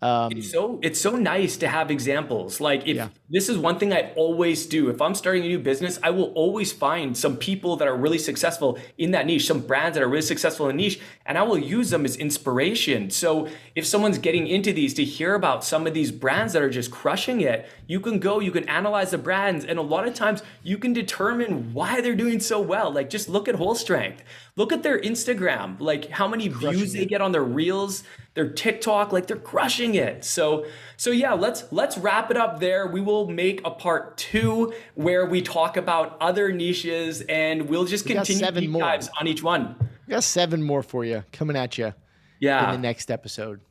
Um, 0.03 0.31
it's 0.31 0.49
so 0.49 0.79
it's 0.81 0.99
so 0.99 1.11
nice 1.15 1.57
to 1.57 1.67
have 1.67 1.91
examples. 1.91 2.59
Like 2.59 2.87
if 2.87 2.95
yeah. 2.97 3.09
this 3.29 3.49
is 3.49 3.57
one 3.57 3.77
thing 3.77 3.93
I 3.93 4.11
always 4.15 4.65
do. 4.65 4.89
If 4.89 4.99
I'm 4.99 5.13
starting 5.13 5.43
a 5.43 5.47
new 5.47 5.59
business, 5.59 5.99
I 6.01 6.09
will 6.09 6.31
always 6.33 6.71
find 6.71 7.15
some 7.15 7.37
people 7.37 7.75
that 7.75 7.87
are 7.87 7.95
really 7.95 8.17
successful 8.17 8.79
in 8.97 9.11
that 9.11 9.27
niche, 9.27 9.45
some 9.45 9.59
brands 9.59 9.95
that 9.95 10.03
are 10.03 10.07
really 10.07 10.23
successful 10.23 10.69
in 10.69 10.77
niche, 10.77 10.99
and 11.27 11.37
I 11.37 11.43
will 11.43 11.59
use 11.59 11.91
them 11.91 12.03
as 12.03 12.15
inspiration. 12.15 13.11
So 13.11 13.47
if 13.75 13.85
someone's 13.85 14.17
getting 14.17 14.47
into 14.47 14.73
these 14.73 14.95
to 14.95 15.03
hear 15.03 15.35
about 15.35 15.63
some 15.63 15.85
of 15.85 15.93
these 15.93 16.11
brands 16.11 16.53
that 16.53 16.63
are 16.63 16.69
just 16.69 16.89
crushing 16.89 17.41
it, 17.41 17.69
you 17.85 17.99
can 17.99 18.17
go, 18.17 18.39
you 18.39 18.51
can 18.51 18.67
analyze 18.67 19.11
the 19.11 19.19
brands, 19.19 19.65
and 19.65 19.77
a 19.77 19.83
lot 19.83 20.07
of 20.07 20.15
times 20.15 20.41
you 20.63 20.79
can 20.79 20.93
determine 20.93 21.73
why 21.73 22.01
they're 22.01 22.15
doing 22.15 22.39
so 22.39 22.59
well. 22.59 22.91
Like 22.91 23.11
just 23.11 23.29
look 23.29 23.47
at 23.47 23.53
Holstrength. 23.53 24.21
Look 24.57 24.73
at 24.73 24.83
their 24.83 24.99
Instagram, 24.99 25.79
like 25.79 26.09
how 26.09 26.27
many 26.27 26.49
crushing 26.49 26.79
views 26.79 26.93
they 26.93 27.05
get 27.05 27.21
on 27.21 27.31
their 27.31 27.43
reels 27.43 28.03
their 28.33 28.49
TikTok, 28.49 29.11
like 29.11 29.27
they're 29.27 29.35
crushing 29.37 29.95
it. 29.95 30.23
So 30.23 30.65
so 30.97 31.11
yeah, 31.11 31.33
let's 31.33 31.65
let's 31.71 31.97
wrap 31.97 32.31
it 32.31 32.37
up 32.37 32.59
there. 32.59 32.87
We 32.87 33.01
will 33.01 33.27
make 33.27 33.61
a 33.65 33.71
part 33.71 34.17
two 34.17 34.73
where 34.95 35.25
we 35.25 35.41
talk 35.41 35.77
about 35.77 36.17
other 36.21 36.51
niches 36.51 37.21
and 37.21 37.67
we'll 37.67 37.85
just 37.85 38.05
we 38.05 38.13
continue 38.13 38.39
seven 38.39 38.63
deep 38.63 38.71
more. 38.71 38.81
dives 38.81 39.09
on 39.19 39.27
each 39.27 39.43
one. 39.43 39.75
We 40.07 40.11
got 40.11 40.23
seven 40.23 40.63
more 40.63 40.83
for 40.83 41.03
you 41.03 41.23
coming 41.31 41.57
at 41.57 41.77
you. 41.77 41.93
Yeah. 42.39 42.73
In 42.73 42.81
the 42.81 42.87
next 42.87 43.11
episode. 43.11 43.61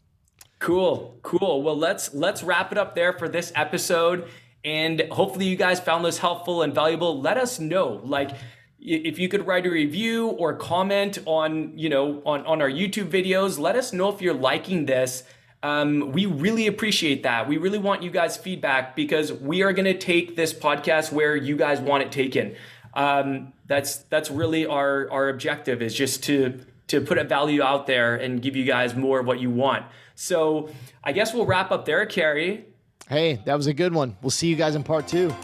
Cool, 0.59 1.19
cool. 1.23 1.63
Well, 1.63 1.77
let's 1.77 2.13
let's 2.13 2.43
wrap 2.43 2.71
it 2.71 2.79
up 2.79 2.95
there 2.95 3.15
for 3.15 3.29
this 3.29 3.53
episode. 3.55 4.29
And 4.63 5.01
hopefully 5.11 5.47
you 5.47 5.57
guys 5.57 5.81
found 5.81 6.05
this 6.05 6.19
helpful 6.19 6.61
and 6.61 6.75
valuable. 6.75 7.19
Let 7.19 7.39
us 7.39 7.59
know. 7.59 8.01
Like 8.05 8.33
if 8.81 9.19
you 9.19 9.29
could 9.29 9.47
write 9.47 9.67
a 9.67 9.71
review 9.71 10.29
or 10.29 10.55
comment 10.55 11.19
on 11.27 11.77
you 11.79 11.89
know 11.89 12.23
on, 12.25 12.45
on 12.47 12.63
our 12.63 12.71
youtube 12.71 13.11
videos 13.11 13.59
let 13.59 13.77
us 13.77 13.93
know 13.93 14.09
if 14.09 14.21
you're 14.23 14.35
liking 14.35 14.87
this. 14.87 15.25
Um, 15.63 16.13
we 16.13 16.25
really 16.25 16.67
appreciate 16.67 17.23
that. 17.25 17.47
We 17.47 17.59
really 17.59 17.79
want 17.79 18.03
you 18.03 18.11
guys 18.11 18.39
feedback 18.39 18.97
because 18.97 19.31
we 19.31 19.63
are 19.63 19.75
going 19.75 19.85
to 19.85 19.99
take 19.99 20.35
this 20.35 20.55
podcast 20.55 21.13
where 21.13 21.37
you 21.37 21.55
guys 21.55 21.81
want 21.81 22.03
it 22.03 22.11
taken. 22.11 22.57
Um, 22.95 23.53
that's 23.67 23.99
that's 23.99 24.31
really 24.31 24.67
our 24.67 25.11
our 25.11 25.29
objective 25.29 25.83
is 25.83 25.95
just 25.95 26.25
to 26.25 26.61
to 26.89 27.01
put 27.01 27.19
a 27.19 27.25
value 27.25 27.63
out 27.63 27.87
there 27.87 28.17
and 28.17 28.43
give 28.43 28.57
you 28.57 28.65
guys 28.65 28.97
more 28.97 29.21
of 29.21 29.27
what 29.27 29.39
you 29.41 29.51
want. 29.51 29.85
So 30.15 30.71
i 31.05 31.13
guess 31.13 31.33
we'll 31.33 31.47
wrap 31.47 31.71
up 31.71 31.85
there 31.85 32.05
Kerry. 32.07 32.65
Hey 33.09 33.41
that 33.45 33.55
was 33.55 33.67
a 33.67 33.75
good 33.75 33.93
one. 33.95 34.17
We'll 34.23 34.31
see 34.31 34.49
you 34.49 34.57
guys 34.57 34.75
in 34.75 34.83
part 34.83 35.07
two 35.07 35.35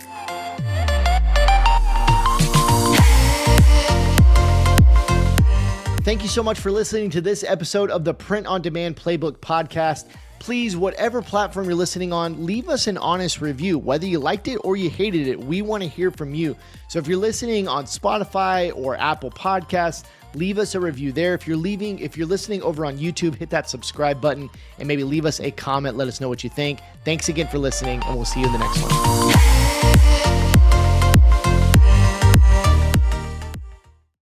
Thank 6.07 6.23
you 6.23 6.29
so 6.29 6.41
much 6.41 6.61
for 6.61 6.71
listening 6.71 7.11
to 7.11 7.21
this 7.21 7.43
episode 7.43 7.91
of 7.91 8.05
the 8.05 8.15
Print 8.15 8.47
on 8.47 8.63
Demand 8.63 8.95
Playbook 8.95 9.39
podcast. 9.39 10.07
Please, 10.39 10.77
whatever 10.77 11.21
platform 11.21 11.67
you're 11.67 11.75
listening 11.75 12.13
on, 12.13 12.47
leave 12.47 12.69
us 12.69 12.87
an 12.87 12.97
honest 12.97 13.41
review. 13.41 13.77
Whether 13.77 14.07
you 14.07 14.21
liked 14.21 14.47
it 14.47 14.59
or 14.59 14.77
you 14.77 14.89
hated 14.89 15.27
it, 15.27 15.37
we 15.37 15.63
want 15.63 15.83
to 15.83 15.89
hear 15.89 16.13
from 16.13 16.33
you. 16.33 16.57
So 16.87 17.01
if 17.01 17.09
you're 17.09 17.19
listening 17.19 17.67
on 17.67 17.87
Spotify 17.87 18.71
or 18.77 18.97
Apple 18.97 19.33
Podcasts, 19.33 20.05
leave 20.33 20.59
us 20.59 20.77
a 20.77 20.81
review 20.81 21.11
there. 21.11 21.35
If 21.35 21.45
you're 21.45 21.57
leaving, 21.57 21.99
if 21.99 22.17
you're 22.17 22.29
listening 22.29 22.63
over 22.63 22.87
on 22.87 22.99
YouTube, 22.99 23.35
hit 23.35 23.51
that 23.51 23.69
subscribe 23.69 24.21
button 24.21 24.49
and 24.79 24.87
maybe 24.87 25.03
leave 25.03 25.27
us 25.27 25.41
a 25.41 25.51
comment. 25.51 25.97
Let 25.97 26.07
us 26.07 26.21
know 26.21 26.29
what 26.29 26.45
you 26.45 26.51
think. 26.51 26.79
Thanks 27.05 27.29
again 27.29 27.49
for 27.49 27.59
listening, 27.59 28.01
and 28.05 28.15
we'll 28.15 28.25
see 28.25 28.39
you 28.39 28.47
in 28.47 28.53
the 28.53 28.59
next 28.59 28.81
one. 28.81 29.56